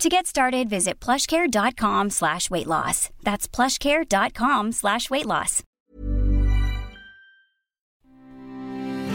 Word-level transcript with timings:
To 0.00 0.10
get 0.10 0.26
started, 0.26 0.68
visit 0.68 1.00
plushcare.com 1.00 2.10
slash 2.10 2.50
weight 2.50 2.66
loss. 2.66 3.08
That's 3.22 3.48
plushcare.com 3.48 4.72
slash 4.72 5.08
weight 5.08 5.24
loss. 5.24 5.62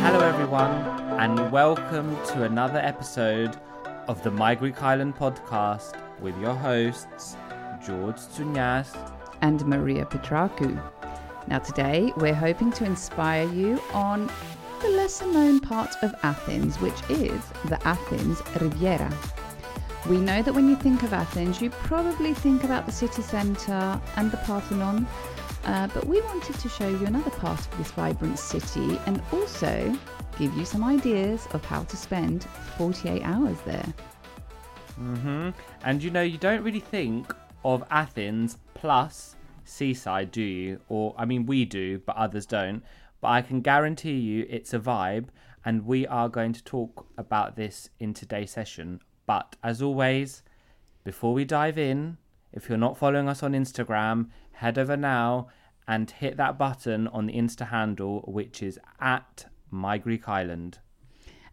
Hello, 0.02 0.20
everyone, 0.22 0.72
and 1.20 1.52
welcome 1.52 2.16
to 2.30 2.44
another 2.46 2.80
episode 2.80 3.56
of 4.08 4.24
the 4.24 4.32
My 4.32 4.56
Greek 4.56 4.82
Island 4.82 5.16
podcast 5.16 5.96
with 6.20 6.36
your 6.40 6.56
hosts, 6.56 7.38
George 7.86 8.16
Tsounyas. 8.16 8.96
and 9.44 9.64
Maria 9.68 10.06
Petraku. 10.06 10.82
Now, 11.48 11.60
today 11.60 12.12
we're 12.18 12.34
hoping 12.34 12.72
to 12.74 12.86
inspire 12.86 13.48
you 13.54 13.80
on 13.94 14.32
the 14.82 14.90
lesser 14.90 15.28
known 15.28 15.60
part 15.60 15.96
of 16.02 16.16
Athens, 16.24 16.80
which 16.80 17.00
is 17.10 17.42
the 17.66 17.80
Athens 17.88 18.42
Riviera. 18.60 19.12
We 20.10 20.18
know 20.18 20.42
that 20.42 20.54
when 20.54 20.68
you 20.68 20.76
think 20.76 21.04
of 21.04 21.14
Athens, 21.14 21.62
you 21.62 21.70
probably 21.70 22.34
think 22.34 22.64
about 22.64 22.86
the 22.86 22.92
city 22.92 23.22
centre 23.22 24.02
and 24.16 24.32
the 24.32 24.38
Parthenon, 24.38 25.06
uh, 25.66 25.88
but 25.94 26.08
we 26.08 26.22
wanted 26.22 26.56
to 26.56 26.70
show 26.70 26.88
you 26.88 27.06
another 27.06 27.30
part 27.30 27.60
of 27.60 27.78
this 27.78 27.92
vibrant 27.92 28.40
city 28.40 29.00
and 29.06 29.22
also 29.32 29.96
give 30.40 30.56
you 30.58 30.66
some 30.66 30.84
ideas 30.84 31.48
of 31.54 31.64
how 31.64 31.84
to 31.84 31.96
spend 31.96 32.46
48 32.78 33.22
hours 33.22 33.58
there. 33.62 33.86
hmm 34.96 35.50
And 35.84 36.02
you 36.02 36.10
know, 36.10 36.24
you 36.24 36.40
don't 36.40 36.64
really 36.64 36.80
think 36.80 37.34
of 37.64 37.84
Athens 37.92 38.58
plus 38.74 39.36
seaside, 39.66 40.32
do 40.32 40.42
you? 40.42 40.80
Or, 40.90 41.14
I 41.16 41.26
mean, 41.26 41.46
we 41.46 41.64
do, 41.64 42.00
but 42.00 42.16
others 42.16 42.48
don't. 42.48 42.84
But 43.22 43.28
I 43.28 43.42
can 43.44 43.62
guarantee 43.62 44.18
you 44.18 44.48
it's 44.50 44.74
a 44.74 44.80
vibe, 44.80 45.28
and 45.64 45.86
we 45.86 46.08
are 46.08 46.28
going 46.28 46.54
to 46.54 46.64
talk 46.64 47.06
about 47.20 47.56
this 47.56 47.90
in 48.00 48.16
today's 48.16 48.50
session. 48.50 49.00
But 49.26 49.56
as 49.64 49.82
always, 49.82 50.44
before 51.04 51.34
we 51.34 51.46
dive 51.46 51.78
in, 51.78 52.18
if 52.52 52.68
you're 52.68 52.78
not 52.78 52.98
following 52.98 53.30
us 53.30 53.44
on 53.44 53.54
Instagram, 53.54 54.30
head 54.52 54.78
over 54.78 54.98
now 54.98 55.48
and 55.88 56.10
hit 56.10 56.38
that 56.38 56.58
button 56.58 57.08
on 57.08 57.26
the 57.26 57.34
Insta 57.34 57.70
handle, 57.70 58.22
which 58.28 58.62
is 58.62 58.80
at 59.00 59.46
My 59.70 59.98
Greek 59.98 60.28
Island. 60.28 60.80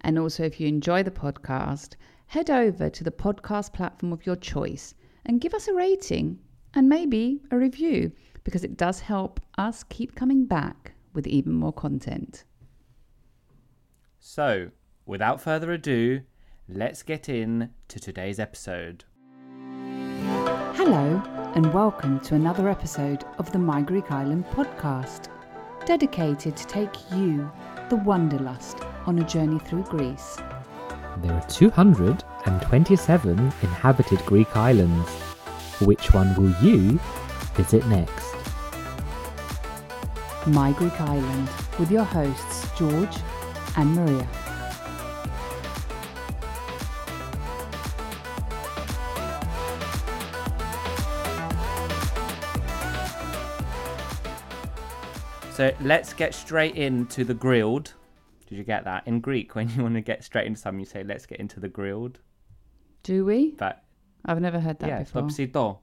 And 0.01 0.19
also, 0.19 0.45
if 0.45 0.61
you 0.61 0.69
enjoy 0.69 1.03
the 1.03 1.11
podcast, 1.11 1.95
head 2.27 2.51
over 2.51 2.91
to 2.91 3.05
the 3.05 3.11
podcast 3.11 3.73
platform 3.73 4.13
of 4.13 4.27
your 4.27 4.37
choice 4.37 4.95
and 5.25 5.41
give 5.41 5.55
us 5.55 5.69
a 5.69 5.75
rating 5.75 6.39
and 6.75 6.89
maybe 6.89 7.41
a 7.51 7.59
review 7.59 8.13
because 8.45 8.65
it 8.65 8.77
does 8.77 9.01
help 9.01 9.41
us 9.57 9.83
keep 9.85 10.15
coming 10.15 10.47
back 10.47 10.95
with 11.15 11.27
even 11.27 11.53
more 11.53 11.73
content. 11.73 12.45
So, 14.21 14.71
without 15.07 15.41
further 15.41 15.73
ado, 15.73 16.21
let's 16.69 17.03
get 17.03 17.29
in 17.31 17.71
to 17.89 17.99
today's 17.99 18.39
episode. 18.39 19.05
Hello, 20.75 21.23
and 21.55 21.73
welcome 21.73 22.21
to 22.21 22.35
another 22.35 22.69
episode 22.69 23.25
of 23.39 23.51
the 23.53 23.59
My 23.59 23.81
Greek 23.81 24.13
Island 24.13 24.45
podcast, 24.51 25.29
dedicated 25.87 26.59
to 26.59 26.67
take 26.67 26.95
you, 27.13 27.51
the 27.89 27.97
Wanderlust, 27.97 28.81
on 29.07 29.19
a 29.19 29.25
journey 29.25 29.59
through 29.61 29.85
Greece. 29.85 30.37
There 31.23 31.33
are 31.33 31.47
227 31.49 33.39
inhabited 33.39 34.19
Greek 34.27 34.55
islands. 34.55 35.09
Which 35.81 36.13
one 36.13 36.35
will 36.35 36.55
you 36.63 37.01
visit 37.55 37.87
next? 37.87 38.35
My 40.47 40.73
Greek 40.73 41.01
Island, 41.01 41.49
with 41.79 41.91
your 41.91 42.05
hosts 42.05 42.69
George 42.79 43.17
and 43.77 43.95
Maria. 43.95 44.29
So 55.59 55.75
let's 55.81 56.13
get 56.13 56.35
straight 56.35 56.77
into 56.77 57.25
the 57.25 57.35
grilled. 57.35 57.95
Did 58.47 58.59
you 58.59 58.63
get 58.63 58.85
that? 58.85 59.09
In 59.09 59.19
Greek, 59.19 59.57
when 59.57 59.69
you 59.71 59.83
want 59.83 59.97
to 59.97 60.01
get 60.01 60.23
straight 60.23 60.47
into 60.47 60.61
something, 60.61 60.79
you 60.79 60.87
say, 60.87 61.03
let's 61.03 61.27
get 61.27 61.41
into 61.41 61.59
the 61.59 61.69
grilled. 61.69 62.21
Do 63.03 63.25
we? 63.25 63.57
But 63.59 63.83
I've 64.25 64.41
never 64.41 64.61
heard 64.61 64.79
that 64.79 64.89
yeah, 64.89 64.99
before. 65.01 65.81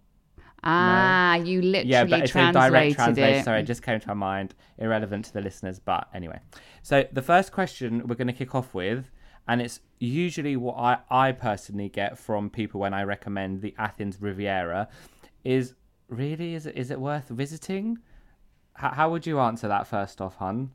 Ah, 0.63 1.35
no. 1.37 1.43
you 1.43 1.61
literally 1.61 1.89
yeah, 1.89 2.05
but 2.05 2.21
it's 2.21 2.33
a 2.33 2.53
direct 2.53 2.95
translation. 2.95 3.43
Sorry, 3.43 3.59
it 3.59 3.63
just 3.63 3.83
came 3.83 3.99
to 3.99 4.07
my 4.07 4.13
mind. 4.13 4.55
Irrelevant 4.77 5.25
to 5.25 5.33
the 5.33 5.41
listeners, 5.41 5.77
but 5.77 6.07
anyway. 6.13 6.39
So 6.81 7.03
the 7.11 7.21
first 7.21 7.51
question 7.51 8.07
we're 8.07 8.15
going 8.15 8.27
to 8.27 8.33
kick 8.33 8.55
off 8.55 8.73
with, 8.73 9.11
and 9.45 9.61
it's 9.61 9.81
usually 9.99 10.55
what 10.55 10.77
I, 10.77 10.99
I 11.11 11.31
personally 11.33 11.89
get 11.89 12.17
from 12.17 12.49
people 12.49 12.79
when 12.79 12.93
I 12.93 13.03
recommend 13.03 13.61
the 13.61 13.75
Athens 13.77 14.21
Riviera, 14.21 14.87
is 15.43 15.73
really 16.07 16.55
is 16.55 16.65
it, 16.65 16.77
is 16.77 16.91
it 16.91 17.01
worth 17.01 17.27
visiting? 17.27 17.97
How, 18.75 19.09
would 19.09 19.25
you 19.25 19.39
answer 19.39 19.67
that 19.69 19.87
first 19.87 20.19
off, 20.19 20.35
hun? 20.35 20.71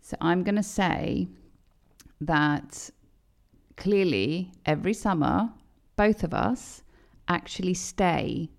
So 0.00 0.16
I'm 0.20 0.44
going 0.44 0.54
to 0.54 0.62
say 0.62 1.28
that 2.20 2.90
clearly 3.76 4.52
every 4.66 4.94
summer, 4.94 5.50
both 5.96 6.22
of 6.22 6.32
us 6.32 6.82
actually 7.28 7.74
stay 7.74 8.50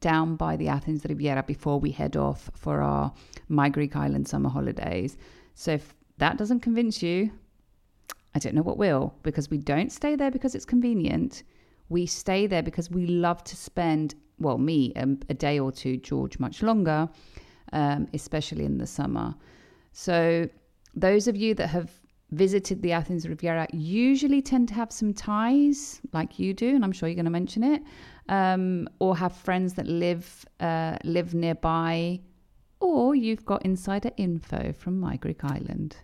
down 0.00 0.36
by 0.36 0.56
the 0.56 0.68
Athens 0.68 1.04
Riviera 1.06 1.42
before 1.42 1.78
we 1.78 1.90
head 1.90 2.16
off 2.16 2.50
for 2.54 2.80
our 2.80 3.12
My 3.48 3.68
Greek 3.68 3.94
Island 3.94 4.26
summer 4.26 4.48
holidays. 4.48 5.16
So 5.54 5.72
if 5.72 5.94
that 6.18 6.38
doesn't 6.38 6.60
convince 6.60 7.02
you, 7.02 7.30
I 8.34 8.38
don't 8.38 8.54
know 8.54 8.62
what 8.62 8.78
will, 8.78 9.14
because 9.22 9.50
we 9.50 9.58
don't 9.58 9.92
stay 9.92 10.16
there 10.16 10.30
because 10.30 10.54
it's 10.54 10.64
convenient. 10.64 11.42
We 11.88 12.06
stay 12.06 12.46
there 12.46 12.62
because 12.62 12.90
we 12.90 13.06
love 13.06 13.44
to 13.44 13.56
spend, 13.56 14.14
well, 14.38 14.58
me, 14.58 14.92
um, 14.96 15.20
a 15.28 15.34
day 15.34 15.58
or 15.58 15.70
two, 15.70 15.98
George, 15.98 16.38
much 16.38 16.62
longer, 16.62 17.08
um, 17.72 18.08
especially 18.14 18.64
in 18.64 18.78
the 18.78 18.86
summer. 18.86 19.34
So 19.92 20.48
those 20.94 21.28
of 21.28 21.36
you 21.36 21.54
that 21.54 21.68
have 21.68 21.90
visited 22.30 22.82
the 22.82 22.92
Athens 22.92 23.28
Riviera 23.28 23.66
usually 23.72 24.42
tend 24.42 24.68
to 24.68 24.74
have 24.74 24.90
some 24.92 25.14
ties, 25.14 26.00
like 26.12 26.38
you 26.38 26.52
do, 26.54 26.74
and 26.74 26.84
I'm 26.84 26.92
sure 26.92 27.08
you're 27.08 27.14
going 27.14 27.24
to 27.26 27.30
mention 27.30 27.62
it, 27.62 27.82
um, 28.28 28.88
or 28.98 29.16
have 29.16 29.34
friends 29.34 29.74
that 29.74 29.86
live 29.86 30.44
uh, 30.60 30.96
live 31.04 31.34
nearby, 31.34 32.20
or 32.80 33.14
you've 33.14 33.44
got 33.44 33.64
insider 33.64 34.10
info 34.16 34.72
from 34.72 34.98
My 34.98 35.16
Greek 35.16 35.44
Island. 35.44 35.96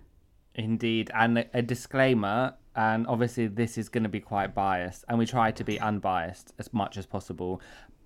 Indeed, 0.54 1.10
and 1.14 1.46
a, 1.54 1.62
disclaimer, 1.62 2.54
and 2.74 3.06
obviously 3.06 3.46
this 3.46 3.78
is 3.78 3.88
going 3.88 4.02
to 4.02 4.08
be 4.08 4.20
quite 4.20 4.54
biased, 4.54 5.04
and 5.08 5.18
we 5.18 5.26
try 5.26 5.50
to 5.50 5.64
be 5.64 5.80
unbiased 5.80 6.52
as 6.58 6.72
much 6.72 6.96
as 6.96 7.06
possible. 7.06 7.60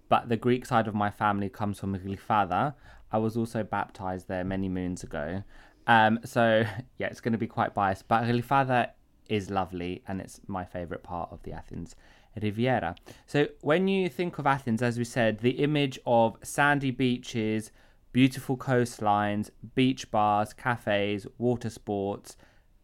But 0.09 0.29
the 0.29 0.37
Greek 0.37 0.67
side 0.67 0.87
of 0.87 0.95
my 0.95 1.11
family 1.11 1.49
comes 1.49 1.81
from 1.81 1.97
Glyfada. 1.99 2.75
I 3.15 3.19
was 3.19 3.37
also 3.37 3.63
baptized 3.63 4.27
there 4.27 4.43
many 4.43 4.69
moons 4.69 5.05
ago. 5.05 5.45
Um, 5.87 6.19
so 6.25 6.65
yeah, 6.99 7.07
it's 7.07 7.21
going 7.21 7.33
to 7.33 7.39
be 7.39 7.47
quite 7.47 7.73
biased, 7.73 8.09
but 8.09 8.25
Glyfada 8.25 8.91
is 9.29 9.51
lovely 9.51 10.03
and 10.09 10.21
it's 10.21 10.41
my 10.49 10.65
favorite 10.65 11.05
part 11.05 11.31
of 11.31 11.41
the 11.45 11.53
Athens 11.53 11.95
Riviera. 12.43 12.97
So 13.27 13.47
when 13.61 13.87
you 13.87 14.09
think 14.09 14.39
of 14.41 14.49
Athens, 14.49 14.83
as 14.83 14.99
we 14.99 15.05
said, 15.05 15.39
the 15.39 15.63
image 15.63 15.97
of 16.05 16.37
sandy 16.43 16.91
beaches, 16.91 17.71
beautiful 18.13 18.57
coastlines, 18.57 19.49
beach 19.77 20.11
bars, 20.11 20.53
cafes, 20.53 21.25
water 21.39 21.71
sports, 21.71 22.37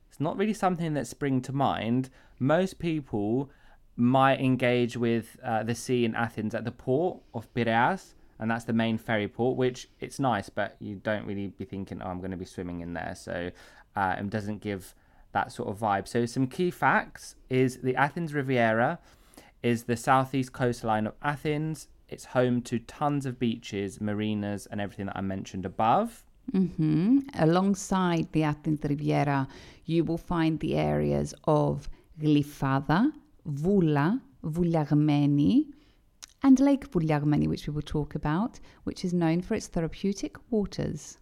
it's 0.08 0.20
not 0.20 0.36
really 0.36 0.54
something 0.54 0.94
that 0.94 1.08
spring 1.08 1.42
to 1.42 1.52
mind. 1.52 2.08
Most 2.38 2.78
people 2.78 3.50
might 3.96 4.38
engage 4.38 4.96
with 4.96 5.36
uh, 5.44 5.64
the 5.64 5.74
sea 5.74 6.04
in 6.04 6.14
Athens 6.14 6.54
at 6.54 6.64
the 6.64 6.70
port 6.70 7.20
of 7.34 7.52
Piraeus, 7.52 8.14
and 8.40 8.50
that's 8.50 8.64
the 8.64 8.72
main 8.72 8.96
ferry 8.96 9.28
port, 9.28 9.56
which 9.56 9.88
it's 10.00 10.18
nice, 10.18 10.48
but 10.48 10.74
you 10.80 10.96
don't 10.96 11.26
really 11.26 11.48
be 11.48 11.66
thinking, 11.66 12.00
oh, 12.02 12.08
I'm 12.08 12.18
going 12.18 12.30
to 12.30 12.38
be 12.38 12.46
swimming 12.46 12.80
in 12.80 12.94
there. 12.94 13.14
So 13.14 13.50
uh, 13.94 14.16
it 14.18 14.30
doesn't 14.30 14.62
give 14.62 14.94
that 15.32 15.52
sort 15.52 15.68
of 15.68 15.78
vibe. 15.78 16.08
So 16.08 16.24
some 16.26 16.46
key 16.46 16.70
facts 16.70 17.36
is 17.50 17.76
the 17.82 17.94
Athens 17.96 18.32
Riviera 18.32 18.98
is 19.62 19.84
the 19.84 19.96
southeast 19.96 20.52
coastline 20.54 21.06
of 21.06 21.14
Athens. 21.22 21.88
It's 22.08 22.24
home 22.24 22.62
to 22.62 22.78
tons 22.78 23.26
of 23.26 23.38
beaches, 23.38 24.00
marinas, 24.00 24.66
and 24.66 24.80
everything 24.80 25.06
that 25.06 25.16
I 25.16 25.20
mentioned 25.20 25.66
above. 25.66 26.24
hmm 26.50 27.18
Alongside 27.38 28.32
the 28.32 28.42
Athens 28.44 28.80
Riviera, 28.82 29.46
you 29.84 30.02
will 30.02 30.18
find 30.18 30.58
the 30.60 30.76
areas 30.76 31.34
of 31.44 31.90
Glyfada, 32.18 33.12
Voula, 33.46 34.20
Vouliagmeni, 34.44 35.66
and 36.42 36.58
Lake 36.60 36.90
Vouliagmeni, 36.90 37.46
which 37.48 37.66
we 37.66 37.72
will 37.72 37.82
talk 37.82 38.14
about, 38.14 38.60
which 38.84 39.04
is 39.04 39.12
known 39.12 39.42
for 39.42 39.54
its 39.54 39.66
therapeutic 39.66 40.36
waters. 40.50 41.18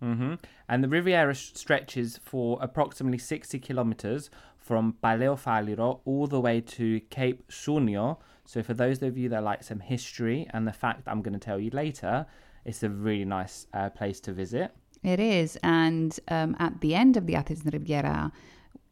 hmm 0.00 0.34
And 0.68 0.82
the 0.82 0.88
Riviera 0.88 1.34
stretches 1.34 2.18
for 2.22 2.58
approximately 2.60 3.18
60 3.18 3.58
kilometers 3.58 4.30
from 4.56 4.96
Paleofaliro 5.02 6.00
all 6.04 6.26
the 6.26 6.40
way 6.40 6.60
to 6.60 7.00
Cape 7.10 7.46
Sounio. 7.50 8.18
So, 8.46 8.62
for 8.62 8.74
those 8.74 9.02
of 9.02 9.16
you 9.16 9.28
that 9.30 9.42
like 9.42 9.62
some 9.62 9.80
history 9.80 10.46
and 10.50 10.66
the 10.66 10.72
fact 10.72 11.06
I'm 11.06 11.22
going 11.22 11.34
to 11.34 11.38
tell 11.38 11.60
you 11.60 11.70
later, 11.70 12.26
it's 12.64 12.82
a 12.82 12.88
really 12.88 13.24
nice 13.24 13.66
uh, 13.72 13.90
place 13.90 14.20
to 14.20 14.32
visit. 14.32 14.72
It 15.02 15.20
is. 15.20 15.58
And 15.62 16.18
um, 16.28 16.56
at 16.58 16.80
the 16.80 16.94
end 16.94 17.16
of 17.16 17.26
the 17.26 17.34
Athens 17.34 17.62
Riviera 17.70 18.32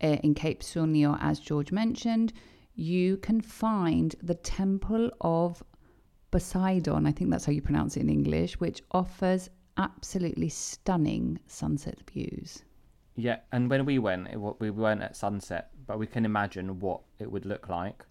uh, 0.02 0.06
in 0.06 0.34
Cape 0.34 0.60
Sounio, 0.62 1.16
as 1.20 1.40
George 1.40 1.72
mentioned, 1.72 2.34
you 2.82 3.16
can 3.18 3.40
find 3.40 4.16
the 4.22 4.34
Temple 4.34 5.08
of 5.20 5.62
Poseidon. 6.32 7.06
I 7.06 7.12
think 7.12 7.30
that's 7.30 7.44
how 7.44 7.52
you 7.52 7.62
pronounce 7.62 7.96
it 7.96 8.00
in 8.00 8.08
English, 8.08 8.58
which 8.58 8.82
offers 8.90 9.48
absolutely 9.76 10.48
stunning 10.48 11.38
sunset 11.46 11.98
views. 12.10 12.64
Yeah, 13.14 13.38
and 13.52 13.70
when 13.70 13.84
we 13.84 14.00
went, 14.00 14.28
it, 14.28 14.38
we 14.58 14.70
weren't 14.70 15.02
at 15.02 15.16
sunset, 15.16 15.70
but 15.86 16.00
we 16.00 16.08
can 16.08 16.24
imagine 16.24 16.80
what 16.80 17.02
it 17.20 17.30
would 17.30 17.46
look 17.46 17.68
like. 17.68 18.04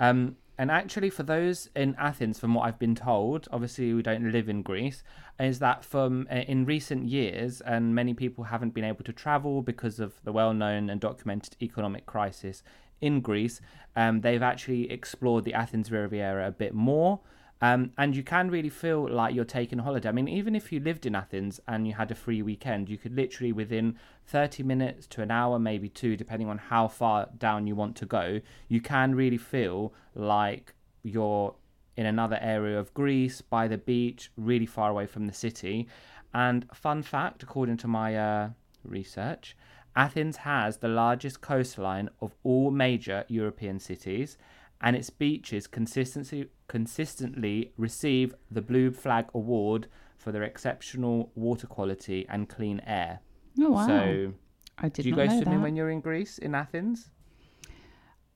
Um, 0.00 0.36
and 0.56 0.70
actually, 0.70 1.10
for 1.10 1.24
those 1.24 1.68
in 1.76 1.94
Athens, 1.98 2.38
from 2.38 2.54
what 2.54 2.62
I've 2.62 2.78
been 2.78 2.94
told, 2.94 3.46
obviously 3.50 3.92
we 3.92 4.02
don't 4.02 4.32
live 4.32 4.48
in 4.48 4.62
Greece, 4.62 5.02
is 5.38 5.58
that 5.58 5.84
from 5.84 6.28
uh, 6.30 6.36
in 6.36 6.64
recent 6.64 7.04
years, 7.04 7.60
and 7.60 7.94
many 7.94 8.14
people 8.14 8.44
haven't 8.44 8.72
been 8.72 8.84
able 8.84 9.04
to 9.04 9.12
travel 9.12 9.60
because 9.60 10.00
of 10.00 10.14
the 10.22 10.32
well-known 10.32 10.88
and 10.88 11.00
documented 11.00 11.56
economic 11.60 12.06
crisis 12.06 12.62
in 13.04 13.20
Greece. 13.20 13.60
Um, 13.96 14.22
they've 14.22 14.42
actually 14.42 14.90
explored 14.90 15.44
the 15.44 15.54
Athens 15.54 15.90
Riviera 15.90 16.48
a 16.48 16.50
bit 16.50 16.74
more. 16.74 17.20
Um, 17.60 17.92
and 17.96 18.14
you 18.16 18.22
can 18.22 18.50
really 18.50 18.68
feel 18.68 19.08
like 19.08 19.34
you're 19.34 19.44
taking 19.44 19.78
a 19.78 19.82
holiday. 19.82 20.08
I 20.08 20.12
mean, 20.12 20.28
even 20.28 20.54
if 20.54 20.72
you 20.72 20.80
lived 20.80 21.06
in 21.06 21.14
Athens 21.14 21.60
and 21.68 21.86
you 21.86 21.94
had 21.94 22.10
a 22.10 22.14
free 22.14 22.42
weekend, 22.42 22.88
you 22.88 22.98
could 22.98 23.14
literally 23.14 23.52
within 23.52 23.96
30 24.26 24.62
minutes 24.64 25.06
to 25.08 25.22
an 25.22 25.30
hour, 25.30 25.58
maybe 25.58 25.88
two, 25.88 26.16
depending 26.16 26.48
on 26.48 26.58
how 26.58 26.88
far 26.88 27.28
down 27.38 27.66
you 27.66 27.74
want 27.74 27.96
to 27.96 28.06
go, 28.06 28.40
you 28.68 28.80
can 28.80 29.14
really 29.14 29.38
feel 29.38 29.94
like 30.14 30.74
you're 31.02 31.54
in 31.96 32.06
another 32.06 32.38
area 32.40 32.78
of 32.78 32.92
Greece 32.92 33.40
by 33.40 33.68
the 33.68 33.78
beach, 33.78 34.30
really 34.36 34.66
far 34.66 34.90
away 34.90 35.06
from 35.06 35.26
the 35.26 35.32
city. 35.32 35.86
And 36.34 36.66
fun 36.74 37.02
fact, 37.02 37.42
according 37.42 37.76
to 37.78 37.88
my 37.88 38.16
uh, 38.16 38.50
research, 38.82 39.56
Athens 39.96 40.38
has 40.38 40.78
the 40.78 40.88
largest 40.88 41.40
coastline 41.40 42.10
of 42.20 42.34
all 42.42 42.70
major 42.70 43.24
European 43.28 43.78
cities 43.78 44.36
and 44.80 44.96
its 44.96 45.10
beaches 45.10 45.66
consistently 45.66 46.48
consistently 46.66 47.72
receive 47.76 48.34
the 48.50 48.60
Blue 48.62 48.90
Flag 48.90 49.26
Award 49.34 49.86
for 50.16 50.32
their 50.32 50.42
exceptional 50.42 51.30
water 51.34 51.66
quality 51.66 52.26
and 52.28 52.48
clean 52.48 52.80
air. 52.86 53.20
Oh, 53.60 53.70
wow. 53.70 53.86
So, 53.86 54.32
I 54.78 54.88
did 54.88 55.02
do 55.02 55.10
you 55.10 55.14
go 55.14 55.26
swimming 55.26 55.44
that. 55.44 55.60
when 55.60 55.76
you're 55.76 55.90
in 55.90 56.00
Greece 56.00 56.38
in 56.38 56.54
Athens? 56.54 57.10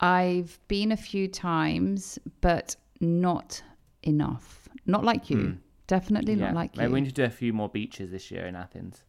I've 0.01 0.61
been 0.69 0.93
a 0.93 0.97
few 0.97 1.27
times, 1.27 2.19
but 2.41 2.77
not 3.01 3.63
enough. 4.03 4.69
Not 4.87 5.05
like 5.05 5.29
you. 5.31 5.37
Hmm. 5.37 5.53
Definitely 5.87 6.37
not 6.37 6.55
like 6.55 6.77
you. 6.77 6.83
Maybe 6.83 6.93
we 6.93 7.01
need 7.01 7.09
to 7.09 7.15
do 7.15 7.25
a 7.25 7.31
few 7.31 7.53
more 7.53 7.69
beaches 7.69 8.11
this 8.11 8.31
year 8.31 8.47
in 8.47 8.55
Athens 8.55 9.05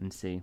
and 0.00 0.12
see. 0.12 0.42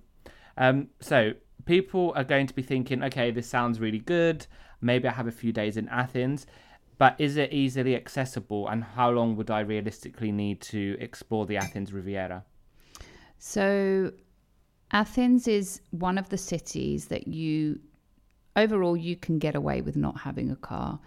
Um, 0.57 0.87
so 0.99 1.33
people 1.65 2.13
are 2.15 2.23
going 2.23 2.47
to 2.47 2.53
be 2.53 2.61
thinking, 2.61 3.03
okay, 3.03 3.31
this 3.31 3.47
sounds 3.47 3.79
really 3.79 3.99
good. 3.99 4.45
Maybe 4.81 5.07
I 5.07 5.11
have 5.11 5.27
a 5.27 5.31
few 5.31 5.51
days 5.51 5.77
in 5.77 5.87
Athens, 5.89 6.45
but 6.97 7.15
is 7.19 7.37
it 7.37 7.53
easily 7.53 7.95
accessible? 7.95 8.67
And 8.67 8.83
how 8.83 9.11
long 9.11 9.35
would 9.35 9.51
I 9.51 9.59
realistically 9.59 10.31
need 10.31 10.61
to 10.61 10.97
explore 10.99 11.45
the 11.45 11.57
Athens 11.57 11.93
Riviera? 11.93 12.43
So, 13.39 14.13
Athens 14.91 15.47
is 15.47 15.81
one 15.91 16.17
of 16.17 16.29
the 16.29 16.37
cities 16.37 17.07
that 17.07 17.27
you, 17.27 17.79
overall, 18.55 18.97
you 18.97 19.15
can 19.15 19.37
get 19.37 19.55
away 19.55 19.81
with 19.81 19.95
not 19.95 20.19
having 20.19 20.49
a 20.49 20.55
car. 20.55 20.99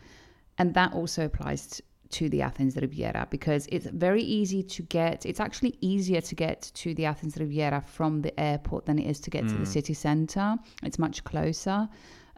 And 0.59 0.75
that 0.75 0.93
also 0.93 1.25
applies 1.25 1.81
to 2.11 2.29
the 2.29 2.43
Athens 2.43 2.77
Riviera 2.77 3.27
because 3.31 3.67
it's 3.71 3.87
very 3.87 4.23
easy 4.23 4.63
to 4.63 4.83
get, 4.83 5.27
it's 5.27 5.41
actually 5.41 5.77
easier 5.81 6.21
to 6.21 6.35
get 6.35 6.71
to 6.75 6.95
the 6.95 7.05
Athens 7.05 7.37
Riviera 7.37 7.81
from 7.81 8.23
the 8.23 8.39
airport 8.39 8.87
than 8.87 8.99
it 8.99 9.09
is 9.09 9.21
to 9.21 9.31
get 9.31 9.49
to 9.49 9.55
the 9.55 9.67
city 9.67 9.95
centre. 9.95 10.57
It's 10.83 10.99
much 10.99 11.25
closer. 11.25 11.89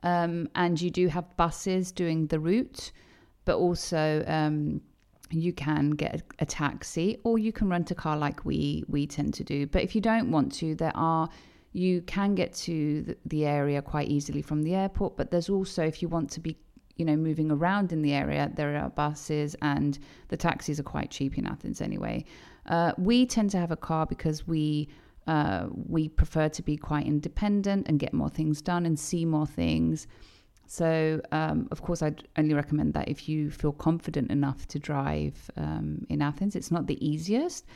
Um, 0.02 0.48
and 0.54 0.80
you 0.80 0.90
do 0.90 1.08
have 1.08 1.36
buses 1.36 1.92
doing 1.92 2.26
the 2.26 2.40
route, 2.40 2.92
but 3.44 3.56
also, 3.56 4.24
um, 4.26 4.80
you 5.30 5.52
can 5.52 5.90
get 5.90 6.16
a, 6.16 6.22
a 6.40 6.46
taxi 6.46 7.18
or 7.24 7.38
you 7.38 7.52
can 7.52 7.68
rent 7.68 7.90
a 7.90 7.94
car 7.94 8.16
like 8.16 8.44
we 8.44 8.84
we 8.88 9.06
tend 9.06 9.32
to 9.32 9.42
do 9.42 9.66
but 9.66 9.82
if 9.82 9.94
you 9.94 10.00
don't 10.00 10.30
want 10.30 10.52
to 10.52 10.74
there 10.74 10.92
are 10.94 11.28
you 11.72 12.02
can 12.02 12.34
get 12.34 12.52
to 12.52 13.16
the 13.24 13.46
area 13.46 13.80
quite 13.80 14.08
easily 14.08 14.42
from 14.42 14.62
the 14.62 14.74
airport 14.74 15.16
but 15.16 15.30
there's 15.30 15.48
also 15.48 15.82
if 15.82 16.02
you 16.02 16.08
want 16.08 16.30
to 16.30 16.40
be 16.40 16.56
you 16.96 17.04
know 17.04 17.16
moving 17.16 17.50
around 17.50 17.92
in 17.92 18.02
the 18.02 18.12
area 18.12 18.50
there 18.54 18.76
are 18.76 18.90
buses 18.90 19.56
and 19.62 19.98
the 20.28 20.36
taxis 20.36 20.78
are 20.78 20.84
quite 20.84 21.10
cheap 21.10 21.38
in 21.38 21.46
athens 21.46 21.80
anyway 21.80 22.24
uh, 22.66 22.92
we 22.96 23.26
tend 23.26 23.50
to 23.50 23.58
have 23.58 23.70
a 23.70 23.76
car 23.76 24.06
because 24.06 24.46
we 24.46 24.88
uh, 25.26 25.66
we 25.70 26.08
prefer 26.08 26.48
to 26.48 26.62
be 26.62 26.76
quite 26.76 27.06
independent 27.06 27.86
and 27.88 28.00
get 28.00 28.12
more 28.12 28.28
things 28.28 28.60
done 28.60 28.84
and 28.84 28.98
see 28.98 29.24
more 29.24 29.46
things 29.46 30.06
so, 30.72 31.20
um, 31.32 31.68
of 31.70 31.82
course, 31.82 32.00
I'd 32.00 32.26
only 32.38 32.54
recommend 32.54 32.94
that 32.94 33.06
if 33.06 33.28
you 33.28 33.50
feel 33.50 33.72
confident 33.72 34.30
enough 34.30 34.66
to 34.68 34.78
drive 34.78 35.50
um, 35.58 36.06
in 36.08 36.22
Athens. 36.22 36.56
It's 36.56 36.70
not 36.70 36.86
the 36.86 36.96
easiest, 37.06 37.66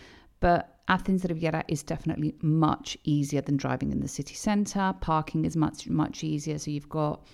but 0.41 0.79
Athens 0.89 1.27
Riviera 1.29 1.63
is 1.69 1.83
definitely 1.83 2.35
much 2.41 2.97
easier 3.05 3.43
than 3.43 3.59
driving 3.59 3.93
in 3.93 4.01
the 4.01 4.09
city 4.09 4.35
centre. 4.35 4.95
Parking 5.03 5.45
is 5.45 5.57
much, 5.57 5.87
much 5.91 6.25
easier. 6.25 6.57
So, 6.57 6.71
you've 6.71 6.89
got, 6.89 7.27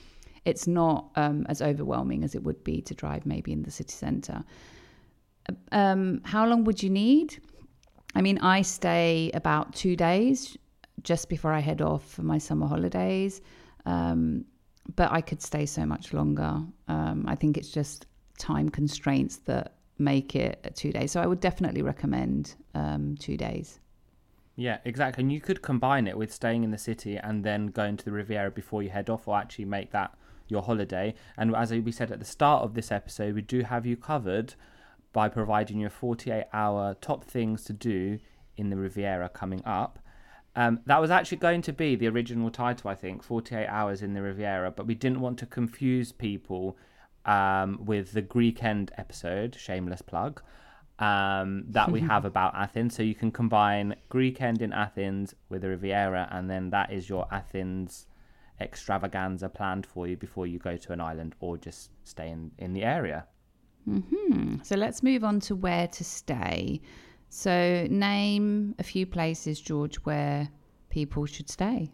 it's 0.44 0.66
not 0.66 1.10
um, 1.16 1.46
as 1.48 1.62
overwhelming 1.62 2.24
as 2.24 2.34
it 2.34 2.42
would 2.42 2.62
be 2.64 2.80
to 2.82 2.94
drive 2.94 3.26
maybe 3.26 3.52
in 3.52 3.62
the 3.62 3.70
city 3.70 3.94
centre. 3.94 4.44
Um, 5.70 6.20
how 6.24 6.46
long 6.46 6.64
would 6.64 6.82
you 6.82 6.90
need? 6.90 7.40
I 8.14 8.22
mean, 8.22 8.38
I 8.38 8.62
stay 8.62 9.30
about 9.34 9.74
two 9.74 9.96
days 9.96 10.56
just 11.02 11.28
before 11.28 11.52
I 11.52 11.60
head 11.60 11.80
off 11.80 12.08
for 12.08 12.22
my 12.22 12.38
summer 12.38 12.66
holidays. 12.66 13.40
Um, 13.86 14.44
but 14.96 15.12
I 15.12 15.20
could 15.20 15.40
stay 15.40 15.66
so 15.66 15.86
much 15.86 16.12
longer. 16.12 16.60
Um, 16.88 17.24
I 17.26 17.34
think 17.34 17.56
it's 17.56 17.70
just 17.70 18.06
time 18.38 18.68
constraints 18.68 19.36
that 19.38 19.74
make 19.98 20.34
it 20.34 20.72
two 20.74 20.92
days. 20.92 21.12
So 21.12 21.20
I 21.20 21.26
would 21.26 21.40
definitely 21.40 21.82
recommend 21.82 22.56
um, 22.74 23.16
two 23.18 23.36
days. 23.36 23.78
Yeah, 24.56 24.78
exactly. 24.84 25.22
And 25.22 25.32
you 25.32 25.40
could 25.40 25.62
combine 25.62 26.06
it 26.06 26.16
with 26.18 26.32
staying 26.32 26.64
in 26.64 26.70
the 26.70 26.78
city 26.78 27.16
and 27.16 27.44
then 27.44 27.68
going 27.68 27.96
to 27.96 28.04
the 28.04 28.12
Riviera 28.12 28.50
before 28.50 28.82
you 28.82 28.90
head 28.90 29.08
off, 29.08 29.26
or 29.26 29.38
actually 29.38 29.64
make 29.64 29.92
that 29.92 30.14
your 30.52 30.62
holiday. 30.62 31.14
And 31.36 31.56
as 31.56 31.72
we 31.72 31.90
said 31.90 32.12
at 32.12 32.20
the 32.20 32.24
start 32.24 32.62
of 32.62 32.74
this 32.74 32.92
episode, 32.92 33.34
we 33.34 33.42
do 33.42 33.62
have 33.62 33.84
you 33.86 33.96
covered 33.96 34.54
by 35.12 35.28
providing 35.28 35.80
you 35.80 35.88
a 35.88 35.90
48 35.90 36.44
hour 36.52 36.94
top 37.00 37.24
things 37.24 37.64
to 37.64 37.72
do 37.72 38.18
in 38.56 38.70
the 38.70 38.76
Riviera 38.76 39.28
coming 39.28 39.64
up. 39.64 39.98
Um, 40.54 40.80
that 40.86 41.00
was 41.00 41.10
actually 41.10 41.38
going 41.38 41.62
to 41.62 41.72
be 41.72 41.96
the 41.96 42.08
original 42.08 42.50
title, 42.50 42.90
I 42.90 42.94
think, 42.94 43.22
48 43.22 43.66
Hours 43.66 44.02
in 44.02 44.12
the 44.12 44.20
Riviera, 44.20 44.70
but 44.70 44.86
we 44.86 44.94
didn't 44.94 45.20
want 45.20 45.38
to 45.38 45.46
confuse 45.46 46.12
people 46.12 46.76
um, 47.24 47.80
with 47.84 48.12
the 48.12 48.20
Greek 48.20 48.62
End 48.62 48.92
episode, 48.98 49.56
shameless 49.58 50.02
plug. 50.02 50.42
um, 50.98 51.64
that 51.68 51.90
we 51.90 52.00
have 52.00 52.24
about 52.32 52.54
Athens. 52.54 52.94
So 52.94 53.02
you 53.02 53.14
can 53.14 53.30
combine 53.32 53.96
Greek 54.08 54.40
end 54.40 54.62
in 54.62 54.72
Athens 54.72 55.34
with 55.48 55.62
the 55.62 55.68
Riviera, 55.68 56.28
and 56.30 56.48
then 56.50 56.70
that 56.70 56.92
is 56.92 57.08
your 57.08 57.26
Athens 57.30 58.06
extravaganza 58.60 59.48
planned 59.48 59.86
for 59.86 60.06
you 60.06 60.16
before 60.16 60.46
you 60.46 60.58
go 60.58 60.76
to 60.76 60.92
an 60.92 61.00
island 61.00 61.34
or 61.40 61.56
just 61.56 61.90
stay 62.04 62.30
in, 62.30 62.50
in 62.58 62.72
the 62.72 62.84
area. 62.84 63.26
Hmm. 63.84 64.56
So 64.62 64.76
let's 64.76 65.02
move 65.02 65.24
on 65.24 65.40
to 65.40 65.56
where 65.56 65.88
to 65.88 66.04
stay. 66.04 66.80
So 67.28 67.86
name 67.90 68.74
a 68.78 68.82
few 68.82 69.06
places, 69.06 69.60
George, 69.60 69.96
where 70.04 70.48
people 70.90 71.26
should 71.26 71.48
stay. 71.48 71.90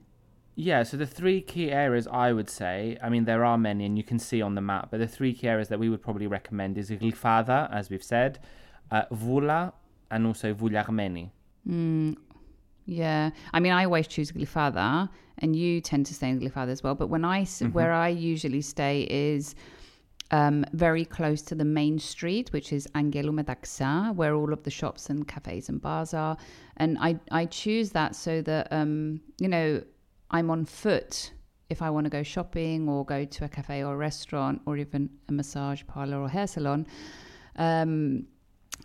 Yeah, 0.57 0.83
so 0.83 0.97
the 0.97 1.07
three 1.07 1.41
key 1.41 1.71
areas 1.71 2.09
I 2.09 2.33
would 2.33 2.51
say, 2.51 2.99
I 3.01 3.09
mean, 3.09 3.25
there 3.25 3.45
are 3.45 3.57
many 3.57 3.87
and 3.87 3.97
you 3.97 4.03
can 4.03 4.19
see 4.19 4.43
on 4.43 4.57
the 4.57 4.61
map, 4.61 4.89
but 4.91 4.99
the 4.99 5.07
three 5.07 5.33
key 5.33 5.47
areas 5.47 5.69
that 5.69 5.79
we 5.79 5.89
would 5.89 6.03
probably 6.03 6.27
recommend 6.27 6.77
is 6.77 6.91
Glyfada, 6.91 7.73
as 7.73 7.91
we've 7.91 8.03
said, 8.03 8.41
uh, 8.91 9.03
Voula, 9.13 9.73
and 10.11 10.27
also 10.27 10.53
Vouliagmeni. 10.53 11.31
Yeah, 12.87 13.31
I 13.53 13.61
mean, 13.61 13.73
I 13.73 13.85
always 13.85 14.09
choose 14.09 14.33
Glyfada, 14.33 15.09
and 15.39 15.55
you 15.57 15.81
tend 15.81 16.07
to 16.07 16.15
stay 16.15 16.29
in 16.31 16.41
Glyfada 16.41 16.69
as 16.69 16.83
well. 16.83 16.95
But 16.95 17.09
when 17.09 17.25
I 17.25 17.41
s- 17.43 17.63
where 17.73 17.93
I 17.93 18.09
usually 18.09 18.61
stay 18.63 19.03
is 19.11 19.55
um, 20.31 20.65
very 20.73 21.05
close 21.05 21.41
to 21.43 21.55
the 21.55 21.65
main 21.65 21.99
street, 21.99 22.53
which 22.53 22.73
is 22.73 22.87
Angelou 22.95 23.33
Metaxa, 23.33 24.15
where 24.15 24.35
all 24.35 24.53
of 24.53 24.63
the 24.65 24.71
shops 24.71 25.09
and 25.11 25.27
cafes 25.27 25.69
and 25.71 25.81
bars 25.81 26.13
are. 26.13 26.37
And 26.77 26.99
I 27.01 27.19
I 27.31 27.47
choose 27.47 27.91
that 27.93 28.15
so 28.15 28.43
that 28.43 28.69
um, 28.71 29.21
you 29.39 29.49
know 29.49 29.83
I'm 30.31 30.51
on 30.51 30.67
foot 30.67 31.33
if 31.71 31.81
I 31.83 31.91
want 31.91 32.05
to 32.05 32.11
go 32.11 32.23
shopping 32.23 32.89
or 32.89 33.05
go 33.05 33.25
to 33.25 33.45
a 33.45 33.49
cafe 33.49 33.83
or 33.85 33.95
a 33.95 33.97
restaurant 33.97 34.61
or 34.67 34.77
even 34.77 35.11
a 35.29 35.33
massage 35.33 35.83
parlor 35.87 36.19
or 36.21 36.29
hair 36.29 36.47
salon. 36.47 36.87
Um, 37.57 38.27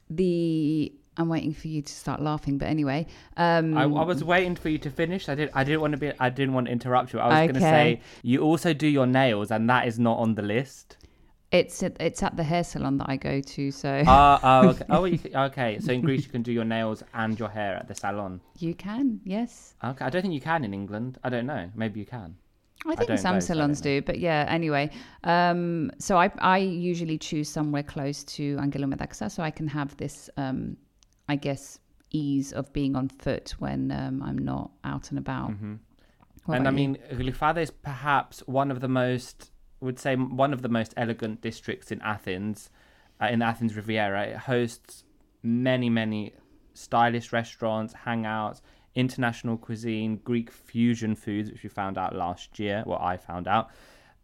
the 0.10 0.91
I'm 1.17 1.29
waiting 1.29 1.53
for 1.53 1.67
you 1.67 1.82
to 1.82 1.93
start 1.93 2.22
laughing, 2.22 2.58
but 2.58 2.67
anyway. 2.67 3.05
Um, 3.38 3.77
I, 3.77 3.84
I 3.84 3.86
was 3.86 4.24
waiting 4.24 4.55
for 4.55 4.70
you 4.70 4.77
to 4.79 4.89
finish. 4.89 5.29
I 5.29 5.36
did. 5.36 5.50
I 5.53 5.63
didn't 5.63 5.82
want 5.82 5.91
to 5.91 5.98
be. 5.98 6.12
I 6.20 6.29
didn't 6.29 6.53
want 6.53 6.67
to 6.67 6.72
interrupt 6.74 7.13
you. 7.13 7.20
I 7.20 7.27
was 7.27 7.51
going 7.51 7.53
to 7.55 7.60
say 7.60 8.01
you 8.24 8.41
also 8.41 8.74
do 8.74 8.88
your 8.88 9.05
nails, 9.05 9.51
and 9.51 9.70
that 9.70 9.88
is 9.88 10.00
not 10.00 10.17
on 10.17 10.36
the 10.36 10.41
list. 10.41 10.98
It's 11.51 11.84
at, 11.84 11.96
it's 12.00 12.24
at 12.24 12.36
the 12.36 12.43
hair 12.43 12.63
salon 12.63 12.98
that 12.98 13.10
I 13.10 13.15
go 13.15 13.39
to, 13.39 13.70
so 13.70 13.89
Uh, 13.89 14.39
oh, 14.41 14.70
okay. 14.70 14.86
Oh, 14.89 15.05
you, 15.05 15.20
okay. 15.36 15.77
So 15.79 15.91
in 15.91 16.01
Greece, 16.01 16.24
you 16.25 16.32
can 16.32 16.41
do 16.41 16.51
your 16.51 16.65
nails 16.65 17.03
and 17.13 17.38
your 17.38 17.50
hair 17.50 17.75
at 17.75 17.88
the 17.88 17.93
salon. 17.93 18.41
you 18.58 18.74
can, 18.74 19.22
yes. 19.24 19.75
Okay. 19.84 20.03
I 20.03 20.10
don't 20.10 20.24
think 20.24 20.34
you 20.34 20.41
can 20.41 20.63
in 20.63 20.74
England. 20.74 21.20
I 21.24 21.29
don't 21.29 21.46
know. 21.46 21.70
Maybe 21.75 22.00
you 22.00 22.08
can. 22.08 22.36
I 22.86 22.96
think 22.96 23.08
don't 23.08 23.17
some 23.17 23.39
salons 23.39 23.82
don't 23.82 24.05
but 24.05 24.20
yeah. 24.20 24.46
Anyway, 24.50 24.89
um, 25.24 25.91
so 26.00 26.17
I 26.17 26.32
I 26.39 26.58
usually 26.58 27.17
choose 27.17 27.50
somewhere 27.50 27.84
close 27.84 28.24
to 28.36 28.58
Angelou 28.58 28.93
Metaxa, 28.93 29.32
so 29.32 29.43
I 29.43 29.51
can 29.51 29.67
have 29.67 29.96
this, 29.98 30.29
um, 30.38 30.75
I 31.27 31.36
guess, 31.36 31.80
ease 32.12 32.53
of 32.53 32.72
being 32.74 32.96
on 32.96 33.10
foot 33.10 33.56
when 33.60 33.92
um, 33.92 34.22
I'm 34.22 34.38
not 34.38 34.72
out 34.84 35.10
and 35.10 35.18
about. 35.18 35.51
Mm-hmm. 35.51 36.51
and 36.51 36.68
I 36.68 36.72
you? 36.72 36.75
mean, 36.75 36.98
Glyfada 37.12 37.58
is 37.58 37.72
perhaps 37.72 38.39
one 38.46 38.72
of 38.72 38.80
the 38.82 38.88
most, 38.88 39.51
I 39.82 39.86
would 39.86 40.00
say, 40.00 40.15
one 40.15 40.53
of 40.53 40.62
the 40.62 40.70
most 40.70 40.94
elegant 40.98 41.42
districts 41.42 41.92
in 41.92 42.01
Athens, 42.01 42.70
uh, 43.22 43.27
in 43.27 43.42
Athens 43.42 43.75
Riviera. 43.75 44.27
It 44.27 44.38
hosts 44.38 45.06
many, 45.42 45.89
many 45.89 46.34
stylish 46.74 47.32
restaurants, 47.32 47.94
hangouts, 48.06 48.62
international 48.96 49.58
cuisine, 49.58 50.18
Greek 50.24 50.51
fusion 50.51 51.15
foods, 51.15 51.51
which 51.51 51.63
we 51.63 51.70
found 51.70 51.98
out 51.98 52.15
last 52.15 52.60
year. 52.60 52.84
Well, 52.86 53.00
I 53.00 53.18
found 53.18 53.48
out. 53.48 53.70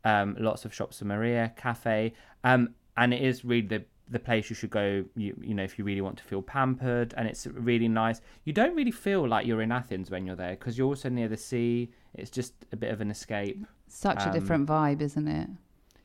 Um, 0.06 0.38
lots 0.40 0.64
of 0.64 0.74
shops 0.74 1.02
Maria, 1.02 1.52
cafe, 1.58 2.14
um, 2.46 2.74
and 2.96 3.14
it 3.14 3.22
is 3.22 3.44
really 3.44 3.68
the 3.68 3.84
the 4.10 4.20
place 4.20 4.50
you 4.50 4.56
should 4.56 4.70
go. 4.70 5.06
You 5.16 5.36
you 5.42 5.54
know 5.54 5.64
if 5.64 5.78
you 5.78 5.86
really 5.86 6.02
want 6.02 6.18
to 6.18 6.24
feel 6.24 6.42
pampered, 6.42 7.14
and 7.18 7.28
it's 7.28 7.48
really 7.48 7.88
nice. 7.88 8.22
You 8.44 8.54
don't 8.54 8.76
really 8.76 8.92
feel 8.92 9.28
like 9.28 9.46
you're 9.46 9.62
in 9.62 9.72
Athens 9.72 10.10
when 10.10 10.26
you're 10.26 10.36
there 10.36 10.52
because 10.52 10.78
you're 10.78 10.88
also 10.88 11.10
near 11.10 11.28
the 11.28 11.38
sea. 11.38 11.92
It's 12.14 12.30
just 12.30 12.54
a 12.72 12.76
bit 12.76 12.92
of 12.92 13.02
an 13.02 13.12
escape. 13.12 13.66
Such 13.88 14.24
a 14.24 14.28
um, 14.28 14.34
different 14.34 14.68
vibe, 14.68 15.02
isn't 15.02 15.28
it? 15.28 15.50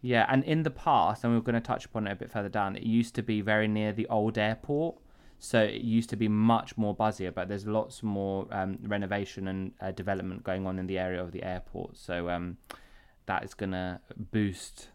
Yeah, 0.03 0.27
and 0.29 0.45
in 0.45 0.65
the 0.65 0.71
past, 0.71 1.25
and 1.25 1.33
we're 1.33 1.41
going 1.41 1.55
to 1.55 1.63
touch 1.63 1.87
upon 1.87 2.07
it 2.07 2.13
a 2.13 2.17
bit 2.17 2.31
further 2.31 2.51
down. 2.51 2.77
It 2.77 2.83
used 2.83 3.15
to 3.15 3.23
be 3.23 3.41
very 3.41 3.67
near 3.67 3.91
the 3.91 4.07
old 4.09 4.37
airport, 4.37 4.97
so 5.39 5.63
it 5.63 5.81
used 5.81 6.11
to 6.11 6.17
be 6.17 6.29
much 6.29 6.77
more 6.77 6.95
buzzier. 6.95 7.33
But 7.33 7.49
there's 7.49 7.67
lots 7.67 8.03
more 8.03 8.47
um, 8.51 8.79
renovation 8.83 9.49
and 9.49 9.73
uh, 9.81 9.93
development 9.93 10.45
going 10.45 10.67
on 10.67 10.79
in 10.79 10.87
the 10.87 10.99
area 10.99 11.23
of 11.23 11.33
the 11.33 11.43
airport, 11.43 11.97
so 11.97 12.29
um, 12.29 12.59
that 13.25 13.45
is 13.45 13.55
going 13.55 13.73
to 13.73 13.99
boost 14.15 14.89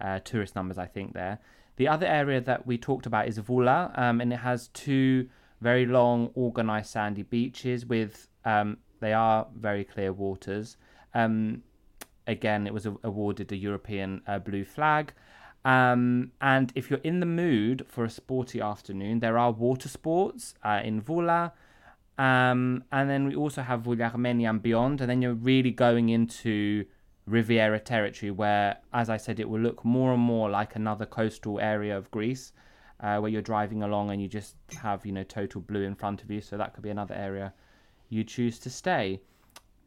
uh, 0.00 0.20
tourist 0.20 0.54
numbers, 0.54 0.78
I 0.78 0.86
think. 0.86 1.12
There, 1.12 1.40
the 1.76 1.88
other 1.88 2.06
area 2.06 2.40
that 2.40 2.66
we 2.66 2.78
talked 2.78 3.06
about 3.06 3.28
is 3.28 3.38
Voula, 3.38 3.96
um, 3.98 4.20
and 4.20 4.32
it 4.32 4.40
has 4.40 4.68
two 4.68 5.28
very 5.60 5.86
long, 5.86 6.30
organized 6.34 6.90
sandy 6.90 7.22
beaches 7.22 7.86
with 7.86 8.28
um, 8.44 8.78
they 9.00 9.12
are 9.12 9.46
very 9.56 9.84
clear 9.84 10.12
waters. 10.12 10.76
Um, 11.14 11.62
again, 12.26 12.66
it 12.66 12.74
was 12.74 12.86
a- 12.86 12.96
awarded 13.02 13.50
a 13.52 13.56
European 13.56 14.22
uh, 14.26 14.38
blue 14.38 14.64
flag. 14.64 15.12
Um, 15.64 16.32
and 16.40 16.72
if 16.74 16.90
you're 16.90 17.00
in 17.00 17.20
the 17.20 17.26
mood 17.26 17.84
for 17.88 18.04
a 18.04 18.10
sporty 18.10 18.60
afternoon, 18.60 19.20
there 19.20 19.36
are 19.36 19.50
water 19.50 19.88
sports 19.88 20.54
uh, 20.62 20.80
in 20.82 21.02
Voula. 21.02 21.52
Um, 22.18 22.84
and 22.92 23.08
then 23.08 23.26
we 23.26 23.34
also 23.34 23.62
have 23.62 23.82
Vouliagmeni 23.82 24.48
and 24.48 24.62
beyond. 24.62 25.00
And 25.00 25.10
then 25.10 25.22
you're 25.22 25.34
really 25.34 25.70
going 25.70 26.08
into 26.10 26.84
Riviera 27.30 27.78
territory 27.78 28.30
where, 28.30 28.78
as 28.92 29.08
I 29.08 29.16
said, 29.16 29.40
it 29.40 29.48
will 29.48 29.60
look 29.60 29.84
more 29.84 30.12
and 30.12 30.22
more 30.22 30.50
like 30.50 30.76
another 30.76 31.06
coastal 31.06 31.60
area 31.60 31.96
of 31.96 32.10
Greece 32.10 32.52
uh, 33.00 33.18
where 33.18 33.30
you're 33.30 33.42
driving 33.42 33.82
along 33.82 34.10
and 34.10 34.20
you 34.20 34.28
just 34.28 34.56
have, 34.82 35.06
you 35.06 35.12
know, 35.12 35.22
total 35.22 35.60
blue 35.60 35.82
in 35.82 35.94
front 35.94 36.22
of 36.22 36.30
you. 36.30 36.40
So 36.40 36.56
that 36.56 36.74
could 36.74 36.82
be 36.82 36.90
another 36.90 37.14
area 37.14 37.52
you 38.08 38.24
choose 38.24 38.58
to 38.60 38.70
stay. 38.70 39.20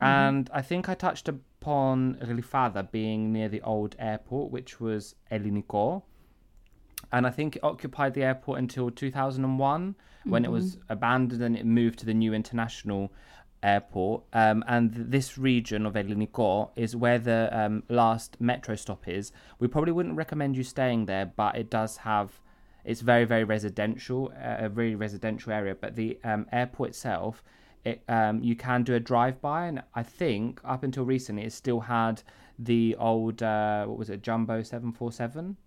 And 0.01 0.49
I 0.53 0.61
think 0.61 0.89
I 0.89 0.95
touched 0.95 1.29
upon 1.29 2.15
Glyfada 2.15 2.91
being 2.91 3.31
near 3.31 3.47
the 3.47 3.61
old 3.61 3.95
airport, 3.99 4.51
which 4.51 4.81
was 4.81 5.15
Elliniko. 5.31 6.03
And 7.11 7.27
I 7.27 7.29
think 7.29 7.55
it 7.55 7.63
occupied 7.63 8.13
the 8.13 8.23
airport 8.23 8.59
until 8.59 8.89
2001 8.89 9.95
when 10.25 10.45
it 10.45 10.51
was 10.51 10.77
abandoned 10.89 11.41
and 11.41 11.55
it 11.55 11.65
moved 11.65 11.99
to 11.99 12.05
the 12.05 12.13
new 12.13 12.33
international 12.33 13.11
airport. 13.63 14.23
Um, 14.33 14.63
and 14.67 14.93
this 14.93 15.37
region 15.37 15.85
of 15.85 15.93
Elliniko 15.93 16.69
is 16.75 16.95
where 16.95 17.17
the 17.17 17.49
um, 17.51 17.83
last 17.89 18.39
metro 18.39 18.75
stop 18.75 19.07
is. 19.07 19.31
We 19.59 19.67
probably 19.67 19.93
wouldn't 19.93 20.15
recommend 20.15 20.55
you 20.55 20.63
staying 20.63 21.05
there, 21.05 21.25
but 21.25 21.55
it 21.55 21.69
does 21.69 21.97
have, 21.97 22.41
it's 22.85 23.01
very, 23.01 23.25
very 23.25 23.43
residential, 23.43 24.31
uh, 24.35 24.65
a 24.65 24.69
very 24.69 24.95
residential 24.95 25.51
area. 25.51 25.75
But 25.75 25.95
the 25.95 26.19
um, 26.23 26.45
airport 26.51 26.89
itself, 26.89 27.43
it, 27.85 28.03
um, 28.07 28.43
you 28.43 28.55
can 28.55 28.83
do 28.83 28.93
a 28.95 28.99
drive 28.99 29.41
by, 29.41 29.67
and 29.67 29.81
I 29.95 30.03
think 30.03 30.61
up 30.63 30.83
until 30.83 31.05
recently, 31.05 31.43
it 31.43 31.53
still 31.53 31.79
had 31.79 32.21
the 32.59 32.95
old 32.99 33.41
uh, 33.41 33.85
what 33.85 33.97
was 33.97 34.09
it, 34.09 34.21
Jumbo 34.21 34.61
seven 34.61 34.91
four 34.91 35.11
seven. 35.11 35.57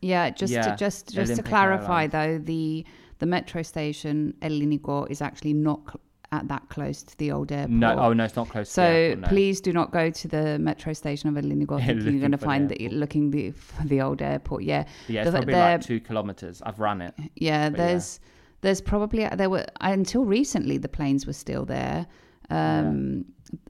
Yeah, 0.00 0.30
just 0.30 0.52
Yeah, 0.52 0.62
to, 0.62 0.76
just 0.76 1.12
just 1.12 1.34
to 1.36 1.42
clarify 1.42 2.04
Airlines. 2.04 2.12
though, 2.12 2.38
the 2.38 2.86
the 3.18 3.26
metro 3.26 3.62
station 3.62 4.34
El 4.40 4.52
Elliniko 4.52 5.10
is 5.10 5.20
actually 5.20 5.54
not 5.54 6.00
at 6.34 6.48
that 6.48 6.68
close 6.68 7.02
to 7.02 7.16
the 7.18 7.32
old 7.32 7.52
airport. 7.52 7.70
No, 7.70 7.96
oh 7.98 8.12
no, 8.12 8.24
it's 8.24 8.36
not 8.36 8.48
close. 8.48 8.68
So 8.68 8.82
to 8.82 8.88
the 8.88 8.94
airport, 8.96 9.20
no. 9.20 9.28
please 9.28 9.60
do 9.60 9.72
not 9.72 9.92
go 9.92 10.10
to 10.10 10.28
the 10.28 10.58
metro 10.58 10.92
station 10.92 11.28
of 11.28 11.34
thinking 11.34 11.60
you're 11.60 12.20
going 12.20 12.32
to 12.32 12.38
find 12.38 12.68
that 12.68 12.80
you're 12.80 12.92
looking 12.92 13.30
the, 13.30 13.50
for 13.52 13.86
the 13.86 14.00
old 14.00 14.22
airport. 14.22 14.62
Yeah, 14.64 14.84
yeah, 15.08 15.22
it's 15.22 15.30
The- 15.30 15.38
probably 15.38 15.54
like 15.54 15.80
two 15.80 16.00
kilometers. 16.00 16.62
I've 16.62 16.80
run 16.80 17.00
it. 17.00 17.14
yeah. 17.36 17.70
But 17.70 17.78
yeah. 17.78 17.86
There's 17.86 18.20
there's 18.60 18.80
probably 18.80 19.28
there 19.28 19.50
were 19.50 19.66
until 19.80 20.24
recently 20.24 20.78
the 20.78 20.88
planes 20.88 21.26
were 21.26 21.34
still 21.34 21.64
there. 21.64 22.06
Um, 22.50 23.24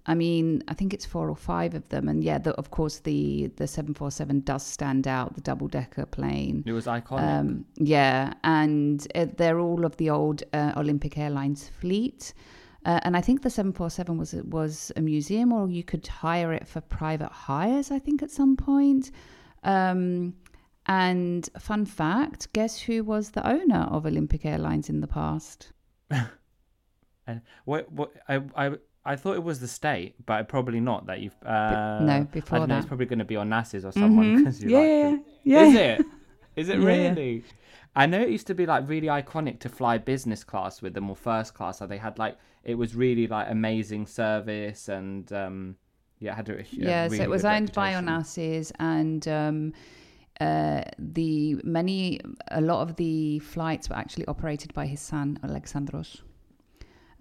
I 0.06 0.14
mean, 0.14 0.62
I 0.68 0.74
think 0.74 0.92
it's 0.94 1.04
four 1.04 1.28
or 1.28 1.36
five 1.36 1.74
of 1.74 1.88
them, 1.88 2.08
and 2.08 2.22
yeah, 2.22 2.38
the, 2.38 2.52
of 2.54 2.70
course 2.70 3.00
the 3.00 3.50
the 3.56 3.66
seven 3.66 3.94
four 3.94 4.10
seven 4.10 4.40
does 4.40 4.62
stand 4.62 5.06
out, 5.06 5.34
the 5.34 5.40
double 5.40 5.68
decker 5.68 6.06
plane. 6.06 6.62
It 6.66 6.72
was 6.72 6.86
iconic. 6.86 7.22
Um, 7.22 7.64
yeah, 7.76 8.34
and 8.44 9.06
uh, 9.14 9.26
they're 9.36 9.60
all 9.60 9.84
of 9.84 9.96
the 9.96 10.10
old 10.10 10.42
uh, 10.52 10.72
Olympic 10.76 11.18
Airlines 11.18 11.68
fleet. 11.68 12.34
Uh, 12.86 13.00
and 13.04 13.16
I 13.16 13.22
think 13.22 13.40
the 13.40 13.48
747 13.48 14.18
was 14.18 14.34
was 14.44 14.92
a 14.96 15.00
museum, 15.00 15.52
or 15.52 15.70
you 15.70 15.82
could 15.82 16.06
hire 16.06 16.52
it 16.52 16.68
for 16.68 16.80
private 16.82 17.32
hires. 17.32 17.90
I 17.90 17.98
think 17.98 18.22
at 18.22 18.30
some 18.30 18.56
point. 18.56 19.10
Um, 19.62 20.34
and 20.86 21.48
fun 21.58 21.86
fact: 21.86 22.52
guess 22.52 22.78
who 22.78 23.04
was 23.04 23.30
the 23.30 23.46
owner 23.46 23.88
of 23.90 24.04
Olympic 24.04 24.44
Airlines 24.44 24.90
in 24.90 25.00
the 25.00 25.06
past? 25.06 25.72
And 27.26 27.40
what? 27.64 27.90
What? 27.92 28.12
I. 28.28 28.40
I. 28.56 28.72
I 29.06 29.16
thought 29.16 29.36
it 29.36 29.42
was 29.42 29.60
the 29.60 29.68
state, 29.68 30.14
but 30.24 30.48
probably 30.48 30.80
not. 30.80 31.06
That 31.06 31.20
you've. 31.20 31.36
Uh, 31.44 32.00
no, 32.00 32.12
I 32.12 32.20
before 32.22 32.60
don't 32.60 32.68
know, 32.70 32.78
It's 32.78 32.86
probably 32.86 33.04
going 33.06 33.18
to 33.18 33.24
be 33.26 33.36
on 33.36 33.50
Onassis 33.50 33.84
or 33.84 33.92
someone 33.92 34.38
because 34.38 34.62
you 34.62 34.70
Yeah, 34.70 34.78
like 34.78 35.20
yeah, 35.44 35.60
yeah. 35.60 35.66
Is 35.66 35.74
it? 35.74 36.06
Is 36.56 36.68
it 36.70 36.78
Yeah, 36.80 36.86
really? 36.86 37.44
I 37.96 38.06
know 38.06 38.20
it 38.20 38.30
used 38.30 38.46
to 38.46 38.54
be 38.54 38.66
like 38.66 38.88
really 38.88 39.08
iconic 39.08 39.60
to 39.60 39.68
fly 39.68 39.98
business 39.98 40.42
class 40.42 40.80
with 40.82 40.94
them 40.94 41.10
or 41.10 41.16
first 41.16 41.54
class. 41.54 41.78
So 41.78 41.86
they 41.86 41.98
had 41.98 42.18
like 42.18 42.38
it 42.64 42.76
was 42.76 42.94
really 42.94 43.26
like 43.26 43.48
amazing 43.50 44.06
service 44.06 44.88
and 44.88 45.30
um 45.32 45.76
yeah, 46.18 46.32
it 46.32 46.36
had 46.36 46.48
a, 46.48 46.60
a 46.60 46.64
yeah, 46.70 47.08
so 47.08 47.22
it 47.22 47.28
was 47.28 47.44
owned 47.44 47.72
by 47.72 47.94
reputation. 47.94 48.08
Onassis, 48.08 48.72
and 48.78 49.28
um, 49.28 49.72
uh, 50.40 50.82
the 50.98 51.56
many 51.64 52.20
a 52.50 52.60
lot 52.60 52.82
of 52.82 52.96
the 52.96 53.40
flights 53.40 53.88
were 53.88 53.96
actually 53.96 54.26
operated 54.26 54.72
by 54.72 54.86
his 54.86 55.00
son 55.00 55.38
Alexandros. 55.42 56.20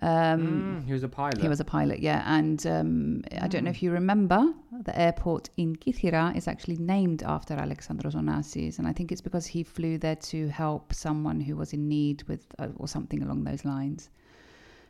Um, 0.03 0.41
Mm, 0.83 0.86
he 0.88 0.93
was 0.93 1.03
a 1.03 1.10
pilot. 1.10 1.41
He 1.41 1.48
was 1.48 1.60
a 1.60 1.65
pilot, 1.77 2.00
yeah. 2.10 2.22
And 2.38 2.60
um, 2.67 3.22
I 3.41 3.48
don't 3.48 3.63
know 3.63 3.69
if 3.77 3.81
you 3.83 3.91
remember, 3.91 4.41
the 4.83 4.95
airport 5.00 5.50
in 5.57 5.75
Kythira 5.75 6.36
is 6.36 6.48
actually 6.48 6.77
named 6.77 7.24
after 7.24 7.55
Alexandros 7.55 8.15
Onassis. 8.15 8.79
And 8.79 8.88
I 8.88 8.93
think 8.93 9.12
it's 9.13 9.22
because 9.29 9.45
he 9.45 9.63
flew 9.63 9.98
there 9.98 10.17
to 10.31 10.48
help 10.50 10.93
someone 10.93 11.39
who 11.39 11.55
was 11.55 11.74
in 11.74 11.88
need 11.88 12.24
with, 12.29 12.43
uh, 12.60 12.67
or 12.77 12.88
something 12.88 13.24
along 13.24 13.43
those 13.45 13.63
lines. 13.65 14.10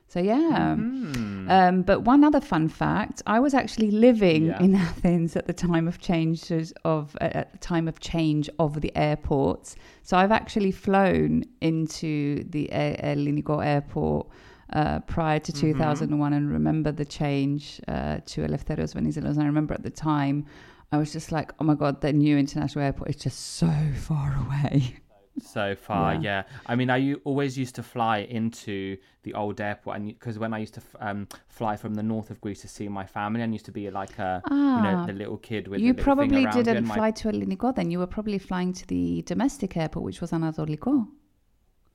So, 0.07 0.19
yeah. 0.19 0.75
Hmm. 0.75 1.49
Um, 1.49 1.81
but 1.83 2.01
one 2.01 2.23
other 2.23 2.41
fun 2.41 2.67
fact 2.67 3.21
I 3.25 3.39
was 3.39 3.53
actually 3.53 3.91
living 3.91 4.45
Yeah. 4.47 4.61
in 4.63 4.75
Athens 4.89 5.35
at 5.35 5.45
the 5.47 5.53
time 5.53 5.87
of 5.87 5.99
changes 5.99 6.73
of, 6.85 7.15
uh, 7.21 7.29
at 7.41 7.51
the 7.51 7.57
time 7.59 7.87
of 7.87 7.99
change 7.99 8.49
of 8.59 8.81
the 8.81 8.91
airports. 8.95 9.75
So 10.03 10.17
I've 10.17 10.31
actually 10.31 10.71
flown 10.71 11.43
into 11.61 12.43
the 12.49 12.69
Elliniko 12.73 13.63
airport 13.65 14.27
uh, 14.73 14.99
prior 15.01 15.39
to 15.39 15.51
2001 15.53 16.33
and 16.33 16.51
remember 16.51 16.91
the 16.91 17.05
change 17.05 17.79
uh, 17.87 18.17
to 18.25 18.41
Eleftherios 18.41 18.93
Venizelos. 18.93 19.31
And 19.37 19.43
I 19.43 19.45
remember 19.45 19.73
at 19.73 19.83
the 19.83 19.89
time, 19.91 20.45
I 20.91 20.97
was 20.97 21.11
just 21.13 21.31
like, 21.31 21.51
oh 21.59 21.63
my 21.63 21.75
God, 21.75 22.01
the 22.01 22.11
new 22.13 22.37
international 22.37 22.85
airport 22.85 23.09
is 23.09 23.15
just 23.15 23.39
so 23.57 23.71
far 23.95 24.35
away. 24.45 24.95
so 25.41 25.73
far 25.75 26.13
Yeah. 26.13 26.21
yeah, 26.21 26.43
i 26.67 26.75
mean 26.75 26.89
i 26.91 27.15
always 27.23 27.57
used 27.57 27.73
to 27.79 27.81
fly 27.81 28.17
into 28.39 28.97
the 29.23 29.33
old 29.33 29.59
airport 29.59 29.95
and 29.97 30.05
because 30.05 30.37
when 30.37 30.53
i 30.53 30.59
used 30.59 30.75
to 30.75 30.79
f- 30.87 30.95
um, 31.07 31.27
fly 31.47 31.75
from 31.75 31.95
the 31.95 32.03
north 32.03 32.29
of 32.29 32.39
greece 32.39 32.61
to 32.61 32.67
see 32.67 32.87
my 32.87 33.03
family 33.17 33.41
and 33.41 33.51
used 33.51 33.65
to 33.65 33.71
be 33.71 33.89
like 33.89 34.15
a 34.19 34.43
you 34.51 34.55
know 34.85 34.95
Ah. 34.99 35.05
the 35.07 35.13
little 35.13 35.37
kid 35.37 35.67
with 35.69 35.79
you 35.81 35.93
the 35.93 35.97
little 35.97 36.15
thing 36.17 36.29
probably 36.29 36.45
didn't 36.57 36.77
and 36.77 36.87
my- 36.87 36.93
fly 36.99 37.09
to 37.09 37.29
Elliniko 37.31 37.73
then. 37.73 37.89
You 37.89 37.97
were 38.03 38.11
probably 38.17 38.37
flying 38.37 38.73
to 38.73 38.85
the 38.93 39.23
domestic 39.23 39.75
airport, 39.75 40.03
which 40.05 40.21
was 40.21 40.29
Anatoliko. 40.37 41.07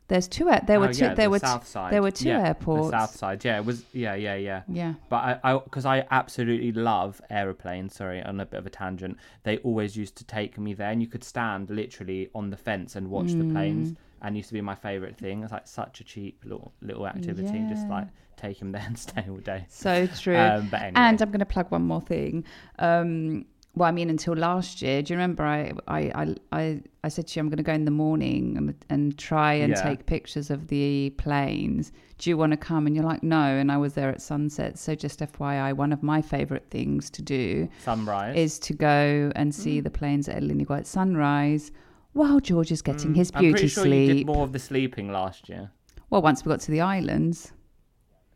There's 0.08 0.26
two. 0.26 0.48
air- 0.48 0.62
There 0.66 0.80
were 0.80 0.88
Oh, 0.88 0.92
two. 0.92 1.04
yeah, 1.04 1.14
there 1.14 1.26
the 1.26 1.30
were 1.30 1.38
south 1.38 1.66
side. 1.66 1.92
there 1.92 2.02
were 2.02 2.10
two 2.10 2.28
Yeah, 2.28 2.46
airports. 2.48 2.90
the 2.90 2.98
south 2.98 3.16
side 3.16 3.44
yeah 3.44 3.58
it 3.58 3.64
was 3.64 3.84
yeah 3.92 4.14
yeah 4.14 4.34
yeah 4.36 4.62
Yeah. 4.68 4.94
But 5.10 5.16
I, 5.16 5.40
I, 5.54 5.58
because 5.58 5.84
I 5.86 6.06
absolutely 6.10 6.72
love 6.72 7.20
aeroplanes. 7.30 7.94
Sorry, 7.94 8.22
on 8.22 8.40
a 8.40 8.46
bit 8.46 8.58
of 8.58 8.66
a 8.66 8.70
tangent. 8.70 9.18
They 9.44 9.58
always 9.58 9.96
used 9.96 10.16
to 10.16 10.24
take 10.24 10.58
me 10.58 10.74
there, 10.74 10.90
and 10.90 11.00
you 11.02 11.08
could 11.08 11.22
stand 11.24 11.70
literally 11.70 12.30
on 12.34 12.50
the 12.50 12.56
fence 12.56 12.96
and 12.96 13.08
watch 13.10 13.32
the 13.32 13.44
planes. 13.44 13.92
Mm. 13.92 13.96
And 14.20 14.36
used 14.36 14.48
to 14.48 14.54
be 14.54 14.60
my 14.60 14.74
favorite 14.74 15.16
thing. 15.16 15.44
It's 15.44 15.52
like 15.52 15.68
such 15.68 16.00
a 16.00 16.04
cheap 16.04 16.40
little 16.44 16.72
little 16.82 17.06
activity. 17.06 17.64
Just 17.68 17.86
like 17.88 18.08
take 18.36 18.60
him 18.60 18.72
there 18.72 18.82
and 18.84 18.98
stay 19.08 19.24
all 19.28 19.36
day. 19.36 19.64
So 19.68 20.08
true. 20.08 20.36
Um, 20.36 20.68
but 20.70 20.80
anyway. 20.80 20.92
And 20.96 21.22
I'm 21.22 21.30
going 21.30 21.38
to 21.38 21.46
plug 21.46 21.70
one 21.70 21.82
more 21.82 22.00
thing. 22.00 22.44
Um, 22.80 23.44
well, 23.74 23.88
I 23.88 23.92
mean, 23.92 24.10
until 24.10 24.34
last 24.34 24.82
year, 24.82 25.02
do 25.02 25.12
you 25.12 25.16
remember 25.18 25.44
I, 25.44 25.72
I, 25.86 26.00
I, 26.14 26.34
I, 26.52 26.80
I 27.04 27.08
said 27.08 27.28
to 27.28 27.36
you, 27.38 27.42
I'm 27.42 27.48
going 27.48 27.58
to 27.58 27.62
go 27.62 27.72
in 27.72 27.84
the 27.84 27.92
morning 27.92 28.56
and, 28.56 28.74
and 28.90 29.16
try 29.16 29.52
and 29.54 29.70
Yeah. 29.74 29.82
take 29.82 30.06
pictures 30.06 30.50
of 30.50 30.66
the 30.68 31.10
planes. 31.18 31.92
Do 32.18 32.28
you 32.30 32.36
want 32.36 32.50
to 32.52 32.56
come? 32.56 32.86
And 32.88 32.96
you're 32.96 33.04
like, 33.04 33.22
no. 33.22 33.40
And 33.42 33.70
I 33.70 33.76
was 33.76 33.94
there 33.94 34.08
at 34.10 34.20
sunset. 34.20 34.78
So 34.78 34.96
just 34.96 35.20
FYI, 35.20 35.74
one 35.74 35.92
of 35.92 36.02
my 36.02 36.20
favorite 36.20 36.66
things 36.70 37.08
to 37.10 37.22
do 37.22 37.68
Sunrise 37.84 38.36
is 38.36 38.58
to 38.60 38.72
go 38.74 39.30
and 39.36 39.54
see 39.54 39.78
the 39.80 39.90
planes 39.90 40.28
at 40.28 40.42
Elliniko 40.42 40.76
at 40.78 40.86
sunrise 40.86 41.70
while 42.14 42.40
George 42.40 42.72
is 42.72 42.82
getting 42.82 43.14
his 43.14 43.30
Mm. 43.30 43.36
I'm 43.36 43.42
beauty 43.42 43.52
pretty 43.52 43.68
sure 43.68 43.84
sleep. 43.84 44.08
you 44.08 44.14
did 44.14 44.26
more 44.26 44.42
of 44.42 44.52
the 44.52 44.58
sleeping 44.58 45.12
last 45.12 45.48
year. 45.48 45.70
Well, 46.10 46.22
once 46.22 46.44
we 46.44 46.48
got 46.50 46.60
to 46.60 46.70
the 46.72 46.80
islands. 46.80 47.52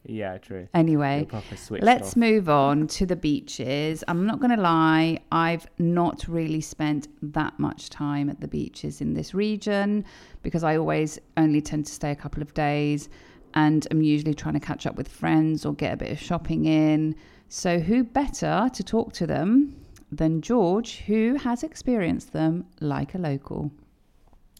Yeah, 0.05 0.39
true. 0.39 0.67
Anyway, 0.75 1.19
You're 1.19 1.27
proper 1.27 1.57
switched 1.57 1.85
let's 1.85 2.11
off. 2.11 2.17
move 2.17 2.49
on 2.49 2.89
to 2.89 3.07
the 3.07 3.15
beaches. 3.15 4.03
I'm 4.09 4.27
not 4.27 4.41
going 4.41 4.55
to 4.55 4.61
lie, 4.61 5.21
I've 5.31 5.67
not 5.79 6.27
really 6.27 6.61
spent 6.61 7.09
that 7.33 7.59
much 7.59 7.89
time 7.89 8.29
at 8.29 8.41
the 8.41 8.49
beaches 8.49 9.01
in 9.01 9.15
this 9.15 9.33
region 9.33 10.05
because 10.43 10.65
I 10.65 10.77
always 10.77 11.21
only 11.37 11.61
tend 11.61 11.87
to 11.87 11.93
stay 11.93 12.11
a 12.11 12.17
couple 12.17 12.43
of 12.43 12.53
days 12.53 13.09
and 13.55 13.87
I'm 13.91 14.03
usually 14.03 14.35
trying 14.35 14.55
to 14.55 14.61
catch 14.61 14.87
up 14.87 14.97
with 14.97 15.09
friends 15.09 15.65
or 15.65 15.75
get 15.75 15.93
a 15.95 15.97
bit 15.97 16.11
of 16.11 16.19
shopping 16.19 16.65
in. 16.65 17.15
So, 17.49 17.79
who 17.79 18.03
better 18.03 18.71
to 18.73 18.83
talk 18.83 19.13
to 19.15 19.27
them 19.27 19.77
than 20.11 20.41
George, 20.41 21.01
who 21.07 21.37
has 21.37 21.63
experienced 21.63 22.33
them 22.33 22.67
like 22.81 23.15
a 23.15 23.19
local? 23.19 23.71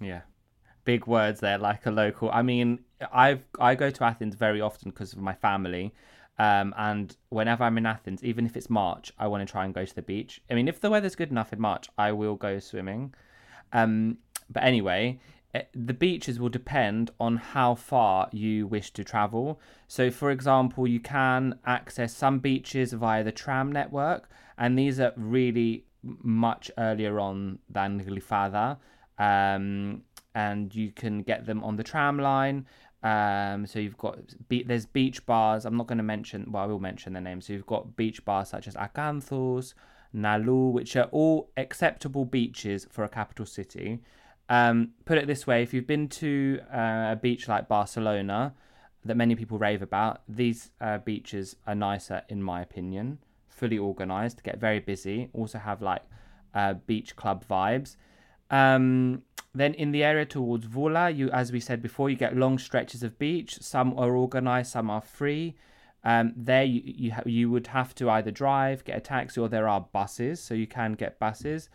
Yeah. 0.01 0.21
Big 0.85 1.07
words 1.07 1.41
there, 1.41 1.59
like 1.59 1.87
a 1.87 1.91
local. 1.91 2.31
I 2.33 2.43
mean, 2.43 2.81
I've 3.13 3.45
I 3.59 3.75
go 3.75 3.91
to 3.91 4.05
Athens 4.05 4.35
very 4.35 4.61
often 4.61 4.91
because 4.91 5.13
of 5.13 5.19
my 5.21 5.35
family. 5.35 5.95
Um, 6.39 6.75
and 6.77 7.15
whenever 7.29 7.65
I'm 7.65 7.79
in 7.79 7.87
Athens, 7.87 8.25
even 8.25 8.47
if 8.47 8.57
it's 8.57 8.71
March, 8.71 9.13
I 9.19 9.27
want 9.29 9.47
to 9.47 9.51
try 9.51 9.65
and 9.65 9.75
go 9.75 9.85
to 9.85 9.95
the 9.95 10.03
beach. 10.03 10.41
I 10.51 10.55
mean, 10.55 10.67
if 10.67 10.81
the 10.81 10.91
weather's 10.91 11.15
good 11.15 11.31
enough 11.31 11.53
in 11.53 11.61
March, 11.61 11.89
I 11.99 12.13
will 12.13 12.37
go 12.37 12.59
swimming. 12.59 13.15
Um, 13.73 14.19
but 14.51 14.63
anyway, 14.63 15.21
eh, 15.55 15.63
the 15.75 15.95
beaches 15.95 16.41
will 16.41 16.49
depend 16.49 17.11
on 17.21 17.37
how 17.37 17.75
far 17.75 18.29
you 18.33 18.67
wish 18.67 18.93
to 18.93 19.05
travel. 19.05 19.61
So, 19.89 20.11
for 20.11 20.31
example, 20.31 20.87
you 20.87 21.01
can 21.01 21.59
access 21.67 22.15
some 22.15 22.39
beaches 22.39 22.93
via 22.93 23.23
the 23.23 23.33
tram 23.33 23.71
network, 23.71 24.31
and 24.57 24.79
these 24.79 25.01
are 25.01 25.13
really 25.17 25.85
much 26.03 26.71
earlier 26.79 27.21
on 27.21 27.59
than 27.69 28.03
Glyfada. 28.03 28.79
Um, 29.19 30.03
and 30.35 30.75
you 30.75 30.93
can 30.93 31.23
get 31.23 31.45
them 31.45 31.63
on 31.63 31.77
the 31.77 31.83
tram 31.83 32.19
line. 32.19 32.67
Um, 33.03 33.67
so 33.67 33.79
you've 33.79 33.99
got 33.99 34.19
be- 34.49 34.63
there's 34.63 34.87
beach 34.87 35.25
bars. 35.27 35.65
I'm 35.65 35.77
not 35.77 35.87
going 35.87 35.99
to 35.99 36.05
mention. 36.05 36.51
Well, 36.51 36.63
I 36.63 36.67
will 36.67 36.79
mention 36.79 37.15
the 37.15 37.21
names. 37.21 37.47
So 37.47 37.53
you've 37.53 37.67
got 37.67 37.97
beach 37.97 38.25
bars 38.25 38.49
such 38.49 38.69
as 38.69 38.75
Akanthos, 38.75 39.75
Nalu, 40.15 40.73
which 40.73 40.95
are 40.97 41.09
all 41.11 41.51
acceptable 41.57 42.25
beaches 42.25 42.87
for 42.91 43.05
a 43.05 43.09
capital 43.09 43.47
city. 43.47 44.01
Um, 44.49 44.91
put 45.05 45.19
it 45.19 45.27
this 45.27 45.47
way: 45.47 45.63
if 45.63 45.75
you've 45.75 45.87
been 45.87 46.09
to 46.09 46.61
uh, 46.73 47.13
a 47.13 47.19
beach 47.21 47.49
like 47.49 47.69
Barcelona, 47.69 48.55
that 49.05 49.17
many 49.17 49.35
people 49.35 49.59
rave 49.59 49.83
about, 49.83 50.23
these 50.29 50.71
uh, 50.81 50.99
beaches 50.99 51.57
are 51.67 51.75
nicer, 51.75 52.23
in 52.29 52.43
my 52.43 52.63
opinion. 52.63 53.19
Fully 53.49 53.79
organized, 53.79 54.43
get 54.43 54.59
very 54.59 54.79
busy. 54.79 55.29
Also 55.33 55.59
have 55.59 55.83
like 55.83 56.03
uh, 56.55 56.75
beach 56.87 57.17
club 57.17 57.45
vibes. 57.49 57.97
Um, 58.51 59.23
then 59.55 59.75
in 59.75 59.93
the 59.93 60.03
area 60.03 60.25
towards 60.25 60.67
Voula, 60.67 61.15
you, 61.15 61.31
as 61.31 61.53
we 61.53 61.61
said 61.61 61.83
before, 61.83 62.09
you 62.09 62.17
get 62.17 62.37
long 62.37 62.59
stretches 62.59 63.03
of 63.03 63.19
beach. 63.19 63.59
Some 63.61 63.99
are 63.99 64.15
organized, 64.15 64.73
some 64.73 64.91
are 64.91 65.03
free. 65.03 65.55
Um, 66.05 66.33
there 66.37 66.65
you 66.65 66.83
you, 66.85 67.13
ha- 67.13 67.23
you 67.27 67.51
would 67.51 67.69
have 67.69 67.95
to 67.97 68.11
either 68.11 68.31
drive, 68.31 68.85
get 68.85 68.97
a 68.97 69.01
taxi, 69.01 69.41
or 69.41 69.49
there 69.49 69.69
are 69.69 69.81
buses, 69.93 70.43
so 70.43 70.55
you 70.55 70.67
can 70.67 70.95
get 70.95 71.19
buses. 71.19 71.69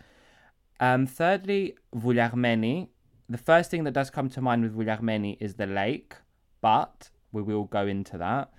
Um, 0.80 1.06
thirdly, 1.06 1.76
Vouliagmeni. 1.96 2.90
The 3.30 3.38
first 3.38 3.70
thing 3.70 3.84
that 3.84 3.92
does 3.94 4.10
come 4.10 4.30
to 4.30 4.42
mind 4.42 4.64
with 4.64 4.76
Vouliagmeni 4.76 5.38
is 5.40 5.56
the 5.56 5.66
lake, 5.68 6.16
but 6.62 7.10
we 7.32 7.42
will 7.42 7.66
go 7.66 7.86
into 7.86 8.18
that. 8.18 8.52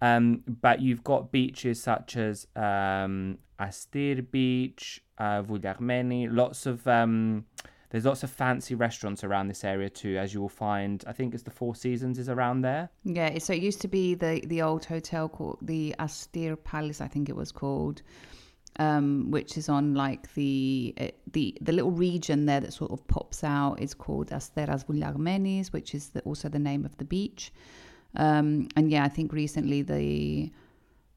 Um, 0.00 0.42
but 0.46 0.80
you've 0.80 1.04
got 1.04 1.30
beaches 1.30 1.82
such 1.82 2.16
as 2.16 2.46
um, 2.56 3.38
Astir 3.58 4.22
Beach, 4.22 5.02
uh, 5.18 5.42
Vouliagmeni, 5.42 6.28
lots 6.30 6.66
of 6.66 6.86
um, 6.88 7.46
there's 7.94 8.06
lots 8.06 8.24
of 8.24 8.30
fancy 8.30 8.74
restaurants 8.74 9.22
around 9.22 9.46
this 9.46 9.62
area 9.62 9.88
too, 9.88 10.18
as 10.18 10.34
you 10.34 10.40
will 10.40 10.48
find. 10.48 11.04
I 11.06 11.12
think 11.12 11.32
it's 11.32 11.44
the 11.44 11.52
Four 11.52 11.76
Seasons 11.76 12.18
is 12.18 12.28
around 12.28 12.62
there. 12.62 12.90
Yeah, 13.04 13.38
so 13.38 13.52
it 13.52 13.62
used 13.62 13.80
to 13.82 13.86
be 13.86 14.16
the 14.16 14.42
the 14.46 14.62
old 14.62 14.84
hotel 14.84 15.28
called 15.28 15.58
the 15.62 15.94
Astir 16.00 16.56
Palace, 16.56 17.00
I 17.00 17.06
think 17.06 17.28
it 17.28 17.36
was 17.36 17.52
called, 17.52 18.02
um, 18.80 19.30
which 19.30 19.56
is 19.56 19.68
on 19.68 19.94
like 19.94 20.34
the 20.34 20.92
uh, 21.00 21.06
the 21.34 21.56
the 21.60 21.70
little 21.70 21.92
region 21.92 22.46
there 22.46 22.58
that 22.58 22.72
sort 22.72 22.90
of 22.90 23.06
pops 23.06 23.44
out 23.44 23.80
is 23.80 23.94
called 23.94 24.30
Asteras 24.32 24.84
Vouliagmenis, 24.86 25.68
which 25.72 25.94
is 25.94 26.08
the, 26.08 26.20
also 26.22 26.48
the 26.48 26.58
name 26.58 26.84
of 26.84 26.96
the 26.96 27.04
beach. 27.04 27.52
Um, 28.16 28.66
and 28.74 28.90
yeah, 28.90 29.04
I 29.04 29.08
think 29.08 29.32
recently 29.32 29.82
the 29.82 30.50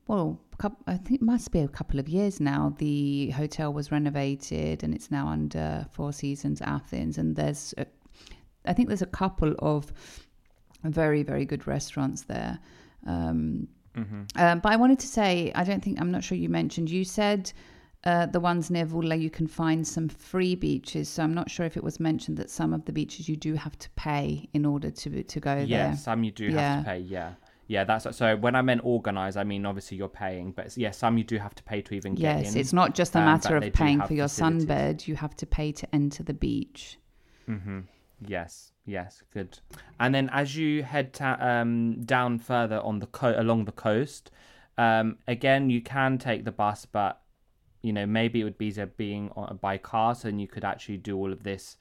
well, 0.08 0.40
coup- 0.58 0.76
I 0.88 0.98
think 0.98 1.22
it 1.22 1.26
must 1.26 1.52
be 1.52 1.60
a 1.60 1.68
couple 1.68 2.00
of 2.00 2.08
years 2.10 2.40
now. 2.40 2.74
The 2.78 3.30
hotel 3.32 3.74
was 3.74 3.92
renovated 3.92 4.84
and 4.84 4.94
it's 4.94 5.12
now 5.12 5.28
under 5.28 5.86
Four 5.92 6.14
Seasons 6.14 6.62
Athens, 6.62 7.18
and 7.18 7.36
there's 7.36 7.74
a, 7.78 7.86
I 8.66 8.74
think 8.74 8.88
there's 8.90 9.02
a 9.02 9.06
couple 9.08 9.54
of 9.60 9.92
very 10.84 11.24
very 11.24 11.46
good 11.46 11.68
restaurants 11.68 12.24
there. 12.24 12.60
Um, 13.06 13.68
um, 14.36 14.60
but 14.60 14.72
I 14.72 14.76
wanted 14.76 15.00
to 15.00 15.08
say, 15.08 15.52
I 15.56 15.64
don't 15.64 15.84
think 15.84 16.00
I'm 16.00 16.12
not 16.12 16.24
sure 16.24 16.38
you 16.38 16.50
mentioned. 16.50 16.88
You 16.92 17.04
said 17.04 17.52
uh, 18.04 18.28
the 18.28 18.40
ones 18.40 18.70
near 18.70 18.86
Voula 18.86 19.20
you 19.20 19.32
can 19.32 19.48
find 19.48 19.88
some 19.88 20.08
free 20.08 20.54
beaches. 20.54 21.10
So 21.10 21.24
I'm 21.24 21.34
not 21.34 21.50
sure 21.50 21.66
if 21.66 21.76
it 21.78 21.84
was 21.84 22.00
mentioned 22.00 22.38
that 22.38 22.52
some 22.52 22.74
of 22.76 22.86
the 22.86 22.92
beaches 22.94 23.28
you 23.28 23.36
do 23.36 23.56
have 23.56 23.76
to 23.80 23.90
pay 23.96 24.48
in 24.54 24.66
order 24.68 24.92
to 24.92 25.24
to 25.24 25.40
go 25.40 25.54
Yeah, 25.56 25.66
there. 25.66 25.68
Yeah, 25.68 25.94
some 25.96 26.24
you 26.24 26.32
do 26.32 26.46
Yeah. 26.46 26.76
have 26.76 26.84
to 26.86 26.90
pay. 26.92 27.00
Yeah, 27.00 27.34
yeah. 27.68 27.84
That's 27.84 28.16
so. 28.18 28.36
When 28.36 28.56
I 28.56 28.62
meant 28.62 28.82
organize, 28.84 29.38
I 29.38 29.44
mean 29.44 29.66
obviously 29.66 29.98
you're 29.98 30.08
paying, 30.10 30.52
but 30.52 30.76
yeah, 30.78 30.92
some 30.92 31.18
you 31.18 31.24
do 31.24 31.38
have 31.38 31.56
to 31.56 31.64
pay 31.64 31.82
to 31.82 31.94
even 31.94 32.16
get 32.16 32.22
Yes, 32.24 32.38
in. 32.40 32.44
Yes, 32.46 32.56
it's 32.56 32.74
not 32.74 32.96
just 32.96 33.16
a 33.16 33.20
um, 33.20 33.26
matter 33.26 33.60
but 33.60 33.68
of 33.68 33.74
paying 33.74 34.02
for 34.02 34.14
your 34.14 34.28
facilities. 34.28 34.66
sunbed. 34.66 35.08
You 35.08 35.16
have 35.16 35.36
to 35.38 35.46
pay 35.46 35.72
to 35.74 35.96
enter 35.96 36.24
the 36.24 36.34
beach. 36.34 36.98
Mm-hmm. 37.50 37.80
Yes, 38.26 38.72
yes, 38.86 39.22
good. 39.34 39.60
And 40.00 40.14
then 40.14 40.30
as 40.34 40.56
you 40.58 40.84
head 40.84 41.14
ta- 41.14 41.38
um, 41.40 42.02
down 42.02 42.40
further 42.40 42.80
on 42.80 43.00
the 43.00 43.08
co- 43.08 43.40
along 43.40 43.66
the 43.66 43.72
coast, 43.72 44.32
um, 44.78 45.18
again 45.28 45.70
you 45.70 45.82
can 45.82 46.18
take 46.18 46.44
the 46.46 46.52
bus, 46.52 46.86
but 46.86 47.22
you 47.84 47.94
know, 47.94 48.06
maybe 48.08 48.42
it 48.42 48.44
would 48.44 48.58
be 48.58 48.66
easier 48.66 48.88
being 48.88 49.32
on, 49.36 49.58
by 49.62 49.78
car, 49.78 50.16
so 50.16 50.28
then 50.28 50.40
you 50.40 50.48
could 50.48 50.66
actually 50.66 50.98
do 50.98 51.16
all 51.16 51.32
of 51.32 51.44
this 51.44 51.78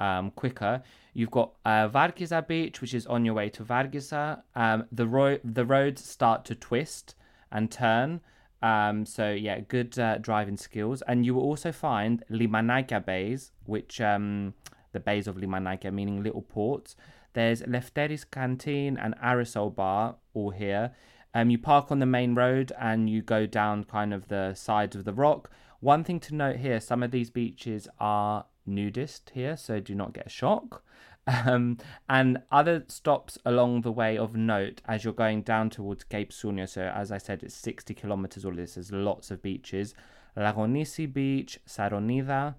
um, 0.00 0.30
quicker. 0.30 0.82
You've 1.14 1.30
got 1.30 1.52
uh, 1.64 1.88
Varkiza 1.88 2.46
Beach, 2.46 2.80
which 2.80 2.94
is 2.94 3.06
on 3.06 3.24
your 3.24 3.34
way 3.34 3.48
to 3.50 3.64
Varkiza. 3.64 4.42
Um, 4.54 4.84
the 4.92 5.06
ro- 5.06 5.40
the 5.44 5.64
roads 5.64 6.04
start 6.04 6.44
to 6.46 6.54
twist 6.54 7.14
and 7.50 7.70
turn. 7.70 8.20
Um, 8.62 9.06
so 9.06 9.30
yeah, 9.30 9.60
good 9.60 9.98
uh, 9.98 10.18
driving 10.18 10.56
skills, 10.56 11.02
and 11.02 11.24
you 11.24 11.34
will 11.34 11.42
also 11.42 11.72
find 11.72 12.24
Limanaka 12.30 13.04
bays, 13.04 13.52
which 13.66 14.00
um, 14.00 14.54
the 14.92 15.00
bays 15.00 15.26
of 15.26 15.36
Limanaka, 15.36 15.92
meaning 15.92 16.22
little 16.22 16.42
ports. 16.42 16.96
There's 17.34 17.62
Lefteris 17.62 18.24
Canteen 18.28 18.96
and 18.96 19.14
Aerosol 19.18 19.74
Bar, 19.74 20.16
all 20.34 20.50
here. 20.50 20.92
Um, 21.34 21.50
you 21.50 21.58
park 21.58 21.92
on 21.92 21.98
the 21.98 22.06
main 22.06 22.34
road 22.34 22.72
and 22.80 23.08
you 23.08 23.22
go 23.22 23.46
down 23.46 23.84
kind 23.84 24.14
of 24.14 24.28
the 24.28 24.54
sides 24.54 24.96
of 24.96 25.04
the 25.04 25.12
rock. 25.12 25.50
One 25.80 26.02
thing 26.02 26.18
to 26.20 26.34
note 26.34 26.56
here: 26.56 26.80
some 26.80 27.02
of 27.02 27.10
these 27.10 27.30
beaches 27.30 27.86
are 28.00 28.46
nudist 28.68 29.32
here, 29.34 29.56
so 29.56 29.80
do 29.80 29.94
not 29.94 30.12
get 30.12 30.26
a 30.26 30.30
shock. 30.30 30.82
Um, 31.26 31.76
and 32.08 32.38
other 32.50 32.84
stops 32.88 33.36
along 33.44 33.82
the 33.82 33.92
way 33.92 34.16
of 34.16 34.34
note 34.34 34.80
as 34.86 35.04
you're 35.04 35.12
going 35.12 35.42
down 35.42 35.68
towards 35.68 36.04
Cape 36.04 36.32
Sounio. 36.32 36.66
So, 36.66 36.82
as 36.82 37.12
I 37.12 37.18
said, 37.18 37.42
it's 37.42 37.54
60 37.54 37.92
kilometers. 37.92 38.44
All 38.46 38.54
this 38.54 38.74
there's 38.74 38.92
lots 38.92 39.30
of 39.30 39.42
beaches. 39.42 39.94
Lagonisi 40.36 41.12
Beach, 41.12 41.60
Saronida. 41.66 42.54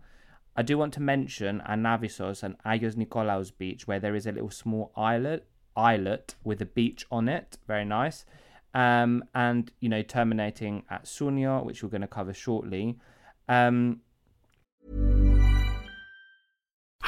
I 0.55 0.61
do 0.61 0.77
want 0.77 0.93
to 0.95 1.01
mention 1.01 1.63
Anavyssos 1.67 2.43
and 2.43 2.57
Ayos 2.63 2.95
Nikolaos 2.95 3.51
Beach, 3.57 3.87
where 3.87 3.99
there 3.99 4.15
is 4.15 4.27
a 4.27 4.31
little 4.31 4.51
small 4.51 4.91
islet, 4.95 5.47
islet 5.75 6.35
with 6.43 6.61
a 6.61 6.65
beach 6.65 7.05
on 7.09 7.29
it. 7.29 7.57
Very 7.65 7.85
nice. 7.85 8.25
Um, 8.73 9.23
and 9.33 9.71
you 9.79 9.89
know, 9.89 10.01
terminating 10.01 10.83
at 10.89 11.05
Sounio, 11.05 11.63
which 11.63 11.81
we're 11.81 11.89
going 11.89 12.01
to 12.01 12.07
cover 12.07 12.33
shortly. 12.33 12.99
Um, 13.47 14.01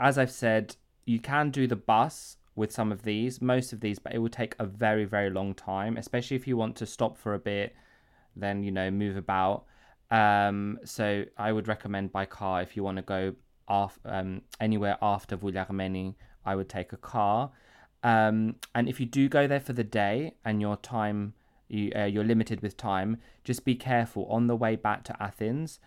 as 0.00 0.18
I've 0.18 0.30
said, 0.30 0.76
you 1.04 1.20
can 1.20 1.50
do 1.50 1.66
the 1.66 1.76
bus 1.76 2.38
with 2.56 2.72
some 2.72 2.90
of 2.90 3.02
these, 3.02 3.40
most 3.40 3.72
of 3.72 3.80
these, 3.80 3.98
but 3.98 4.14
it 4.14 4.18
will 4.18 4.28
take 4.28 4.54
a 4.58 4.66
very, 4.66 5.04
very 5.04 5.30
long 5.30 5.54
time, 5.54 5.96
especially 5.96 6.36
if 6.36 6.46
you 6.46 6.56
want 6.56 6.76
to 6.76 6.86
stop 6.86 7.16
for 7.16 7.34
a 7.34 7.38
bit, 7.38 7.74
then, 8.34 8.62
you 8.62 8.70
know, 8.70 8.90
move 8.90 9.16
about. 9.16 9.64
Um, 10.10 10.78
so 10.84 11.24
I 11.38 11.52
would 11.52 11.68
recommend 11.68 12.12
by 12.12 12.26
car 12.26 12.62
if 12.62 12.76
you 12.76 12.82
want 12.82 12.96
to 12.96 13.02
go 13.02 13.34
um, 14.04 14.42
anywhere 14.60 14.98
after 15.00 15.36
Vouliagmeni, 15.36 16.14
I 16.44 16.56
would 16.56 16.68
take 16.68 16.92
a 16.92 16.96
car. 16.96 17.52
Um, 18.02 18.56
and 18.74 18.88
if 18.88 18.98
you 18.98 19.06
do 19.06 19.28
go 19.28 19.46
there 19.46 19.60
for 19.60 19.72
the 19.74 19.84
day 19.84 20.34
and 20.44 20.60
your 20.60 20.76
time, 20.76 21.34
you, 21.68 21.92
uh, 21.94 22.04
you're 22.04 22.24
limited 22.24 22.62
with 22.62 22.76
time, 22.76 23.18
just 23.44 23.64
be 23.64 23.74
careful 23.74 24.26
on 24.26 24.48
the 24.48 24.56
way 24.56 24.74
back 24.74 25.04
to 25.04 25.22
Athens 25.22 25.78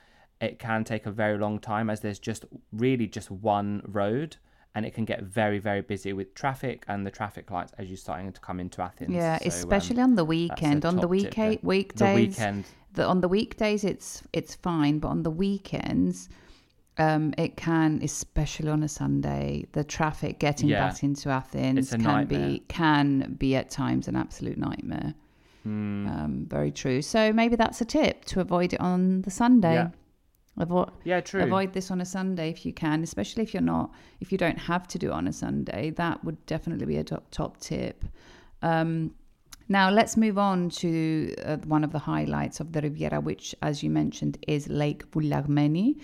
it 0.43 0.59
can 0.59 0.83
take 0.83 1.05
a 1.05 1.11
very 1.11 1.37
long 1.37 1.59
time 1.59 1.89
as 1.89 1.99
there's 2.01 2.19
just 2.19 2.45
really 2.71 3.07
just 3.17 3.29
one 3.31 3.81
road 3.99 4.35
and 4.75 4.85
it 4.87 4.93
can 4.97 5.05
get 5.05 5.19
very 5.39 5.59
very 5.59 5.81
busy 5.81 6.11
with 6.13 6.33
traffic 6.35 6.83
and 6.87 7.05
the 7.07 7.11
traffic 7.19 7.45
lights 7.55 7.71
as 7.77 7.87
you're 7.89 7.97
starting 8.07 8.31
to 8.37 8.41
come 8.47 8.59
into 8.59 8.81
Athens. 8.81 9.13
Yeah, 9.13 9.37
So, 9.37 9.45
um, 9.45 9.49
especially 9.49 10.01
on 10.01 10.15
the 10.15 10.25
weekend. 10.25 10.85
On 10.85 10.95
the 10.97 11.07
weekday 11.07 11.59
weekdays, 11.61 12.15
The 12.15 12.15
weekend. 12.27 12.65
the- 12.93 13.07
on 13.13 13.21
the 13.21 13.27
weekdays 13.37 13.83
it's 13.83 14.23
it's 14.39 14.53
fine, 14.55 14.95
but 14.99 15.09
on 15.15 15.21
the 15.23 15.31
weekends, 15.45 16.29
um, 16.97 17.33
it 17.37 17.55
can, 17.57 17.99
especially 18.03 18.69
on 18.69 18.81
a 18.83 18.87
Sunday, 18.87 19.65
the 19.71 19.83
traffic 19.83 20.39
getting 20.39 20.69
Yeah. 20.69 20.87
back 20.89 21.03
into 21.03 21.29
Athens 21.29 21.89
can 21.91 22.01
nightmare. 22.03 22.49
be 22.49 22.63
can 22.67 23.35
be 23.39 23.55
at 23.55 23.69
times 23.69 24.07
an 24.07 24.15
absolute 24.15 24.57
nightmare. 24.57 25.13
Hmm. 25.63 26.07
Um, 26.07 26.45
very 26.49 26.71
true. 26.71 27.01
So 27.01 27.31
maybe 27.31 27.55
that's 27.55 27.79
a 27.81 27.85
tip 27.85 28.25
to 28.25 28.41
avoid 28.41 28.73
it 28.73 28.81
on 28.81 29.21
the 29.21 29.31
Sunday. 29.31 29.75
Yeah. 29.75 29.89
Avoid 30.57 30.91
Yeah, 31.03 31.19
true. 31.19 31.43
avoid 31.43 31.73
this 31.73 31.89
on 31.89 31.99
a 31.99 32.05
Sunday 32.05 32.49
if 32.49 32.65
you 32.65 32.73
can, 32.73 33.01
especially 33.03 33.43
if 33.43 33.53
you're 33.53 33.61
not 33.61 33.91
if 34.19 34.31
you 34.31 34.37
don't 34.37 34.59
have 34.59 34.87
to 34.89 34.99
do 34.99 35.07
it 35.07 35.13
on 35.13 35.27
a 35.27 35.33
Sunday. 35.33 35.89
That 35.91 36.23
would 36.23 36.45
definitely 36.45 36.85
be 36.85 36.97
a 36.97 37.03
top, 37.03 37.29
top 37.31 37.59
tip. 37.59 38.05
Um, 38.61 39.15
now 39.69 39.89
let's 39.89 40.17
move 40.17 40.37
on 40.37 40.69
to 40.69 41.33
uh, 41.43 41.57
one 41.65 41.83
of 41.83 41.91
the 41.91 41.99
highlights 41.99 42.59
of 42.59 42.73
the 42.73 42.81
Riviera, 42.81 43.19
which, 43.19 43.55
as 43.61 43.81
you 43.81 43.89
mentioned, 43.89 44.37
is 44.47 44.67
Lake 44.67 45.09
Vouliagmeni. 45.11 45.99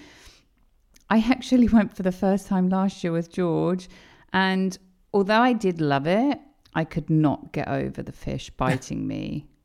I 1.09 1.19
actually 1.19 1.67
went 1.77 1.95
for 1.95 2.03
the 2.03 2.11
first 2.11 2.47
time 2.47 2.69
last 2.69 3.03
year 3.03 3.13
with 3.13 3.31
George, 3.31 3.89
and 4.33 4.77
although 5.13 5.41
I 5.41 5.53
did 5.53 5.81
love 5.81 6.07
it, 6.07 6.39
I 6.73 6.83
could 6.83 7.09
not 7.09 7.51
get 7.51 7.67
over 7.67 8.01
the 8.01 8.11
fish 8.11 8.49
biting 8.49 9.07
me. 9.07 9.45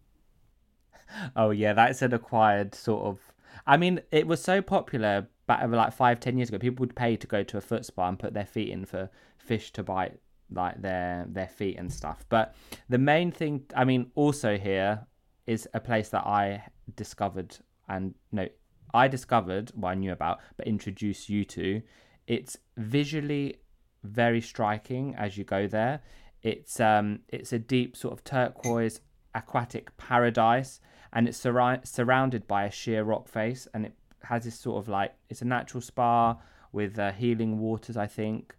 Oh 1.36 1.50
yeah, 1.50 1.74
that's 1.74 2.02
an 2.02 2.12
acquired 2.12 2.74
sort 2.74 3.04
of. 3.04 3.20
I 3.66 3.76
mean, 3.76 4.00
it 4.10 4.26
was 4.26 4.42
so 4.42 4.60
popular 4.60 5.28
back 5.46 5.62
over 5.62 5.76
like 5.76 5.92
five, 5.92 6.20
ten 6.20 6.36
years 6.36 6.48
ago. 6.48 6.58
People 6.58 6.82
would 6.82 6.96
pay 6.96 7.16
to 7.16 7.26
go 7.26 7.42
to 7.42 7.56
a 7.56 7.60
foot 7.60 7.84
spa 7.84 8.08
and 8.08 8.18
put 8.18 8.34
their 8.34 8.46
feet 8.46 8.70
in 8.70 8.84
for 8.84 9.10
fish 9.38 9.72
to 9.72 9.82
bite 9.82 10.18
like 10.50 10.80
their 10.80 11.26
their 11.28 11.48
feet 11.48 11.78
and 11.78 11.92
stuff. 11.92 12.24
But 12.28 12.54
the 12.88 12.98
main 12.98 13.30
thing, 13.30 13.64
I 13.74 13.84
mean, 13.84 14.10
also 14.14 14.56
here 14.58 15.06
is 15.46 15.68
a 15.74 15.80
place 15.80 16.08
that 16.10 16.26
I 16.26 16.64
discovered 16.96 17.56
and 17.88 18.14
no, 18.32 18.48
I 18.92 19.08
discovered, 19.08 19.72
well, 19.74 19.90
I 19.90 19.94
knew 19.94 20.12
about, 20.12 20.40
but 20.56 20.66
introduced 20.66 21.28
you 21.28 21.44
to. 21.46 21.82
It's 22.26 22.56
visually 22.76 23.56
very 24.02 24.40
striking 24.40 25.14
as 25.16 25.36
you 25.36 25.44
go 25.44 25.66
there. 25.66 26.00
It's 26.42 26.78
um, 26.80 27.20
it's 27.28 27.52
a 27.52 27.58
deep 27.58 27.96
sort 27.96 28.12
of 28.12 28.22
turquoise 28.24 29.00
aquatic 29.34 29.96
paradise, 29.96 30.80
and 31.12 31.28
it's 31.28 31.40
surri- 31.40 31.86
surrounded 31.86 32.46
by 32.46 32.64
a 32.64 32.70
sheer 32.70 33.04
rock 33.04 33.28
face, 33.28 33.66
and 33.74 33.86
it 33.86 33.94
has 34.24 34.44
this 34.44 34.58
sort 34.58 34.82
of 34.82 34.88
like 34.88 35.14
it's 35.28 35.42
a 35.42 35.44
natural 35.44 35.80
spa 35.80 36.36
with 36.72 36.98
uh, 36.98 37.12
healing 37.12 37.58
waters, 37.58 37.96
I 37.96 38.06
think, 38.06 38.54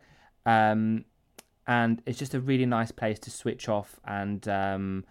um, 0.46 1.06
and 1.68 2.02
it's 2.06 2.20
just 2.20 2.34
a 2.34 2.40
really 2.40 2.66
nice 2.66 2.92
place 2.92 3.20
to 3.20 3.32
switch 3.32 3.68
off 3.68 4.00
and 4.06 4.48
um, 4.48 5.06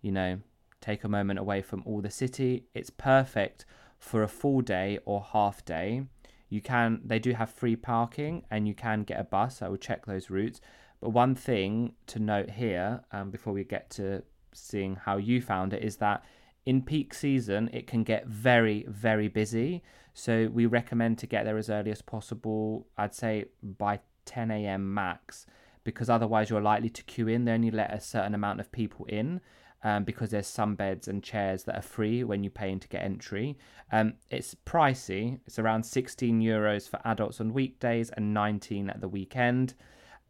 you 0.00 0.10
know 0.10 0.40
take 0.80 1.04
a 1.04 1.08
moment 1.08 1.38
away 1.38 1.62
from 1.62 1.82
all 1.84 2.00
the 2.00 2.10
city. 2.10 2.64
It's 2.74 2.90
perfect 2.90 3.64
for 3.98 4.22
a 4.22 4.28
full 4.28 4.60
day 4.60 4.98
or 5.04 5.22
half 5.22 5.64
day. 5.64 6.02
You 6.48 6.60
can 6.60 7.00
they 7.04 7.18
do 7.18 7.32
have 7.32 7.50
free 7.50 7.76
parking 7.76 8.44
and 8.50 8.66
you 8.66 8.74
can 8.74 9.02
get 9.02 9.20
a 9.20 9.24
bus. 9.24 9.60
I 9.60 9.68
will 9.68 9.76
check 9.76 10.06
those 10.06 10.30
routes. 10.30 10.60
But 11.00 11.10
one 11.10 11.34
thing 11.34 11.92
to 12.08 12.18
note 12.18 12.50
here, 12.50 13.02
um, 13.12 13.30
before 13.30 13.52
we 13.52 13.64
get 13.64 13.90
to 13.90 14.22
seeing 14.52 14.96
how 14.96 15.16
you 15.16 15.40
found 15.40 15.72
it, 15.72 15.82
is 15.82 15.96
that 15.96 16.24
in 16.66 16.82
peak 16.82 17.14
season 17.14 17.70
it 17.72 17.86
can 17.86 18.02
get 18.02 18.26
very 18.26 18.84
very 18.88 19.28
busy. 19.28 19.82
So 20.14 20.50
we 20.52 20.66
recommend 20.66 21.18
to 21.18 21.26
get 21.26 21.44
there 21.44 21.56
as 21.56 21.70
early 21.70 21.90
as 21.90 22.02
possible. 22.02 22.86
I'd 22.96 23.14
say 23.14 23.46
by 23.62 24.00
10 24.24 24.50
a.m. 24.50 24.92
max, 24.92 25.46
because 25.84 26.10
otherwise 26.10 26.50
you're 26.50 26.60
likely 26.60 26.90
to 26.90 27.02
queue 27.04 27.28
in. 27.28 27.44
They 27.44 27.52
only 27.52 27.70
let 27.70 27.92
a 27.94 28.00
certain 28.00 28.34
amount 28.34 28.60
of 28.60 28.70
people 28.72 29.06
in 29.06 29.40
um, 29.82 30.04
because 30.04 30.30
there's 30.30 30.46
some 30.46 30.74
beds 30.74 31.08
and 31.08 31.22
chairs 31.22 31.64
that 31.64 31.76
are 31.76 31.82
free 31.82 32.24
when 32.24 32.42
you 32.42 32.50
pay 32.50 32.70
in 32.70 32.80
to 32.80 32.88
get 32.88 33.02
entry. 33.02 33.56
Um, 33.92 34.14
it's 34.30 34.54
pricey. 34.66 35.40
It's 35.46 35.58
around 35.58 35.84
16 35.84 36.40
euros 36.40 36.88
for 36.88 37.00
adults 37.04 37.40
on 37.40 37.54
weekdays 37.54 38.10
and 38.10 38.34
19 38.34 38.90
at 38.90 39.00
the 39.00 39.08
weekend. 39.08 39.74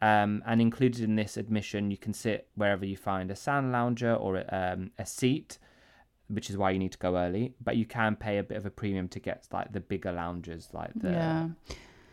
Um, 0.00 0.42
and 0.46 0.61
included 0.61 1.02
in 1.02 1.16
this 1.16 1.37
admission, 1.37 1.90
you 1.90 1.96
can 1.96 2.14
sit 2.14 2.48
wherever 2.54 2.84
you 2.87 2.96
find 2.96 3.30
a 3.30 3.37
sand 3.37 3.72
lounger 3.72 4.14
or 4.14 4.44
um, 4.54 4.92
a 4.98 5.04
seat. 5.06 5.58
which 6.28 6.50
is 6.50 6.56
why 6.56 6.70
you 6.70 6.78
need 6.78 6.92
to 6.92 6.98
go 6.98 7.16
early. 7.16 7.54
But 7.61 7.76
you 7.76 7.87
can 7.87 8.14
pay 8.14 8.38
a 8.38 8.42
bit 8.42 8.58
of 8.58 8.66
a 8.66 8.70
premium 8.70 9.08
to 9.08 9.18
get 9.20 9.46
like 9.52 9.72
the 9.72 9.80
bigger 9.80 10.12
lounges, 10.12 10.68
like 10.72 10.92
the 10.94 11.11
yeah. 11.11 11.48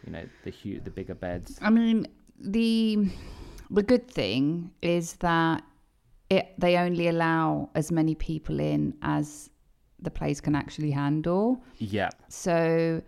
you 0.06 0.12
know 0.14 0.24
the 0.44 0.52
huge, 0.52 0.84
the 0.84 0.90
bigger 0.92 1.16
beds. 1.16 1.60
I 1.62 1.70
mean, 1.70 2.08
the 2.40 3.08
the 3.70 3.84
good 3.84 4.10
thing 4.10 4.72
is 4.82 5.14
that 5.16 5.64
it 6.30 6.54
they 6.58 6.78
only 6.78 7.08
allow 7.08 7.70
as 7.76 7.92
many 7.92 8.16
people 8.16 8.60
in 8.60 8.96
as 9.02 9.50
the 10.00 10.12
place 10.12 10.42
can 10.42 10.56
actually 10.56 10.92
handle. 10.92 11.62
Yeah, 11.78 12.10
So 12.30 13.02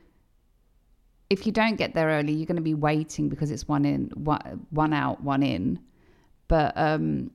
if 1.29 1.45
you 1.45 1.51
don't 1.51 1.75
get 1.75 1.93
there 1.93 2.07
early, 2.07 2.33
you're 2.33 2.45
going 2.45 2.55
to 2.55 2.61
be 2.61 2.73
waiting 2.73 3.27
because 3.29 3.51
it's 3.51 3.67
one 3.67 3.85
in, 3.85 4.09
one, 4.15 4.65
one 4.69 4.93
out, 4.93 5.21
one 5.21 5.43
in. 5.43 5.79
But 6.47 6.73
um, 6.77 7.31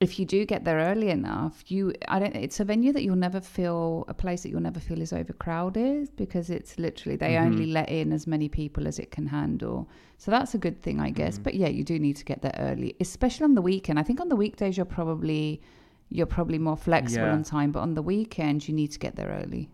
if 0.00 0.18
you 0.18 0.26
do 0.26 0.44
get 0.44 0.64
there 0.64 0.78
early 0.78 1.10
enough, 1.10 1.70
you 1.70 1.92
I 2.08 2.18
don't. 2.18 2.34
It's 2.34 2.58
a 2.60 2.64
venue 2.64 2.92
that 2.92 3.02
you'll 3.02 3.16
never 3.16 3.40
feel 3.40 4.04
a 4.08 4.14
place 4.14 4.42
that 4.42 4.48
you'll 4.50 4.60
never 4.60 4.80
feel 4.80 5.00
is 5.00 5.12
overcrowded 5.12 6.14
because 6.16 6.50
it's 6.50 6.78
literally 6.78 7.16
they 7.16 7.36
only 7.36 7.66
let 7.66 7.88
in 7.88 8.12
as 8.12 8.26
many 8.26 8.48
people 8.48 8.86
as 8.88 8.98
it 8.98 9.10
can 9.10 9.26
handle. 9.26 9.88
So 10.16 10.30
that's 10.30 10.54
a 10.54 10.58
good 10.58 10.82
thing, 10.82 11.00
I 11.00 11.10
guess. 11.10 11.38
But 11.38 11.54
yeah, 11.54 11.68
you 11.68 11.84
do 11.84 11.98
need 11.98 12.16
to 12.16 12.24
get 12.24 12.42
there 12.42 12.54
early, 12.58 12.96
especially 13.00 13.44
on 13.44 13.54
the 13.54 13.62
weekend. 13.62 13.98
I 13.98 14.02
think 14.02 14.20
on 14.20 14.28
the 14.28 14.36
weekdays 14.36 14.76
you're 14.76 14.86
probably 14.86 15.60
you're 16.10 16.26
probably 16.26 16.58
more 16.58 16.76
flexible 16.76 17.26
Yeah. 17.26 17.34
on 17.34 17.42
time, 17.44 17.70
but 17.70 17.80
on 17.80 17.94
the 17.94 18.02
weekend 18.02 18.66
you 18.66 18.74
need 18.74 18.92
to 18.92 18.98
get 18.98 19.14
there 19.16 19.28
early. 19.42 19.68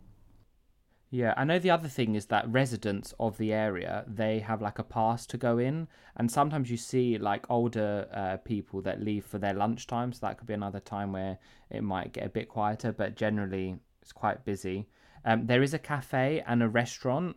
Yeah, 1.14 1.32
I 1.36 1.44
know 1.44 1.60
the 1.60 1.70
other 1.70 1.86
thing 1.86 2.16
is 2.16 2.26
that 2.26 2.50
residents 2.50 3.14
of 3.20 3.38
the 3.38 3.52
area 3.52 4.04
they 4.08 4.40
have 4.40 4.60
like 4.60 4.80
a 4.80 4.82
pass 4.82 5.26
to 5.26 5.36
go 5.36 5.58
in, 5.58 5.86
and 6.16 6.28
sometimes 6.28 6.72
you 6.72 6.76
see 6.76 7.18
like 7.18 7.48
older 7.48 8.08
uh, 8.12 8.38
people 8.38 8.82
that 8.82 9.00
leave 9.00 9.24
for 9.24 9.38
their 9.38 9.54
lunchtime, 9.54 10.12
so 10.12 10.26
that 10.26 10.38
could 10.38 10.48
be 10.48 10.54
another 10.54 10.80
time 10.80 11.12
where 11.12 11.38
it 11.70 11.84
might 11.84 12.12
get 12.14 12.26
a 12.26 12.28
bit 12.28 12.48
quieter. 12.48 12.90
But 12.90 13.14
generally, 13.14 13.76
it's 14.02 14.10
quite 14.10 14.44
busy. 14.44 14.88
Um, 15.24 15.46
there 15.46 15.62
is 15.62 15.72
a 15.72 15.78
cafe 15.78 16.42
and 16.48 16.64
a 16.64 16.68
restaurant, 16.68 17.36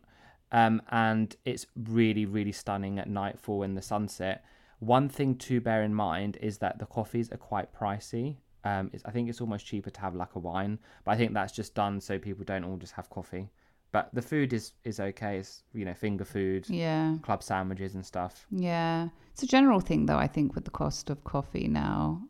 um, 0.52 0.82
and 0.90 1.36
it's 1.46 1.68
really 1.76 2.26
really 2.26 2.54
stunning 2.54 2.98
at 2.98 3.08
nightfall 3.08 3.62
in 3.62 3.76
the 3.76 3.84
sunset. 3.84 4.44
One 4.80 5.08
thing 5.08 5.36
to 5.36 5.62
bear 5.62 5.84
in 5.84 5.94
mind 5.94 6.40
is 6.42 6.58
that 6.58 6.80
the 6.80 6.88
coffees 6.88 7.32
are 7.32 7.38
quite 7.38 7.76
pricey. 7.76 8.38
Um, 8.64 8.90
I 9.06 9.12
think 9.12 9.30
it's 9.30 9.40
almost 9.40 9.68
cheaper 9.68 9.92
to 9.92 10.02
have 10.02 10.16
like 10.16 10.34
a 10.34 10.40
wine, 10.40 10.80
but 11.06 11.12
I 11.12 11.16
think 11.16 11.36
that's 11.36 11.54
just 11.54 11.76
done 11.76 12.02
so 12.02 12.18
people 12.18 12.44
don't 12.44 12.64
all 12.64 12.78
just 12.78 12.94
have 12.94 13.12
coffee. 13.12 13.52
But 13.92 14.10
the 14.14 14.22
food 14.22 14.54
is 14.54 14.74
is 14.84 15.00
okay. 15.00 15.38
It's 15.38 15.64
you 15.74 15.86
know 15.86 15.94
finger 15.94 16.26
food, 16.26 16.70
Yeah. 16.70 17.16
club 17.22 17.42
sandwiches 17.42 17.96
and 17.96 18.06
stuff. 18.06 18.46
Yeah, 18.52 19.10
it's 19.32 19.44
a 19.44 19.48
general 19.48 19.80
thing 19.80 20.06
though. 20.06 20.18
I 20.18 20.28
think 20.28 20.56
with 20.56 20.66
the 20.66 20.72
cost 20.72 21.10
of 21.10 21.24
coffee 21.24 21.68
now. 21.68 22.22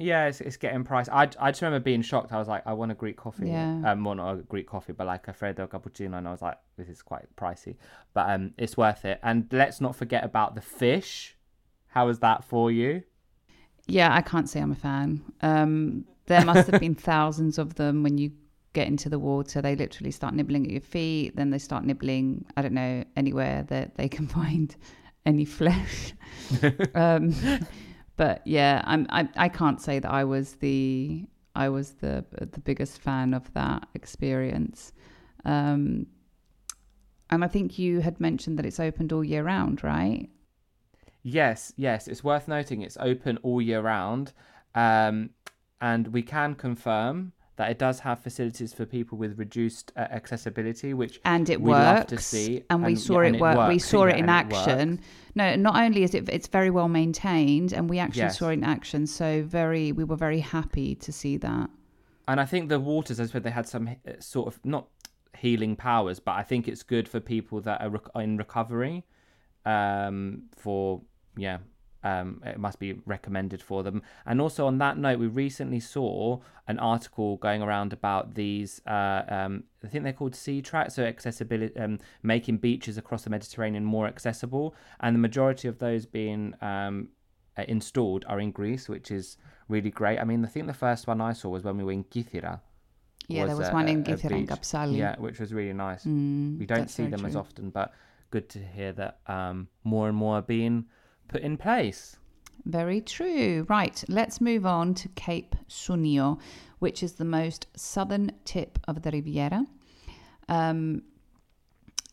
Yeah, 0.00 0.26
it's, 0.26 0.40
it's 0.40 0.56
getting 0.56 0.84
priced. 0.84 1.10
I, 1.10 1.22
I 1.40 1.50
just 1.50 1.60
remember 1.60 1.82
being 1.82 2.02
shocked. 2.02 2.32
I 2.32 2.38
was 2.38 2.46
like, 2.46 2.64
I 2.64 2.72
want 2.72 2.92
a 2.92 2.94
Greek 2.94 3.16
coffee. 3.16 3.48
Yeah. 3.48 3.80
Um, 3.84 4.04
well, 4.04 4.14
not 4.14 4.32
a 4.32 4.36
Greek 4.42 4.68
coffee, 4.68 4.92
but 4.92 5.08
like 5.08 5.26
a 5.26 5.32
Freddo 5.32 5.66
cappuccino. 5.68 6.18
And 6.18 6.28
I 6.28 6.30
was 6.30 6.40
like, 6.40 6.56
this 6.76 6.88
is 6.88 7.02
quite 7.02 7.24
pricey, 7.34 7.74
but 8.14 8.30
um, 8.30 8.52
it's 8.56 8.76
worth 8.76 9.04
it. 9.04 9.18
And 9.24 9.48
let's 9.50 9.80
not 9.80 9.96
forget 9.96 10.22
about 10.22 10.54
the 10.54 10.60
fish. 10.60 11.36
How 11.88 12.06
was 12.06 12.20
that 12.20 12.44
for 12.44 12.70
you? 12.70 13.02
Yeah, 13.88 14.14
I 14.14 14.20
can't 14.22 14.48
say 14.48 14.60
I'm 14.60 14.70
a 14.70 14.76
fan. 14.76 15.20
Um, 15.40 16.04
there 16.26 16.44
must 16.44 16.70
have 16.70 16.80
been 16.86 16.94
thousands 16.94 17.58
of 17.58 17.74
them 17.74 18.04
when 18.04 18.18
you 18.18 18.30
get 18.72 18.86
into 18.86 19.08
the 19.08 19.18
water. 19.18 19.60
They 19.62 19.76
literally 19.76 20.10
start 20.10 20.34
nibbling 20.34 20.66
at 20.66 20.72
your 20.72 20.80
feet, 20.80 21.36
then 21.36 21.50
they 21.50 21.58
start 21.58 21.84
nibbling. 21.84 22.44
I 22.56 22.62
don't 22.62 22.74
know 22.74 23.04
anywhere 23.16 23.64
that 23.68 23.96
they 23.96 24.08
can 24.08 24.26
find 24.38 24.74
any 25.26 25.44
flesh. 25.44 26.12
um, 26.94 27.34
but 28.16 28.42
yeah, 28.46 28.82
I'm. 28.84 29.06
I, 29.10 29.28
I 29.36 29.48
can't 29.48 29.80
say 29.80 29.98
that 29.98 30.10
I 30.10 30.24
was 30.24 30.54
the 30.54 31.24
I 31.54 31.68
was 31.68 31.92
the 31.92 32.24
the 32.32 32.60
biggest 32.60 33.00
fan 33.00 33.34
of 33.34 33.52
that 33.54 33.88
experience. 33.94 34.92
Um, 35.44 36.06
and 37.30 37.44
I 37.44 37.48
think 37.48 37.78
you 37.78 38.00
had 38.00 38.20
mentioned 38.20 38.58
that 38.58 38.66
it's 38.66 38.80
opened 38.80 39.12
all 39.12 39.22
year 39.24 39.42
round, 39.42 39.84
right? 39.84 40.28
Yes, 41.22 41.72
yes. 41.76 42.08
It's 42.08 42.24
worth 42.24 42.48
noting 42.48 42.82
it's 42.82 42.96
open 42.98 43.38
all 43.42 43.60
year 43.60 43.82
round. 43.82 44.32
Um, 44.74 45.30
and 45.80 46.08
we 46.08 46.22
can 46.22 46.54
confirm 46.54 47.32
that 47.58 47.70
it 47.72 47.78
does 47.78 47.98
have 48.00 48.20
facilities 48.20 48.72
for 48.72 48.86
people 48.86 49.18
with 49.18 49.36
reduced 49.38 49.90
uh, 49.96 50.00
accessibility, 50.00 50.94
which 50.94 51.20
and 51.24 51.50
it 51.50 51.60
we 51.60 51.70
works. 51.70 51.84
love 51.98 52.06
to 52.06 52.18
see. 52.18 52.62
and 52.70 52.82
we 52.84 52.92
and- 52.92 53.00
saw 53.00 53.20
yeah, 53.20 53.28
it 53.34 53.40
work. 53.40 53.68
we 53.68 53.78
saw 53.80 54.04
yeah, 54.04 54.12
it 54.14 54.18
in 54.20 54.28
and 54.30 54.52
it 54.52 54.56
action. 54.56 55.00
no, 55.34 55.56
not 55.56 55.74
only 55.76 56.04
is 56.04 56.14
it 56.14 56.28
it's 56.28 56.46
very 56.46 56.70
well 56.70 56.88
maintained, 56.88 57.72
and 57.72 57.90
we 57.90 57.98
actually 57.98 58.22
Yes. 58.22 58.38
saw 58.38 58.48
it 58.50 58.54
in 58.54 58.64
action. 58.64 59.06
So 59.08 59.42
very, 59.42 59.90
we 59.92 60.04
were 60.04 60.16
very 60.16 60.40
happy 60.40 60.94
to 60.94 61.12
see 61.12 61.36
that. 61.38 61.68
And 62.28 62.40
I 62.40 62.44
think 62.44 62.68
the 62.68 62.78
waters, 62.78 63.18
as 63.18 63.30
I 63.30 63.32
said, 63.32 63.42
they 63.42 63.50
had 63.50 63.66
some 63.66 63.88
uh, 63.88 64.12
sort 64.20 64.46
of 64.46 64.64
not 64.64 64.86
healing 65.36 65.74
powers, 65.76 66.20
but 66.20 66.36
I 66.36 66.44
think 66.44 66.68
it's 66.68 66.84
good 66.84 67.08
for 67.08 67.18
people 67.20 67.60
that 67.62 67.80
are 67.82 68.22
in 68.22 68.36
recovery. 68.36 69.04
Um, 69.66 70.44
for 70.56 71.02
yeah, 71.36 71.58
um, 72.04 72.42
it 72.46 72.58
must 72.58 72.78
be 72.78 72.94
recommended 73.06 73.60
for 73.62 73.82
them. 73.82 74.02
And 74.26 74.40
also 74.40 74.66
on 74.66 74.78
that 74.78 74.98
note, 74.98 75.18
we 75.18 75.26
recently 75.26 75.80
saw 75.80 76.40
an 76.66 76.78
article 76.78 77.36
going 77.38 77.62
around 77.62 77.92
about 77.92 78.34
these. 78.34 78.80
Uh, 78.86 79.22
um, 79.28 79.64
I 79.84 79.88
think 79.88 80.04
they're 80.04 80.12
called 80.12 80.34
sea 80.34 80.62
tracks, 80.62 80.94
so 80.94 81.04
accessibility, 81.04 81.76
um, 81.78 81.98
making 82.22 82.58
beaches 82.58 82.98
across 82.98 83.24
the 83.24 83.30
Mediterranean 83.30 83.84
more 83.84 84.06
accessible, 84.06 84.74
and 85.00 85.14
the 85.14 85.20
majority 85.20 85.66
of 85.68 85.78
those 85.78 86.06
being 86.06 86.54
um, 86.60 87.08
uh, 87.56 87.64
installed 87.68 88.24
are 88.28 88.38
in 88.40 88.50
Greece, 88.52 88.88
which 88.88 89.10
is 89.10 89.36
really 89.68 89.90
great. 89.90 90.18
I 90.18 90.24
mean, 90.24 90.44
I 90.44 90.48
think 90.48 90.66
the 90.66 90.74
first 90.74 91.06
one 91.06 91.20
I 91.20 91.32
saw 91.32 91.48
was 91.48 91.64
when 91.64 91.76
we 91.76 91.84
were 91.84 91.92
in 91.92 92.04
Kythira. 92.04 92.60
Yeah, 93.26 93.44
there 93.46 93.56
was 93.56 93.68
a- 93.68 93.72
one 93.72 93.88
in 93.88 93.98
a- 93.98 94.00
a 94.12 94.16
Kythira 94.16 94.36
and. 94.38 94.48
Kapsali. 94.48 94.96
Yeah, 94.96 95.16
which 95.18 95.38
was 95.40 95.52
really 95.52 95.74
nice. 95.74 96.04
Mm, 96.04 96.58
we 96.58 96.64
don't 96.66 96.88
see 96.88 97.06
them 97.06 97.24
as 97.26 97.34
often, 97.36 97.70
but 97.70 97.92
good 98.30 98.48
to 98.50 98.58
hear 98.58 98.92
that 98.92 99.18
um, 99.26 99.68
more 99.84 100.08
and 100.08 100.16
more 100.16 100.36
are 100.36 100.42
being 100.42 100.86
put 101.28 101.42
in 101.42 101.56
place. 101.56 102.16
Very 102.64 103.00
true. 103.00 103.66
Right, 103.68 104.02
let's 104.08 104.40
move 104.40 104.66
on 104.66 104.94
to 104.94 105.08
Cape 105.10 105.56
Sounio, 105.68 106.38
which 106.80 107.02
is 107.02 107.12
the 107.12 107.24
most 107.24 107.66
southern 107.76 108.32
tip 108.44 108.78
of 108.88 109.02
the 109.02 109.10
Riviera. 109.10 109.64
Um, 110.48 111.02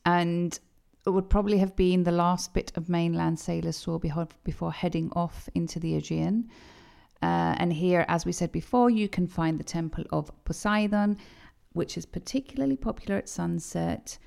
and 0.06 0.58
it 1.06 1.10
would 1.10 1.30
probably 1.30 1.58
have 1.58 1.76
been 1.76 2.04
the 2.04 2.12
last 2.12 2.54
bit 2.54 2.72
of 2.76 2.90
mainland 2.90 3.40
sailors 3.40 3.78
saw 3.78 4.00
before 4.44 4.72
heading 4.72 5.12
off 5.16 5.50
into 5.54 5.80
the 5.80 5.96
Aegean. 5.96 6.50
Uh, 7.22 7.56
and 7.58 7.74
here, 7.74 8.06
as 8.08 8.26
we 8.26 8.32
said 8.32 8.52
before, 8.52 8.90
you 8.90 9.08
can 9.08 9.28
find 9.28 9.60
the 9.60 9.64
Temple 9.64 10.04
of 10.12 10.32
Poseidon, 10.46 11.18
which 11.74 11.98
is 11.98 12.06
particularly 12.06 12.76
popular 12.76 13.18
at 13.18 13.30
sunset. 13.30 14.18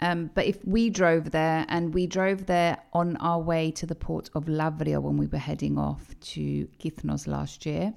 Um, 0.00 0.30
but 0.34 0.46
if 0.46 0.58
we 0.64 0.90
drove 0.90 1.30
there, 1.30 1.64
and 1.68 1.94
we 1.94 2.06
drove 2.06 2.46
there 2.46 2.78
on 2.92 3.16
our 3.18 3.40
way 3.40 3.70
to 3.72 3.86
the 3.86 3.94
port 3.94 4.28
of 4.34 4.46
Lavrio 4.46 5.00
when 5.00 5.16
we 5.16 5.26
were 5.26 5.38
heading 5.38 5.78
off 5.78 6.18
to 6.20 6.68
Kythnos 6.78 7.26
last 7.26 7.64
year. 7.64 7.94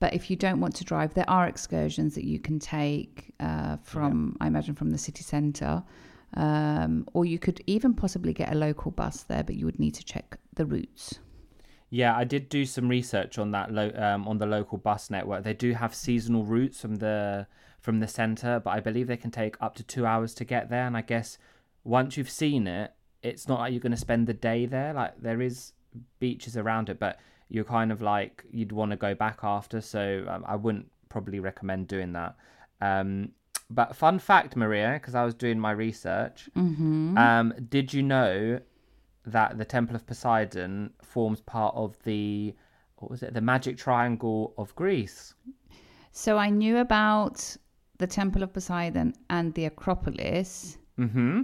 But 0.00 0.14
if 0.14 0.30
you 0.30 0.36
don't 0.36 0.60
want 0.60 0.76
to 0.76 0.84
drive, 0.84 1.14
there 1.14 1.28
are 1.28 1.48
excursions 1.48 2.14
that 2.14 2.24
you 2.24 2.38
can 2.38 2.60
take 2.60 3.34
uh, 3.40 3.78
from, 3.82 4.36
I 4.40 4.46
imagine, 4.46 4.74
from 4.74 4.90
the 4.90 4.98
city 4.98 5.24
centre. 5.24 5.82
Um, 6.34 7.08
or 7.14 7.24
you 7.24 7.38
could 7.38 7.62
even 7.66 7.94
possibly 7.94 8.32
get 8.32 8.52
a 8.52 8.54
local 8.54 8.90
bus 8.92 9.24
there, 9.24 9.42
but 9.42 9.56
you 9.56 9.66
would 9.66 9.80
need 9.80 9.94
to 9.94 10.04
check 10.04 10.38
the 10.54 10.66
routes. 10.66 11.18
Yeah, 11.90 12.14
I 12.16 12.24
did 12.24 12.48
do 12.48 12.66
some 12.66 12.88
research 12.88 13.38
on 13.38 13.50
that 13.52 13.72
lo- 13.72 13.92
um, 13.96 14.28
on 14.28 14.38
the 14.38 14.46
local 14.46 14.78
bus 14.78 15.10
network. 15.10 15.42
They 15.42 15.54
do 15.54 15.72
have 15.72 15.94
seasonal 15.94 16.44
routes 16.44 16.80
from 16.80 16.96
the 16.96 17.46
from 17.80 18.00
the 18.00 18.08
center, 18.08 18.60
but 18.60 18.70
I 18.70 18.80
believe 18.80 19.06
they 19.06 19.16
can 19.16 19.30
take 19.30 19.56
up 19.60 19.74
to 19.76 19.82
two 19.82 20.04
hours 20.06 20.34
to 20.34 20.44
get 20.44 20.68
there. 20.70 20.86
And 20.86 20.96
I 20.96 21.02
guess 21.02 21.38
once 21.84 22.16
you've 22.16 22.30
seen 22.30 22.66
it, 22.66 22.92
it's 23.22 23.48
not 23.48 23.60
like 23.60 23.72
you're 23.72 23.80
going 23.80 23.92
to 23.92 23.96
spend 23.98 24.26
the 24.26 24.34
day 24.34 24.66
there. 24.66 24.92
Like 24.92 25.20
there 25.20 25.40
is 25.40 25.72
beaches 26.18 26.56
around 26.56 26.88
it, 26.88 26.98
but 26.98 27.18
you're 27.48 27.64
kind 27.64 27.90
of 27.90 28.02
like 28.02 28.44
you'd 28.50 28.72
want 28.72 28.90
to 28.90 28.96
go 28.96 29.14
back 29.14 29.40
after. 29.42 29.80
So 29.80 30.24
um, 30.28 30.44
I 30.46 30.56
wouldn't 30.56 30.86
probably 31.08 31.40
recommend 31.40 31.88
doing 31.88 32.12
that. 32.12 32.36
Um, 32.80 33.30
but 33.70 33.94
fun 33.94 34.18
fact, 34.18 34.56
Maria, 34.56 34.94
because 34.94 35.14
I 35.14 35.24
was 35.24 35.34
doing 35.34 35.58
my 35.58 35.72
research, 35.72 36.48
um, 37.18 37.54
did 37.68 37.92
you 37.92 38.02
know 38.02 38.60
that 39.26 39.58
the 39.58 39.64
Temple 39.64 39.94
of 39.94 40.06
Poseidon 40.06 40.90
forms 41.02 41.40
part 41.40 41.74
of 41.74 41.96
the 42.04 42.54
what 42.96 43.10
was 43.10 43.22
it? 43.22 43.34
The 43.34 43.40
Magic 43.40 43.76
Triangle 43.76 44.54
of 44.58 44.74
Greece. 44.74 45.34
So 46.12 46.36
I 46.38 46.50
knew 46.50 46.78
about 46.78 47.56
the 47.98 48.06
Temple 48.06 48.42
of 48.42 48.52
Poseidon 48.52 49.14
and 49.30 49.54
the 49.54 49.64
Acropolis, 49.66 50.78
Mm-hmm. 50.98 51.42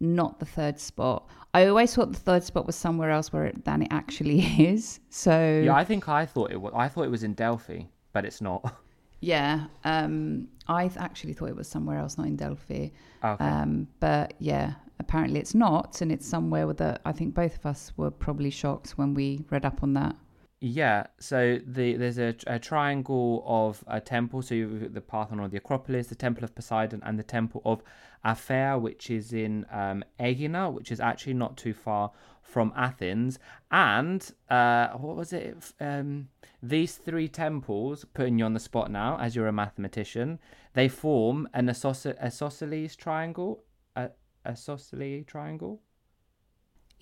not 0.00 0.40
the 0.40 0.46
third 0.46 0.80
spot. 0.80 1.28
I 1.54 1.66
always 1.66 1.94
thought 1.94 2.12
the 2.12 2.18
third 2.18 2.42
spot 2.42 2.66
was 2.66 2.74
somewhere 2.76 3.10
else 3.10 3.32
where 3.32 3.44
it, 3.44 3.64
than 3.64 3.82
it 3.82 3.88
actually 3.92 4.40
is. 4.72 5.00
So 5.10 5.62
Yeah, 5.64 5.74
I 5.74 5.84
think 5.84 6.08
I 6.08 6.26
thought 6.26 6.50
it 6.50 6.60
was. 6.60 6.72
I 6.76 6.88
thought 6.88 7.04
it 7.04 7.10
was 7.10 7.22
in 7.22 7.34
Delphi, 7.34 7.82
but 8.12 8.24
it's 8.24 8.40
not. 8.40 8.74
Yeah, 9.20 9.64
um, 9.84 10.46
I 10.68 10.90
actually 10.98 11.32
thought 11.32 11.48
it 11.48 11.56
was 11.56 11.66
somewhere 11.66 11.96
else, 11.98 12.18
not 12.18 12.26
in 12.26 12.36
Delphi. 12.36 12.90
Okay. 13.24 13.44
Um, 13.44 13.88
but 13.98 14.34
yeah, 14.40 14.74
apparently 15.00 15.40
it's 15.40 15.54
not, 15.54 16.02
and 16.02 16.12
it's 16.12 16.26
somewhere 16.28 16.70
that 16.74 17.00
I 17.06 17.12
think 17.12 17.34
both 17.34 17.56
of 17.56 17.64
us 17.64 17.92
were 17.96 18.10
probably 18.10 18.50
shocked 18.50 18.90
when 18.98 19.14
we 19.14 19.42
read 19.50 19.64
up 19.64 19.82
on 19.82 19.94
that. 19.94 20.14
Yeah, 20.58 21.08
so 21.20 21.58
the 21.66 21.96
there's 21.96 22.18
a, 22.18 22.34
a 22.46 22.58
triangle 22.58 23.44
of 23.46 23.84
a 23.86 24.00
temple. 24.00 24.40
So 24.40 24.54
you've 24.54 24.80
got 24.80 24.94
the 24.94 25.02
Parthenon 25.02 25.44
or 25.44 25.48
the 25.48 25.58
Acropolis, 25.58 26.06
the 26.06 26.14
Temple 26.14 26.44
of 26.44 26.54
Poseidon, 26.54 27.02
and 27.04 27.18
the 27.18 27.22
Temple 27.22 27.60
of 27.66 27.82
Aphaia, 28.24 28.80
which 28.80 29.10
is 29.10 29.34
in 29.34 29.66
um, 29.70 30.02
Aegina, 30.18 30.70
which 30.70 30.90
is 30.90 30.98
actually 30.98 31.34
not 31.34 31.58
too 31.58 31.74
far 31.74 32.10
from 32.42 32.72
Athens. 32.74 33.38
And 33.70 34.32
uh, 34.48 34.88
what 34.96 35.16
was 35.16 35.34
it? 35.34 35.56
Um, 35.78 36.28
these 36.62 36.94
three 36.94 37.28
temples, 37.28 38.06
putting 38.14 38.38
you 38.38 38.46
on 38.46 38.54
the 38.54 38.60
spot 38.60 38.90
now, 38.90 39.18
as 39.20 39.36
you're 39.36 39.48
a 39.48 39.52
mathematician, 39.52 40.38
they 40.72 40.88
form 40.88 41.48
an 41.52 41.68
isosceles 41.68 42.96
triangle. 42.96 43.62
A 43.94 44.10
isosceles 44.46 45.26
triangle. 45.26 45.82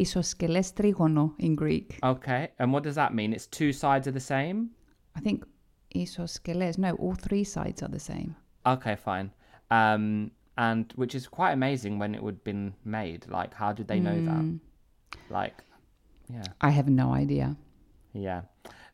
Isosceles 0.00 0.72
trigono 0.72 1.35
in 1.38 1.54
Greek. 1.54 1.98
Okay, 2.02 2.48
and 2.59 2.72
what 2.72 2.83
does 2.83 2.94
that 2.96 3.14
mean? 3.14 3.33
It's 3.33 3.46
two 3.46 3.72
sides 3.72 4.09
are 4.09 4.12
the 4.12 4.20
same. 4.20 4.70
I 5.16 5.20
think 5.20 5.44
isosceles. 5.96 6.78
No, 6.78 6.94
all 6.94 7.14
three 7.14 7.44
sides 7.44 7.83
are 7.83 7.88
the 7.88 8.00
same. 8.00 8.35
Okay, 8.66 8.96
fine. 8.96 9.30
Um, 9.70 10.30
and 10.59 10.92
which 10.96 11.14
is 11.14 11.28
quite 11.28 11.52
amazing 11.52 11.98
when 11.98 12.14
it 12.14 12.22
would 12.22 12.42
been 12.44 12.74
made. 12.85 13.26
Like, 13.28 13.54
how 13.54 13.72
did 13.72 13.87
they 13.88 14.00
know 14.00 14.18
Hmm. 14.18 14.26
that? 14.26 15.20
Like, 15.30 15.62
yeah, 16.28 16.42
I 16.61 16.70
have 16.70 16.88
no 16.88 17.12
idea. 17.12 17.57
yeah. 18.12 18.42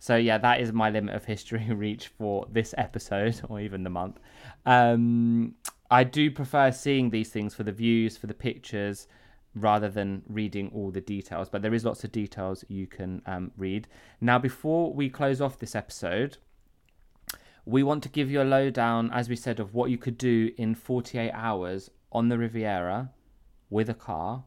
So 0.02 0.16
yeah, 0.16 0.38
that 0.38 0.60
is 0.62 0.72
my 0.72 0.88
limit 0.90 1.14
of 1.14 1.24
history 1.26 1.66
reach 1.74 2.08
for 2.08 2.46
this 2.50 2.74
episode 2.78 3.40
or 3.48 3.60
even 3.60 3.84
the 3.84 3.90
month. 3.90 4.18
Um, 4.66 5.54
I 5.90 6.04
do 6.04 6.30
prefer 6.30 6.72
seeing 6.72 7.10
these 7.10 7.30
things 7.30 7.54
for 7.54 7.62
the 7.64 7.72
views, 7.72 8.16
for 8.16 8.26
the 8.26 8.34
pictures, 8.34 9.08
rather 9.54 9.88
than 9.88 10.22
reading 10.28 10.70
all 10.74 10.90
the 10.90 11.00
details. 11.00 11.48
But 11.48 11.62
there 11.62 11.74
is 11.74 11.84
lots 11.84 12.04
of 12.04 12.12
details 12.12 12.64
you 12.68 12.86
can 12.86 13.22
um, 13.26 13.50
read. 13.56 13.88
Now, 14.20 14.38
before 14.38 14.92
we 14.92 15.08
close 15.10 15.40
off 15.40 15.58
this 15.58 15.74
episode, 15.74 16.38
we 17.64 17.82
want 17.82 18.02
to 18.04 18.08
give 18.08 18.30
you 18.30 18.40
a 18.40 18.44
lowdown, 18.44 19.10
as 19.12 19.28
we 19.28 19.36
said, 19.36 19.60
of 19.60 19.74
what 19.74 19.90
you 19.90 19.98
could 19.98 20.16
do 20.18 20.50
in 20.56 20.74
48 20.74 21.30
hours 21.32 21.90
on 22.12 22.28
the 22.28 22.38
Riviera 22.38 23.10
with 23.68 23.88
a 23.88 23.94
car, 23.94 24.44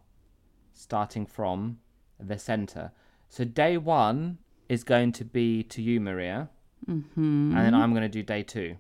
starting 0.74 1.26
from 1.26 1.80
the 2.20 2.38
center. 2.40 2.92
So, 3.30 3.44
day 3.44 3.78
one 3.78 4.38
is 4.70 4.84
going 4.84 5.12
to 5.14 5.26
be 5.26 5.64
to 5.64 5.82
you, 5.82 6.00
Maria, 6.00 6.50
Mm-hmm. 6.90 7.56
and 7.56 7.66
then 7.66 7.74
I'm 7.74 7.92
going 7.92 8.02
to 8.04 8.10
do 8.10 8.24
day 8.24 8.44
two. 8.44 8.76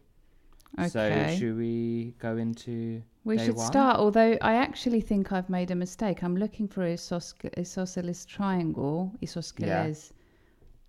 So, 0.89 1.09
should 1.37 1.55
we 1.57 2.15
go 2.19 2.35
into 2.35 3.01
We 3.25 3.37
day 3.37 3.45
should 3.45 3.55
one? 3.55 3.65
start, 3.65 3.99
although 3.99 4.37
I 4.41 4.55
actually 4.55 5.01
think 5.01 5.31
I've 5.31 5.49
made 5.49 5.71
a 5.71 5.75
mistake. 5.75 6.23
I'm 6.23 6.35
looking 6.35 6.67
for 6.67 6.83
isosc- 6.83 7.45
isosceles 7.57 8.25
triangle, 8.25 9.13
isosceles. 9.23 10.13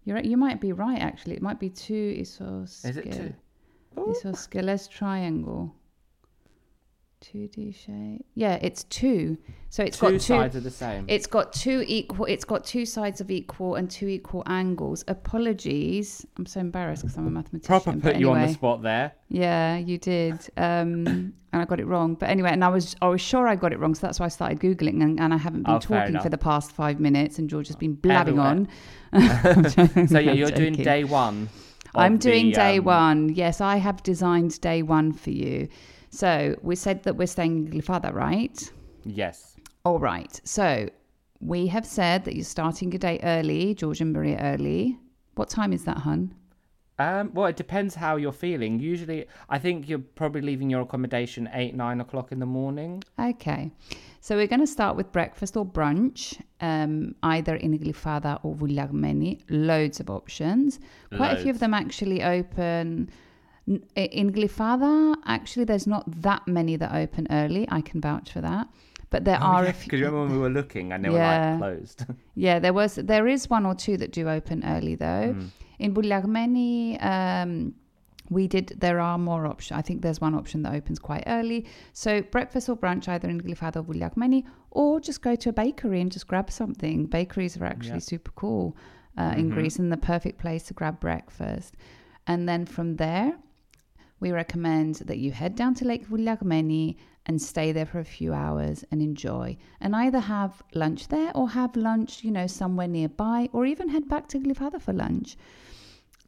You're, 0.05 0.19
you 0.19 0.37
might 0.37 0.61
be 0.61 0.73
right, 0.73 1.01
actually. 1.01 1.37
It 1.37 1.43
might 1.43 1.61
be 1.61 1.71
two 1.71 2.17
isosceles. 2.21 2.85
Is 2.85 2.97
it 2.97 3.13
two? 3.13 3.35
Isosceles 4.11 4.89
triangle. 4.89 5.75
2D 7.33 7.75
shape. 7.75 8.25
Yeah, 8.35 8.59
it's 8.61 8.85
two. 8.85 9.39
So 9.71 9.83
it's 9.83 9.99
Two 9.99 10.07
got 10.07 10.11
two. 10.13 10.19
sides 10.19 10.57
are 10.57 10.61
the 10.61 10.71
same. 10.71 11.07
It's 11.09 11.27
got 11.27 11.53
two 11.53 11.83
equal. 11.87 12.27
It's 12.27 12.45
got 12.45 12.65
two 12.65 12.85
sides 12.85 13.21
of 13.21 13.31
equal 13.31 13.77
and 13.77 13.91
two 13.91 14.09
equal 14.09 14.43
angles. 14.47 15.05
Apologies. 15.09 16.27
I'm 16.39 16.47
so 16.47 16.61
embarrassed 16.61 17.03
because 17.03 17.17
I'm 17.17 17.27
a 17.27 17.31
mathematician. 17.31 17.67
Proper 17.81 17.93
put 17.93 18.03
but 18.03 18.21
you 18.21 18.31
on 18.31 18.43
the 18.43 18.49
spot 18.53 18.83
there. 18.83 19.13
Yeah, 19.29 19.79
you 19.79 19.99
did, 19.99 20.35
um, 20.57 21.07
and 21.07 21.33
I 21.53 21.65
got 21.65 21.81
it 21.81 21.87
wrong. 21.87 22.15
But 22.15 22.29
anyway, 22.29 22.51
and 22.51 22.63
I 22.65 22.69
was 22.69 22.95
I 23.01 23.09
was 23.09 23.21
sure 23.21 23.49
I 23.49 23.57
got 23.57 23.73
it 23.73 23.79
wrong, 23.79 23.95
so 23.95 24.07
that's 24.07 24.21
why 24.21 24.27
I 24.27 24.29
started 24.31 24.61
googling, 24.61 25.03
and, 25.03 25.19
and 25.19 25.33
I 25.33 25.37
haven't 25.39 25.63
been 25.63 25.75
Oh, 25.75 25.79
talking 25.79 26.21
for 26.21 26.29
the 26.29 26.39
past 26.39 26.73
five 26.73 27.01
minutes, 27.01 27.39
and 27.39 27.49
George 27.49 27.69
has 27.69 27.77
been 27.77 27.95
blabbing 27.95 28.39
Everywhere. 28.39 28.67
on. 29.13 30.07
So 30.09 30.19
yeah, 30.19 30.33
you're 30.33 30.51
doing 30.51 30.75
day 30.75 31.05
one. 31.05 31.49
I'm 31.97 32.15
of 32.15 32.21
the, 32.21 32.31
doing 32.31 32.51
day 32.51 32.79
um, 32.79 32.85
one. 32.85 33.29
Yes, 33.35 33.61
I 33.61 33.77
have 33.77 34.03
designed 34.03 34.61
day 34.61 34.83
one 34.83 35.13
for 35.13 35.31
you. 35.31 35.69
So 36.15 36.57
we 36.63 36.77
said 36.77 37.03
that 37.03 37.17
we're 37.17 37.27
staying 37.27 37.67
in 37.67 37.73
Glyfada, 37.73 38.15
right? 38.15 38.73
Yes. 39.05 39.57
All 39.85 39.99
right. 39.99 40.41
So 40.45 40.89
we 41.41 41.67
have 41.67 41.85
said 41.85 42.25
that 42.25 42.37
you're 42.37 42.45
starting 42.45 42.93
your 42.93 43.01
day 43.01 43.19
early, 43.25 43.75
George 43.75 44.01
and 44.01 44.13
Maria 44.13 44.39
early. 44.41 44.97
What 45.35 45.49
time 45.49 45.73
is 45.73 45.85
that, 45.87 45.99
hun? 45.99 46.33
Um, 47.01 47.33
well, 47.35 47.47
it 47.47 47.57
depends 47.57 47.97
how 47.97 48.15
you're 48.15 48.31
feeling. 48.31 48.79
Usually, 48.79 49.27
I 49.49 49.59
think 49.59 49.89
you're 49.89 49.99
probably 49.99 50.43
leaving 50.43 50.71
your 50.71 50.83
accommodation 50.83 51.51
eight, 51.53 51.75
nine 51.75 52.01
o'clock 52.01 52.31
in 52.31 52.39
the 52.39 52.47
morning. 52.47 53.03
Okay. 53.19 53.73
So 54.21 54.37
we're 54.37 54.47
going 54.47 54.61
to 54.61 54.69
start 54.69 54.97
with 54.97 55.11
breakfast 55.11 55.57
or 55.57 55.67
brunch, 55.67 56.41
um, 56.61 57.17
either 57.25 57.57
in 57.57 57.77
Glyfada 57.77 58.39
or 58.45 58.55
Vouliagmeni. 58.55 59.43
Loads 59.49 59.99
of 59.99 60.09
options. 60.09 60.79
Quite 61.17 61.33
a 61.33 61.43
few 61.43 61.51
of 61.51 61.59
them 61.59 61.75
actually 61.75 62.23
open. 62.23 63.11
In 63.67 64.31
Glyfada, 64.33 65.17
actually, 65.25 65.65
there's 65.65 65.87
not 65.87 66.05
that 66.23 66.47
many 66.47 66.77
that 66.77 66.93
open 66.95 67.27
early. 67.31 67.67
I 67.71 67.81
can 67.81 68.01
vouch 68.01 68.33
for 68.33 68.41
that. 68.43 68.69
But 69.11 69.25
there 69.25 69.41
are 69.43 69.65
a 69.65 69.73
few. 69.73 69.85
Because 69.91 70.03
Oh, 70.03 70.07
remember 70.07 70.27
when 70.27 70.33
we 70.33 70.39
were 70.39 70.51
looking 70.51 70.93
and 70.93 71.05
they 71.05 71.11
Yeah. 71.11 71.59
were 71.59 71.61
like 71.69 71.77
closed. 71.79 72.05
Yeah, 72.35 72.59
there 72.59 72.73
was 72.73 72.97
there 72.97 73.27
is 73.29 73.49
one 73.49 73.65
or 73.65 73.75
two 73.75 73.97
that 73.97 74.13
do 74.13 74.29
open 74.29 74.65
early 74.65 74.97
though. 74.97 75.35
Mm. 75.35 75.51
In 75.79 75.95
Vouliagmeni, 75.95 77.03
um, 77.05 77.75
we 78.29 78.49
did. 78.49 78.67
There 78.79 78.99
are 79.01 79.19
more 79.19 79.47
options. 79.47 79.79
I 79.79 79.83
think 79.83 80.03
there's 80.03 80.21
one 80.21 80.35
option 80.35 80.63
that 80.63 80.75
opens 80.75 80.99
quite 80.99 81.23
early. 81.27 81.67
So 81.93 82.23
breakfast 82.23 82.69
or 82.69 82.77
brunch 82.77 83.07
either 83.09 83.29
in 83.29 83.41
Glyfada 83.41 83.77
or 83.77 83.85
Vouliagmeni, 83.85 84.45
or 84.73 84.99
just 85.01 85.23
go 85.23 85.37
to 85.37 85.49
a 85.51 85.53
bakery 85.53 86.01
and 86.01 86.11
just 86.11 86.27
grab 86.27 86.51
something. 86.51 87.07
Bakeries 87.07 87.57
are 87.57 87.65
actually 87.67 88.03
Yeah. 88.05 88.13
super 88.13 88.33
cool 88.33 88.77
uh, 89.17 89.33
in 89.37 89.51
Mhm. 89.51 89.55
Greece 89.55 89.79
and 89.79 89.93
the 89.93 89.97
perfect 89.97 90.39
place 90.39 90.65
to 90.65 90.75
grab 90.75 90.99
breakfast. 91.01 91.77
And 92.27 92.49
then 92.49 92.67
from 92.67 92.97
there, 92.97 93.35
we 94.25 94.33
recommend 94.33 94.95
that 95.09 95.19
you 95.19 95.31
head 95.33 95.55
down 95.55 95.75
to 95.75 95.85
Lake 95.85 96.09
Vouliagmeni 96.09 96.97
and 97.27 97.41
stay 97.41 97.73
there 97.73 97.85
for 97.85 97.99
a 97.99 98.05
few 98.19 98.33
hours 98.33 98.83
and 98.91 99.03
enjoy. 99.03 99.55
And 99.83 99.95
either 99.95 100.19
have 100.19 100.63
lunch 100.73 101.09
there 101.09 101.31
or 101.35 101.51
have 101.51 101.77
lunch, 101.77 102.25
you 102.25 102.31
know, 102.31 102.47
somewhere 102.47 102.89
nearby, 102.89 103.51
or 103.53 103.67
even 103.67 103.91
head 103.91 104.09
back 104.09 104.27
to 104.29 104.39
Glyfada 104.39 104.81
for 104.81 104.95
lunch. 104.95 105.37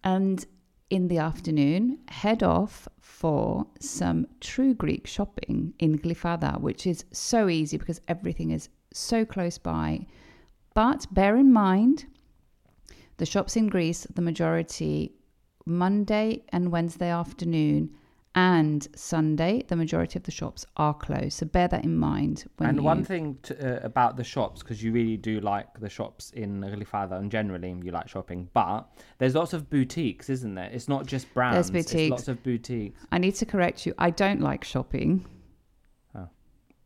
And 0.04 0.44
in 0.90 1.08
the 1.08 1.16
afternoon, 1.16 1.98
head 2.08 2.42
off 2.42 2.86
for 3.00 3.66
some 3.80 4.26
true 4.40 4.74
Greek 4.74 5.06
shopping 5.06 5.72
in 5.78 5.98
Glyfada, 5.98 6.60
which 6.60 6.86
is 6.86 7.02
so 7.12 7.48
easy 7.48 7.78
because 7.78 8.02
everything 8.08 8.50
is 8.50 8.68
so 8.92 9.24
close 9.24 9.56
by. 9.56 10.06
But 10.74 11.06
bear 11.10 11.38
in 11.38 11.50
mind, 11.50 12.04
the 13.16 13.24
shops 13.24 13.56
in 13.56 13.68
Greece, 13.68 14.06
the 14.14 14.20
majority 14.20 15.14
Monday 15.66 16.42
and 16.50 16.70
Wednesday 16.70 17.10
afternoon 17.10 17.90
and 18.36 18.86
Sunday, 18.94 19.64
the 19.66 19.76
majority 19.76 20.18
of 20.18 20.24
the 20.24 20.30
shops 20.30 20.66
are 20.76 20.92
closed. 20.92 21.38
So 21.38 21.46
bear 21.46 21.68
that 21.68 21.84
in 21.84 21.96
mind. 21.96 22.44
When 22.58 22.68
and 22.68 22.78
you... 22.78 22.84
one 22.84 23.02
thing 23.02 23.38
to, 23.44 23.82
uh, 23.82 23.86
about 23.86 24.18
the 24.18 24.24
shops, 24.24 24.62
because 24.62 24.82
you 24.82 24.92
really 24.92 25.16
do 25.16 25.40
like 25.40 25.80
the 25.80 25.88
shops 25.88 26.32
in 26.32 26.60
Glyfada 26.60 27.12
and 27.12 27.30
generally 27.30 27.74
you 27.82 27.92
like 27.92 28.08
shopping, 28.08 28.50
but 28.52 28.82
there's 29.18 29.34
lots 29.34 29.54
of 29.54 29.70
boutiques, 29.70 30.28
isn't 30.28 30.54
there? 30.54 30.68
It's 30.70 30.86
not 30.86 31.06
just 31.06 31.32
brands. 31.32 31.54
There's 31.54 31.86
boutiques. 31.86 31.94
It's 31.94 32.10
lots 32.10 32.28
of 32.28 32.42
boutiques. 32.42 33.00
I 33.10 33.16
need 33.16 33.34
to 33.36 33.46
correct 33.46 33.86
you. 33.86 33.94
I 33.96 34.10
don't 34.10 34.42
like 34.42 34.64
shopping. 34.64 35.24
Oh. 36.14 36.28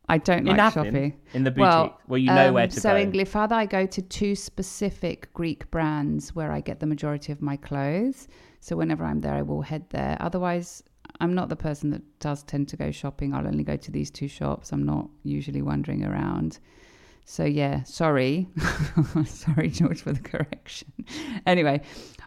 I 0.08 0.18
don't 0.18 0.46
In 0.46 0.46
like 0.46 0.58
Athens? 0.58 0.86
shopping. 0.86 1.20
In 1.34 1.42
the 1.42 1.50
boutique, 1.50 1.94
where 2.06 2.20
you 2.20 2.28
know 2.28 2.48
um, 2.48 2.54
where 2.54 2.68
to 2.68 2.80
so 2.80 2.90
go. 2.90 2.94
So 2.94 2.96
in 2.96 3.10
Glyfada, 3.10 3.52
I 3.52 3.66
go 3.66 3.86
to 3.86 4.02
two 4.02 4.36
specific 4.36 5.34
Greek 5.34 5.68
brands 5.72 6.32
where 6.32 6.52
I 6.52 6.60
get 6.60 6.78
the 6.78 6.86
majority 6.86 7.32
of 7.32 7.42
my 7.42 7.56
clothes. 7.56 8.28
So 8.60 8.76
whenever 8.76 9.04
I'm 9.04 9.20
there, 9.20 9.34
I 9.34 9.42
will 9.42 9.62
head 9.62 9.86
there. 9.90 10.16
Otherwise, 10.20 10.82
I'm 11.20 11.34
not 11.34 11.48
the 11.48 11.56
person 11.56 11.90
that 11.90 12.02
does 12.20 12.42
tend 12.42 12.68
to 12.68 12.76
go 12.76 12.90
shopping. 12.90 13.34
I'll 13.34 13.46
only 13.46 13.64
go 13.64 13.76
to 13.76 13.90
these 13.90 14.10
two 14.10 14.28
shops. 14.28 14.72
I'm 14.72 14.84
not 14.84 15.08
usually 15.22 15.62
wandering 15.62 16.04
around. 16.04 16.60
So 17.24 17.44
yeah, 17.44 17.84
sorry, 17.84 18.48
sorry, 19.24 19.68
George, 19.68 20.02
for 20.02 20.12
the 20.12 20.20
correction. 20.20 20.92
Anyway, 21.46 21.80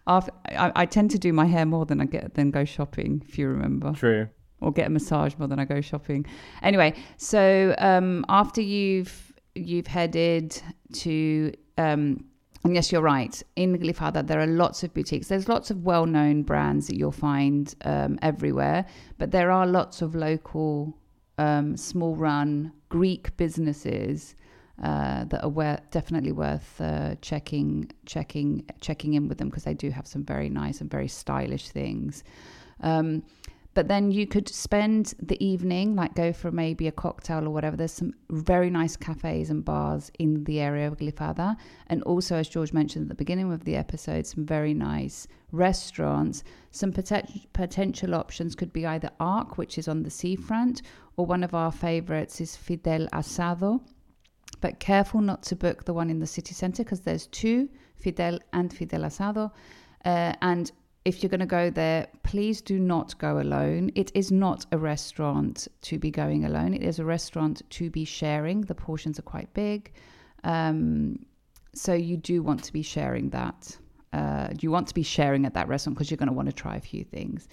after, 0.07 0.31
I, 0.47 0.71
I 0.75 0.85
tend 0.85 1.11
to 1.11 1.19
do 1.19 1.33
my 1.33 1.45
hair 1.45 1.65
more 1.65 1.85
than 1.85 1.99
I 1.99 2.05
get 2.05 2.35
than 2.35 2.51
go 2.51 2.63
shopping. 2.63 3.23
If 3.27 3.37
you 3.37 3.47
remember 3.47 3.93
True. 3.93 4.29
or 4.61 4.71
get 4.71 4.87
a 4.87 4.89
massage 4.89 5.35
more 5.37 5.47
than 5.47 5.59
I 5.59 5.65
go 5.65 5.81
shopping. 5.81 6.25
Anyway, 6.61 6.93
so 7.17 7.75
um, 7.79 8.25
after 8.29 8.61
you've 8.61 9.33
you've 9.55 9.87
headed 9.87 10.59
to 10.93 11.53
um, 11.77 12.23
and 12.63 12.75
yes, 12.75 12.91
you're 12.91 13.01
right. 13.01 13.41
In 13.55 13.77
Glyfada, 13.77 14.25
there 14.25 14.39
are 14.39 14.47
lots 14.47 14.83
of 14.83 14.93
boutiques. 14.93 15.27
There's 15.27 15.49
lots 15.49 15.69
of 15.69 15.83
well-known 15.83 16.43
brands 16.43 16.87
that 16.87 16.97
you'll 16.97 17.11
find 17.11 17.73
um, 17.83 18.17
everywhere, 18.21 18.85
but 19.17 19.31
there 19.31 19.51
are 19.51 19.67
lots 19.67 20.01
of 20.01 20.15
local, 20.15 20.97
um, 21.37 21.75
small-run 21.75 22.71
Greek 22.87 23.35
businesses 23.35 24.35
uh, 24.81 25.25
that 25.25 25.43
are 25.43 25.49
wor- 25.49 25.79
definitely 25.91 26.31
worth 26.31 26.79
uh, 26.79 27.15
checking, 27.21 27.91
checking, 28.05 28.65
checking 28.79 29.13
in 29.13 29.27
with 29.27 29.39
them 29.39 29.49
because 29.49 29.65
they 29.65 29.73
do 29.73 29.89
have 29.89 30.07
some 30.07 30.23
very 30.23 30.49
nice 30.49 30.79
and 30.79 30.89
very 30.89 31.07
stylish 31.09 31.69
things. 31.69 32.23
Um, 32.79 33.23
but 33.73 33.87
then 33.87 34.11
you 34.11 34.27
could 34.27 34.47
spend 34.47 35.15
the 35.19 35.43
evening, 35.43 35.95
like 35.95 36.13
go 36.13 36.31
for 36.31 36.51
maybe 36.51 36.87
a 36.87 36.91
cocktail 36.91 37.45
or 37.45 37.49
whatever. 37.49 37.75
There's 37.75 37.91
some 37.91 38.13
very 38.29 38.69
nice 38.69 38.95
cafes 38.95 39.49
and 39.49 39.65
bars 39.65 40.11
in 40.19 40.43
the 40.43 40.59
area 40.59 40.87
of 40.87 40.97
Glyfada. 40.97 41.55
And 41.87 42.03
also, 42.03 42.35
as 42.35 42.47
George 42.47 42.71
mentioned 42.71 43.03
at 43.05 43.09
the 43.09 43.15
beginning 43.15 43.51
of 43.51 43.63
the 43.63 43.75
episode, 43.75 44.27
some 44.27 44.45
very 44.45 44.75
nice 44.75 45.27
restaurants. 45.51 46.43
Some 46.69 46.93
poten- 46.93 47.45
potential 47.53 48.13
options 48.13 48.53
could 48.53 48.71
be 48.71 48.85
either 48.85 49.09
Arc, 49.19 49.57
which 49.57 49.79
is 49.79 49.87
on 49.87 50.03
the 50.03 50.11
seafront, 50.11 50.83
or 51.17 51.25
one 51.25 51.43
of 51.43 51.55
our 51.55 51.71
favorites 51.71 52.39
is 52.41 52.55
Fidel 52.55 53.07
Asado. 53.07 53.81
But 54.61 54.79
careful 54.79 55.21
not 55.21 55.41
to 55.43 55.55
book 55.55 55.85
the 55.85 55.93
one 55.93 56.11
in 56.11 56.19
the 56.19 56.27
city 56.27 56.53
center 56.53 56.83
because 56.83 57.01
there's 57.01 57.25
two, 57.27 57.69
Fidel 57.95 58.39
and 58.53 58.71
Fidel 58.71 59.01
Asado. 59.01 59.51
Uh, 60.05 60.33
and 60.41 60.71
if 61.05 61.21
you're 61.21 61.29
going 61.29 61.41
to 61.41 61.45
go 61.45 61.69
there, 61.69 62.07
please 62.23 62.61
do 62.61 62.79
not 62.79 63.17
go 63.17 63.39
alone. 63.39 63.91
It 63.95 64.11
is 64.15 64.31
not 64.31 64.65
a 64.71 64.77
restaurant 64.77 65.67
to 65.81 65.99
be 65.99 66.09
going 66.09 66.45
alone. 66.45 66.73
It 66.73 66.83
is 66.83 66.99
a 66.99 67.05
restaurant 67.05 67.61
to 67.71 67.89
be 67.89 68.05
sharing. 68.05 68.61
The 68.61 68.75
portions 68.75 69.19
are 69.19 69.23
quite 69.23 69.53
big. 69.53 69.91
Um, 70.43 71.25
so 71.75 71.93
you 71.93 72.17
do 72.17 72.41
want 72.41 72.63
to 72.63 72.73
be 72.73 72.81
sharing 72.81 73.29
that. 73.31 73.77
Uh, 74.13 74.49
you 74.61 74.71
want 74.71 74.87
to 74.87 74.93
be 74.93 75.03
sharing 75.03 75.45
at 75.45 75.53
that 75.55 75.67
restaurant 75.67 75.97
because 75.97 76.09
you're 76.09 76.17
going 76.17 76.27
to 76.27 76.33
want 76.33 76.47
to 76.47 76.53
try 76.53 76.75
a 76.75 76.81
few 76.81 77.03
things. 77.03 77.47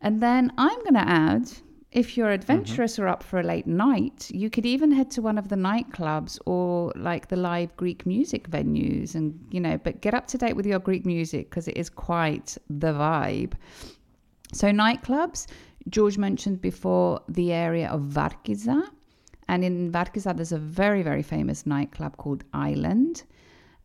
And 0.00 0.20
then 0.20 0.52
I'm 0.58 0.78
going 0.80 0.94
to 0.94 1.08
add 1.08 1.50
if 1.94 2.16
you're 2.16 2.26
mm-hmm. 2.26 2.34
adventurous 2.34 2.98
or 2.98 3.06
up 3.06 3.22
for 3.22 3.38
a 3.38 3.42
late 3.42 3.68
night, 3.68 4.28
you 4.30 4.50
could 4.50 4.66
even 4.66 4.90
head 4.90 5.10
to 5.12 5.22
one 5.22 5.38
of 5.38 5.48
the 5.48 5.56
nightclubs 5.56 6.38
or 6.44 6.92
like 6.96 7.28
the 7.28 7.36
live 7.36 7.74
Greek 7.76 8.04
music 8.04 8.50
venues 8.50 9.14
and, 9.14 9.38
you 9.50 9.60
know, 9.60 9.78
but 9.78 10.00
get 10.00 10.12
up 10.12 10.26
to 10.26 10.36
date 10.36 10.56
with 10.56 10.66
your 10.66 10.80
Greek 10.80 11.06
music 11.06 11.48
because 11.48 11.68
it 11.68 11.76
is 11.76 11.88
quite 11.88 12.58
the 12.68 12.92
vibe. 12.92 13.52
So, 14.52 14.70
nightclubs, 14.70 15.46
George 15.88 16.18
mentioned 16.18 16.60
before 16.60 17.20
the 17.28 17.52
area 17.52 17.88
of 17.88 18.00
Varkiza. 18.02 18.88
And 19.46 19.64
in 19.64 19.92
Varkiza, 19.92 20.34
there's 20.34 20.52
a 20.52 20.58
very, 20.58 21.02
very 21.02 21.22
famous 21.22 21.64
nightclub 21.64 22.16
called 22.16 22.42
Island. 22.52 23.22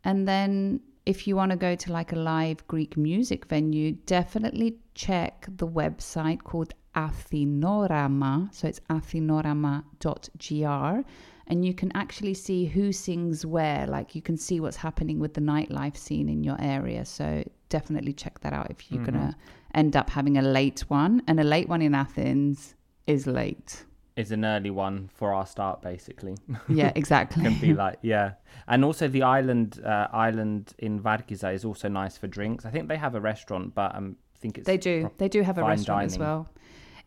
And 0.04 0.28
then 0.28 0.80
if 1.06 1.28
you 1.28 1.36
want 1.36 1.52
to 1.52 1.58
go 1.58 1.76
to 1.76 1.92
like 1.92 2.12
a 2.12 2.16
live 2.16 2.66
Greek 2.68 2.98
music 2.98 3.46
venue, 3.46 3.92
definitely 4.06 4.78
check 4.96 5.46
the 5.48 5.68
website 5.68 6.44
called 6.44 6.74
Athinorama. 6.96 8.54
So 8.54 8.68
it's 8.68 8.82
athinorama.gr. 8.90 11.04
And 11.48 11.66
you 11.66 11.74
can 11.74 11.92
actually 11.96 12.36
see 12.36 12.66
who 12.66 12.92
sings 12.92 13.46
where. 13.46 13.88
Like 13.88 14.14
you 14.16 14.22
can 14.22 14.38
see 14.38 14.60
what's 14.60 14.78
happening 14.78 15.20
with 15.20 15.34
the 15.34 15.42
nightlife 15.42 15.98
scene 15.98 16.30
in 16.30 16.44
your 16.44 16.58
area. 16.62 17.06
So 17.06 17.44
definitely 17.70 18.14
check 18.14 18.40
that 18.42 18.54
out 18.54 18.70
if 18.70 18.92
you're 18.92 19.02
Mm-hmm. 19.02 19.18
going 19.18 19.32
to 19.32 19.36
end 19.74 19.96
up 19.96 20.10
having 20.10 20.38
a 20.38 20.42
late 20.42 20.82
one. 20.90 21.24
And 21.28 21.40
a 21.40 21.44
late 21.44 21.68
one 21.68 21.82
in 21.82 21.96
Athens 21.96 22.76
is 23.08 23.26
late. 23.26 23.86
Is 24.16 24.32
an 24.32 24.44
early 24.44 24.70
one 24.70 25.10
for 25.14 25.34
our 25.34 25.46
start, 25.46 25.82
basically. 25.82 26.36
Yeah, 26.68 26.92
exactly. 26.96 27.44
Can 27.44 27.58
be 27.60 27.74
like, 27.74 27.98
yeah. 28.02 28.34
And 28.68 28.84
also 28.86 29.08
the 29.08 29.24
island, 29.24 29.80
uh, 29.84 30.08
island 30.12 30.74
in 30.80 31.00
Varkiza 31.00 31.54
is 31.54 31.64
also 31.66 31.88
nice 31.88 32.18
for 32.18 32.28
drinks. 32.28 32.66
I 32.66 32.70
think 32.70 32.90
they 32.90 32.98
have 32.98 33.16
a 33.16 33.22
restaurant, 33.22 33.74
but 33.74 33.96
um, 33.96 34.18
I 34.36 34.38
think 34.40 34.58
it's 34.58 34.68
They 34.68 34.78
do. 34.78 35.02
pro- 35.02 35.14
They 35.18 35.30
do 35.30 35.42
have 35.42 35.58
a 35.58 35.64
restaurant 35.64 36.06
as 36.06 36.20
well. 36.20 36.48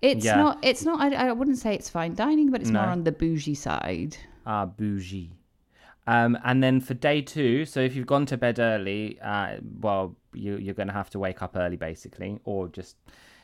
It's 0.02 0.24
Yeah. 0.24 0.36
not. 0.36 0.58
It's 0.62 0.84
not. 0.84 1.00
I, 1.00 1.28
I 1.28 1.32
wouldn't 1.32 1.58
say 1.58 1.74
it's 1.74 1.88
fine 1.88 2.14
dining, 2.14 2.50
but 2.50 2.60
it's 2.60 2.70
more 2.70 2.82
on 2.82 3.04
the 3.04 3.12
bougie 3.12 3.54
side. 3.54 4.16
Ah, 4.44 4.66
bougie. 4.66 5.30
Um, 6.08 6.36
and 6.44 6.60
then 6.62 6.80
for 6.80 6.94
day 6.94 7.22
two, 7.22 7.64
so 7.64 7.78
if 7.80 7.94
you've 7.94 8.08
gone 8.08 8.26
to 8.26 8.36
bed 8.36 8.58
early, 8.58 9.20
uh, 9.22 9.58
well, 9.80 10.16
you, 10.34 10.56
you're 10.56 10.74
going 10.74 10.88
to 10.88 10.92
have 10.94 11.10
to 11.10 11.18
wake 11.20 11.40
up 11.42 11.56
early, 11.56 11.76
basically, 11.76 12.40
or 12.44 12.66
just 12.66 12.96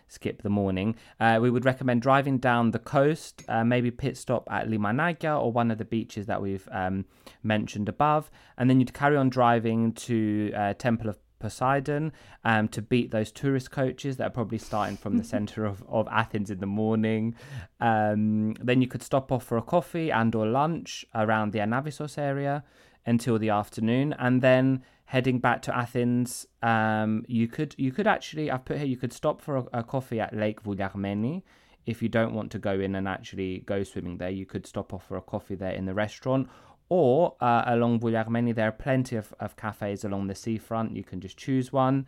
skip 0.08 0.42
the 0.42 0.48
morning. 0.50 0.96
Uh, 1.20 1.38
we 1.40 1.50
would 1.50 1.64
recommend 1.64 2.02
driving 2.02 2.38
down 2.38 2.72
the 2.72 2.78
coast, 2.80 3.44
uh, 3.48 3.62
maybe 3.62 3.92
pit 3.92 4.16
stop 4.16 4.48
at 4.50 4.66
Limanakia 4.68 5.40
or 5.40 5.52
one 5.52 5.70
of 5.70 5.78
the 5.78 5.84
beaches 5.84 6.26
that 6.26 6.42
we've 6.42 6.68
um, 6.72 7.04
mentioned 7.44 7.88
above, 7.88 8.28
and 8.56 8.68
then 8.68 8.80
you'd 8.80 8.94
carry 8.94 9.16
on 9.16 9.28
driving 9.28 9.92
to 9.92 10.50
uh, 10.56 10.74
Temple 10.74 11.10
of 11.10 11.18
Poseidon 11.38 12.12
um, 12.44 12.68
to 12.68 12.82
beat 12.82 13.10
those 13.10 13.30
tourist 13.30 13.70
coaches 13.70 14.16
that 14.16 14.26
are 14.26 14.30
probably 14.30 14.58
starting 14.58 14.96
from 14.96 15.16
the 15.16 15.24
center 15.34 15.64
of, 15.64 15.82
of 15.88 16.08
Athens 16.10 16.50
in 16.50 16.60
the 16.60 16.66
morning. 16.66 17.34
Um, 17.80 18.54
then 18.54 18.80
you 18.80 18.88
could 18.88 19.02
stop 19.02 19.30
off 19.32 19.44
for 19.44 19.56
a 19.56 19.62
coffee 19.62 20.10
and 20.10 20.34
or 20.34 20.46
lunch 20.46 21.04
around 21.14 21.52
the 21.52 21.60
Anavyssos 21.60 22.18
area 22.18 22.64
until 23.06 23.38
the 23.38 23.48
afternoon, 23.48 24.14
and 24.18 24.42
then 24.42 24.82
heading 25.06 25.38
back 25.38 25.62
to 25.62 25.74
Athens, 25.74 26.46
um, 26.62 27.24
you 27.26 27.48
could 27.48 27.74
you 27.78 27.90
could 27.90 28.06
actually 28.06 28.50
I've 28.50 28.66
put 28.66 28.76
here 28.76 28.86
you 28.86 28.98
could 28.98 29.14
stop 29.14 29.40
for 29.40 29.56
a, 29.56 29.64
a 29.80 29.82
coffee 29.82 30.20
at 30.20 30.36
Lake 30.36 30.62
Vouliagmeni. 30.62 31.42
If 31.86 32.02
you 32.02 32.10
don't 32.10 32.34
want 32.34 32.50
to 32.52 32.58
go 32.58 32.72
in 32.72 32.94
and 32.94 33.08
actually 33.08 33.60
go 33.60 33.82
swimming 33.82 34.18
there, 34.18 34.28
you 34.28 34.44
could 34.44 34.66
stop 34.66 34.92
off 34.92 35.06
for 35.06 35.16
a 35.16 35.22
coffee 35.22 35.54
there 35.54 35.72
in 35.72 35.86
the 35.86 35.94
restaurant. 35.94 36.48
Or 36.88 37.36
uh, 37.40 37.64
along 37.66 38.00
Vouliagmeni, 38.00 38.54
there 38.54 38.68
are 38.68 38.72
plenty 38.72 39.16
of, 39.16 39.34
of 39.40 39.56
cafes 39.56 40.04
along 40.04 40.28
the 40.28 40.34
seafront. 40.34 40.96
You 40.96 41.04
can 41.04 41.20
just 41.20 41.36
choose 41.36 41.72
one. 41.72 42.06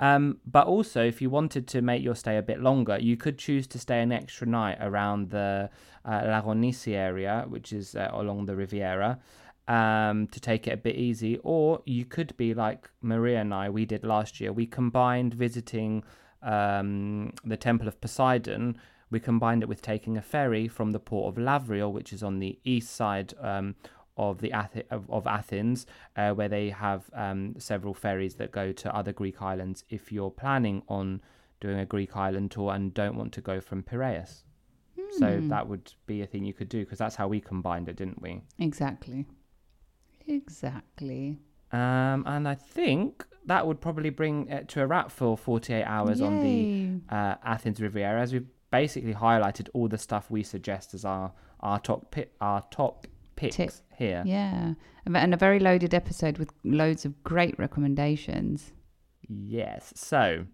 Um, 0.00 0.38
but 0.44 0.66
also, 0.66 1.04
if 1.04 1.22
you 1.22 1.30
wanted 1.30 1.68
to 1.68 1.82
make 1.82 2.02
your 2.02 2.16
stay 2.16 2.36
a 2.36 2.42
bit 2.42 2.60
longer, 2.60 2.98
you 2.98 3.16
could 3.16 3.38
choose 3.38 3.66
to 3.68 3.78
stay 3.78 4.00
an 4.00 4.12
extra 4.12 4.46
night 4.46 4.78
around 4.80 5.30
the 5.30 5.70
uh, 6.04 6.52
area, 6.86 7.44
which 7.48 7.72
is 7.72 7.94
uh, 7.94 8.10
along 8.12 8.46
the 8.46 8.56
Riviera, 8.56 9.20
um, 9.68 10.26
to 10.28 10.40
take 10.40 10.66
it 10.66 10.72
a 10.72 10.76
bit 10.76 10.96
easy. 10.96 11.38
Or 11.44 11.82
you 11.84 12.04
could 12.04 12.36
be 12.36 12.54
like 12.54 12.90
Maria 13.02 13.40
and 13.40 13.54
I, 13.54 13.70
we 13.70 13.86
did 13.86 14.04
last 14.04 14.40
year. 14.40 14.52
We 14.52 14.66
combined 14.66 15.34
visiting 15.34 16.02
um, 16.42 17.32
the 17.44 17.56
Temple 17.56 17.86
of 17.86 18.00
Poseidon. 18.00 18.76
We 19.10 19.20
combined 19.20 19.62
it 19.62 19.68
with 19.68 19.80
taking 19.80 20.16
a 20.16 20.22
ferry 20.22 20.66
from 20.66 20.90
the 20.90 20.98
port 20.98 21.32
of 21.32 21.42
Lavrio, 21.42 21.90
which 21.90 22.12
is 22.12 22.22
on 22.22 22.40
the 22.40 22.58
east 22.64 22.94
side 22.94 23.32
um, 23.40 23.76
of 24.16 24.40
the 24.40 24.52
Ath- 24.52 24.90
of, 24.90 25.10
of 25.10 25.26
Athens, 25.26 25.86
uh, 26.16 26.32
where 26.32 26.48
they 26.48 26.70
have 26.70 27.10
um, 27.14 27.54
several 27.58 27.94
ferries 27.94 28.34
that 28.36 28.52
go 28.52 28.72
to 28.72 28.94
other 28.94 29.12
Greek 29.12 29.42
islands. 29.42 29.84
If 29.88 30.12
you're 30.12 30.30
planning 30.30 30.82
on 30.88 31.20
doing 31.60 31.78
a 31.78 31.86
Greek 31.86 32.16
island 32.16 32.50
tour 32.50 32.72
and 32.74 32.92
don't 32.94 33.16
want 33.16 33.32
to 33.32 33.40
go 33.40 33.60
from 33.60 33.82
Piraeus, 33.82 34.44
so 35.18 35.40
that 35.48 35.68
would 35.68 35.92
be 36.06 36.22
a 36.22 36.26
thing 36.26 36.44
you 36.44 36.52
could 36.52 36.68
do 36.68 36.80
because 36.80 36.98
that's 36.98 37.16
how 37.16 37.28
we 37.28 37.40
combined 37.40 37.88
it, 37.88 37.96
didn't 37.96 38.20
we? 38.22 38.40
Exactly. 38.58 39.26
Exactly. 40.26 41.38
Um, 41.72 42.24
and 42.26 42.48
I 42.48 42.54
think 42.54 43.24
that 43.46 43.66
would 43.66 43.80
probably 43.80 44.10
bring 44.10 44.48
it 44.48 44.68
to 44.70 44.82
a 44.82 44.86
wrap 44.86 45.10
for 45.10 45.36
48 45.36 45.84
hours 45.84 46.20
on 46.20 46.40
the 46.40 47.14
uh, 47.14 47.34
Athens 47.44 47.80
Riviera, 47.80 48.20
as 48.20 48.32
we've 48.32 48.46
basically 48.70 49.14
highlighted 49.14 49.68
all 49.72 49.88
the 49.88 49.98
stuff 49.98 50.30
we 50.30 50.42
suggest 50.42 50.94
as 50.94 51.04
our 51.04 51.32
our 51.60 51.78
top 51.78 52.10
pi- 52.10 52.26
our 52.40 52.62
top 52.70 53.06
picks 53.36 53.82
here. 53.96 54.22
Yeah. 54.26 54.74
And 55.06 55.34
a 55.34 55.36
very 55.36 55.58
loaded 55.58 55.94
episode 55.94 56.38
with 56.38 56.50
loads 56.64 57.04
of 57.04 57.22
great 57.22 57.58
recommendations. 57.58 58.72
Yes. 59.28 59.92
So, 59.96 60.46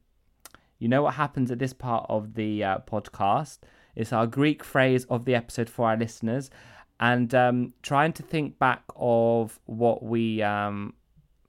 you 0.79 0.89
know 0.89 1.03
what 1.03 1.15
happens 1.15 1.51
at 1.51 1.59
this 1.59 1.73
part 1.73 2.07
of 2.09 2.35
the 2.35 2.65
uh, 2.65 2.79
podcast? 2.91 3.59
It's 3.95 4.13
our 4.13 4.27
Greek 4.27 4.65
phrase 4.65 5.05
of 5.05 5.25
the 5.25 5.35
episode 5.35 5.69
for 5.69 5.89
our 5.89 5.97
listeners. 5.97 6.51
And 6.99 7.35
um, 7.35 7.73
trying 7.83 8.13
to 8.15 8.23
think 8.23 8.59
back 8.59 8.83
of 8.97 9.59
what 9.67 10.03
we 10.03 10.43
um, 10.43 10.95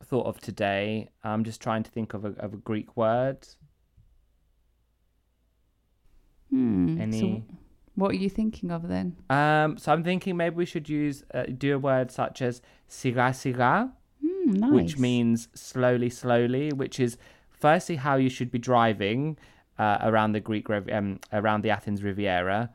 thought 0.04 0.26
of 0.26 0.40
today, 0.40 1.10
I'm 1.24 1.44
just 1.44 1.62
trying 1.62 1.84
to 1.84 1.92
think 1.92 2.14
of 2.14 2.26
a, 2.26 2.30
of 2.40 2.54
a 2.54 2.58
Greek 2.58 2.96
word. 2.96 3.48
Hmm. 6.50 6.96
So 6.98 7.02
Any? 7.02 7.46
What 8.02 8.12
are 8.12 8.22
you 8.26 8.30
thinking 8.30 8.72
of 8.72 8.88
then? 8.88 9.16
Um, 9.30 9.78
so 9.78 9.92
I'm 9.94 10.04
thinking 10.04 10.36
maybe 10.36 10.56
we 10.56 10.66
should 10.66 10.90
use 10.90 11.24
uh, 11.34 11.44
do 11.66 11.76
a 11.76 11.80
word 11.80 12.12
such 12.12 12.42
as 12.42 12.62
siga 12.90 13.30
siga, 13.42 13.92
Hmm, 14.24 14.52
nice. 14.54 14.72
which 14.78 14.98
means 14.98 15.48
slowly, 15.54 16.10
slowly, 16.10 16.74
which 16.82 17.00
is 17.00 17.18
firstly 17.50 17.96
how 18.06 18.16
you 18.18 18.30
should 18.30 18.52
be 18.52 18.60
driving 18.60 19.38
uh, 19.78 19.98
around 20.02 20.32
the 20.34 20.40
Greek 20.40 20.66
um, 20.70 21.20
around 21.32 21.62
the 21.62 21.70
Athens 21.70 22.02
Riviera, 22.04 22.70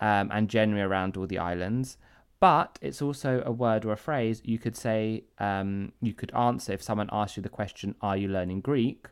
um, 0.00 0.30
and 0.32 0.48
generally 0.48 0.82
around 0.82 1.16
all 1.16 1.26
the 1.26 1.38
islands. 1.38 1.96
But 2.40 2.70
it's 2.82 3.00
also 3.00 3.40
a 3.46 3.52
word 3.52 3.84
or 3.84 3.92
a 3.92 3.96
phrase 3.96 4.42
you 4.44 4.58
could 4.58 4.76
say. 4.76 5.24
Um, 5.38 5.92
you 6.00 6.12
could 6.12 6.32
answer 6.34 6.72
if 6.72 6.82
someone 6.82 7.08
asks 7.12 7.36
you 7.36 7.42
the 7.42 7.54
question, 7.60 7.94
"Are 8.00 8.16
you 8.16 8.28
learning 8.28 8.60
Greek?" 8.62 9.06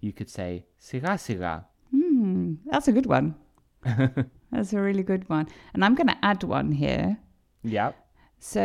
You 0.00 0.12
could 0.12 0.28
say 0.38 0.64
siga 0.80 1.12
siga. 1.26 1.54
Hmm. 1.92 2.54
That's 2.66 2.88
a 2.88 2.92
good 2.92 3.06
one. 3.06 3.34
That's 4.52 4.72
a 4.74 4.80
really 4.80 5.02
good 5.02 5.28
one. 5.28 5.48
And 5.74 5.84
I'm 5.84 5.94
going 5.94 6.08
to 6.08 6.18
add 6.22 6.44
one 6.44 6.70
here. 6.70 7.16
Yep. 7.64 7.96
So, 8.38 8.60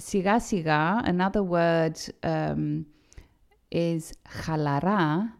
siga 0.00 0.36
siga, 0.40 1.06
another 1.06 1.42
word 1.42 2.00
um, 2.22 2.86
is 3.70 4.14
chalara, 4.42 5.30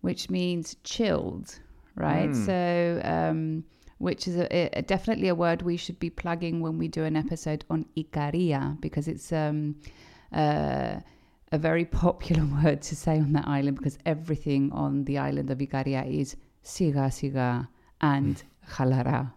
which 0.00 0.30
means 0.30 0.76
chilled, 0.84 1.58
right? 1.96 2.34
So, 2.34 3.00
um, 3.04 3.64
which 3.98 4.28
is 4.28 4.36
a, 4.36 4.78
a, 4.78 4.82
definitely 4.82 5.26
a 5.28 5.34
word 5.34 5.62
we 5.62 5.76
should 5.76 5.98
be 5.98 6.10
plugging 6.10 6.60
when 6.60 6.78
we 6.78 6.86
do 6.86 7.02
an 7.04 7.16
episode 7.16 7.64
on 7.68 7.86
Ikaria, 7.96 8.80
because 8.80 9.08
it's 9.08 9.32
um, 9.32 9.74
uh, 10.32 11.00
a 11.50 11.58
very 11.58 11.84
popular 11.84 12.44
word 12.62 12.82
to 12.82 12.94
say 12.94 13.18
on 13.18 13.32
that 13.32 13.48
island, 13.48 13.78
because 13.78 13.98
everything 14.06 14.70
on 14.70 15.04
the 15.04 15.18
island 15.18 15.50
of 15.50 15.58
Ikaria 15.58 16.08
is 16.08 16.36
siga 16.64 17.08
siga 17.08 17.66
and 18.00 18.44
halara. 18.68 19.32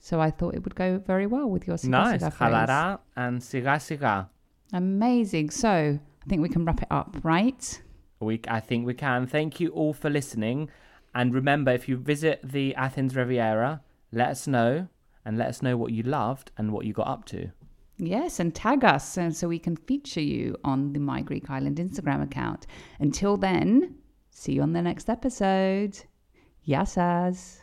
So 0.00 0.20
I 0.20 0.30
thought 0.30 0.54
it 0.54 0.62
would 0.64 0.74
go 0.74 0.98
very 0.98 1.26
well 1.26 1.48
with 1.50 1.66
your 1.66 1.76
siga 1.76 1.88
Nice. 1.90 2.22
siga 2.22 2.32
phrase. 2.32 2.98
And 3.16 3.40
siga 3.40 3.76
siga. 3.78 4.28
Amazing. 4.72 5.50
So 5.50 5.98
I 5.98 6.28
think 6.28 6.42
we 6.42 6.48
can 6.48 6.64
wrap 6.64 6.82
it 6.82 6.88
up, 6.90 7.16
right? 7.22 7.82
We, 8.20 8.40
I 8.48 8.60
think 8.60 8.86
we 8.86 8.94
can. 8.94 9.26
Thank 9.26 9.60
you 9.60 9.68
all 9.70 9.92
for 9.92 10.10
listening. 10.10 10.70
And 11.14 11.34
remember, 11.34 11.72
if 11.72 11.88
you 11.88 11.96
visit 11.96 12.40
the 12.44 12.74
Athens 12.74 13.16
Riviera, 13.16 13.80
let 14.12 14.28
us 14.28 14.46
know 14.46 14.88
and 15.24 15.36
let 15.38 15.48
us 15.48 15.62
know 15.62 15.76
what 15.76 15.92
you 15.92 16.02
loved 16.02 16.50
and 16.56 16.72
what 16.72 16.84
you 16.84 16.92
got 16.92 17.08
up 17.08 17.24
to. 17.26 17.50
Yes, 17.98 18.38
and 18.38 18.54
tag 18.54 18.84
us 18.84 19.16
and 19.16 19.34
so 19.36 19.48
we 19.48 19.58
can 19.58 19.74
feature 19.76 20.20
you 20.20 20.56
on 20.62 20.92
the 20.92 21.00
My 21.00 21.20
Greek 21.22 21.50
Island 21.50 21.78
Instagram 21.78 22.22
account. 22.22 22.66
Until 23.00 23.36
then, 23.36 23.96
see 24.30 24.52
you 24.52 24.62
on 24.62 24.72
the 24.72 24.82
next 24.82 25.10
episode. 25.10 25.98
Yassas. 26.66 27.62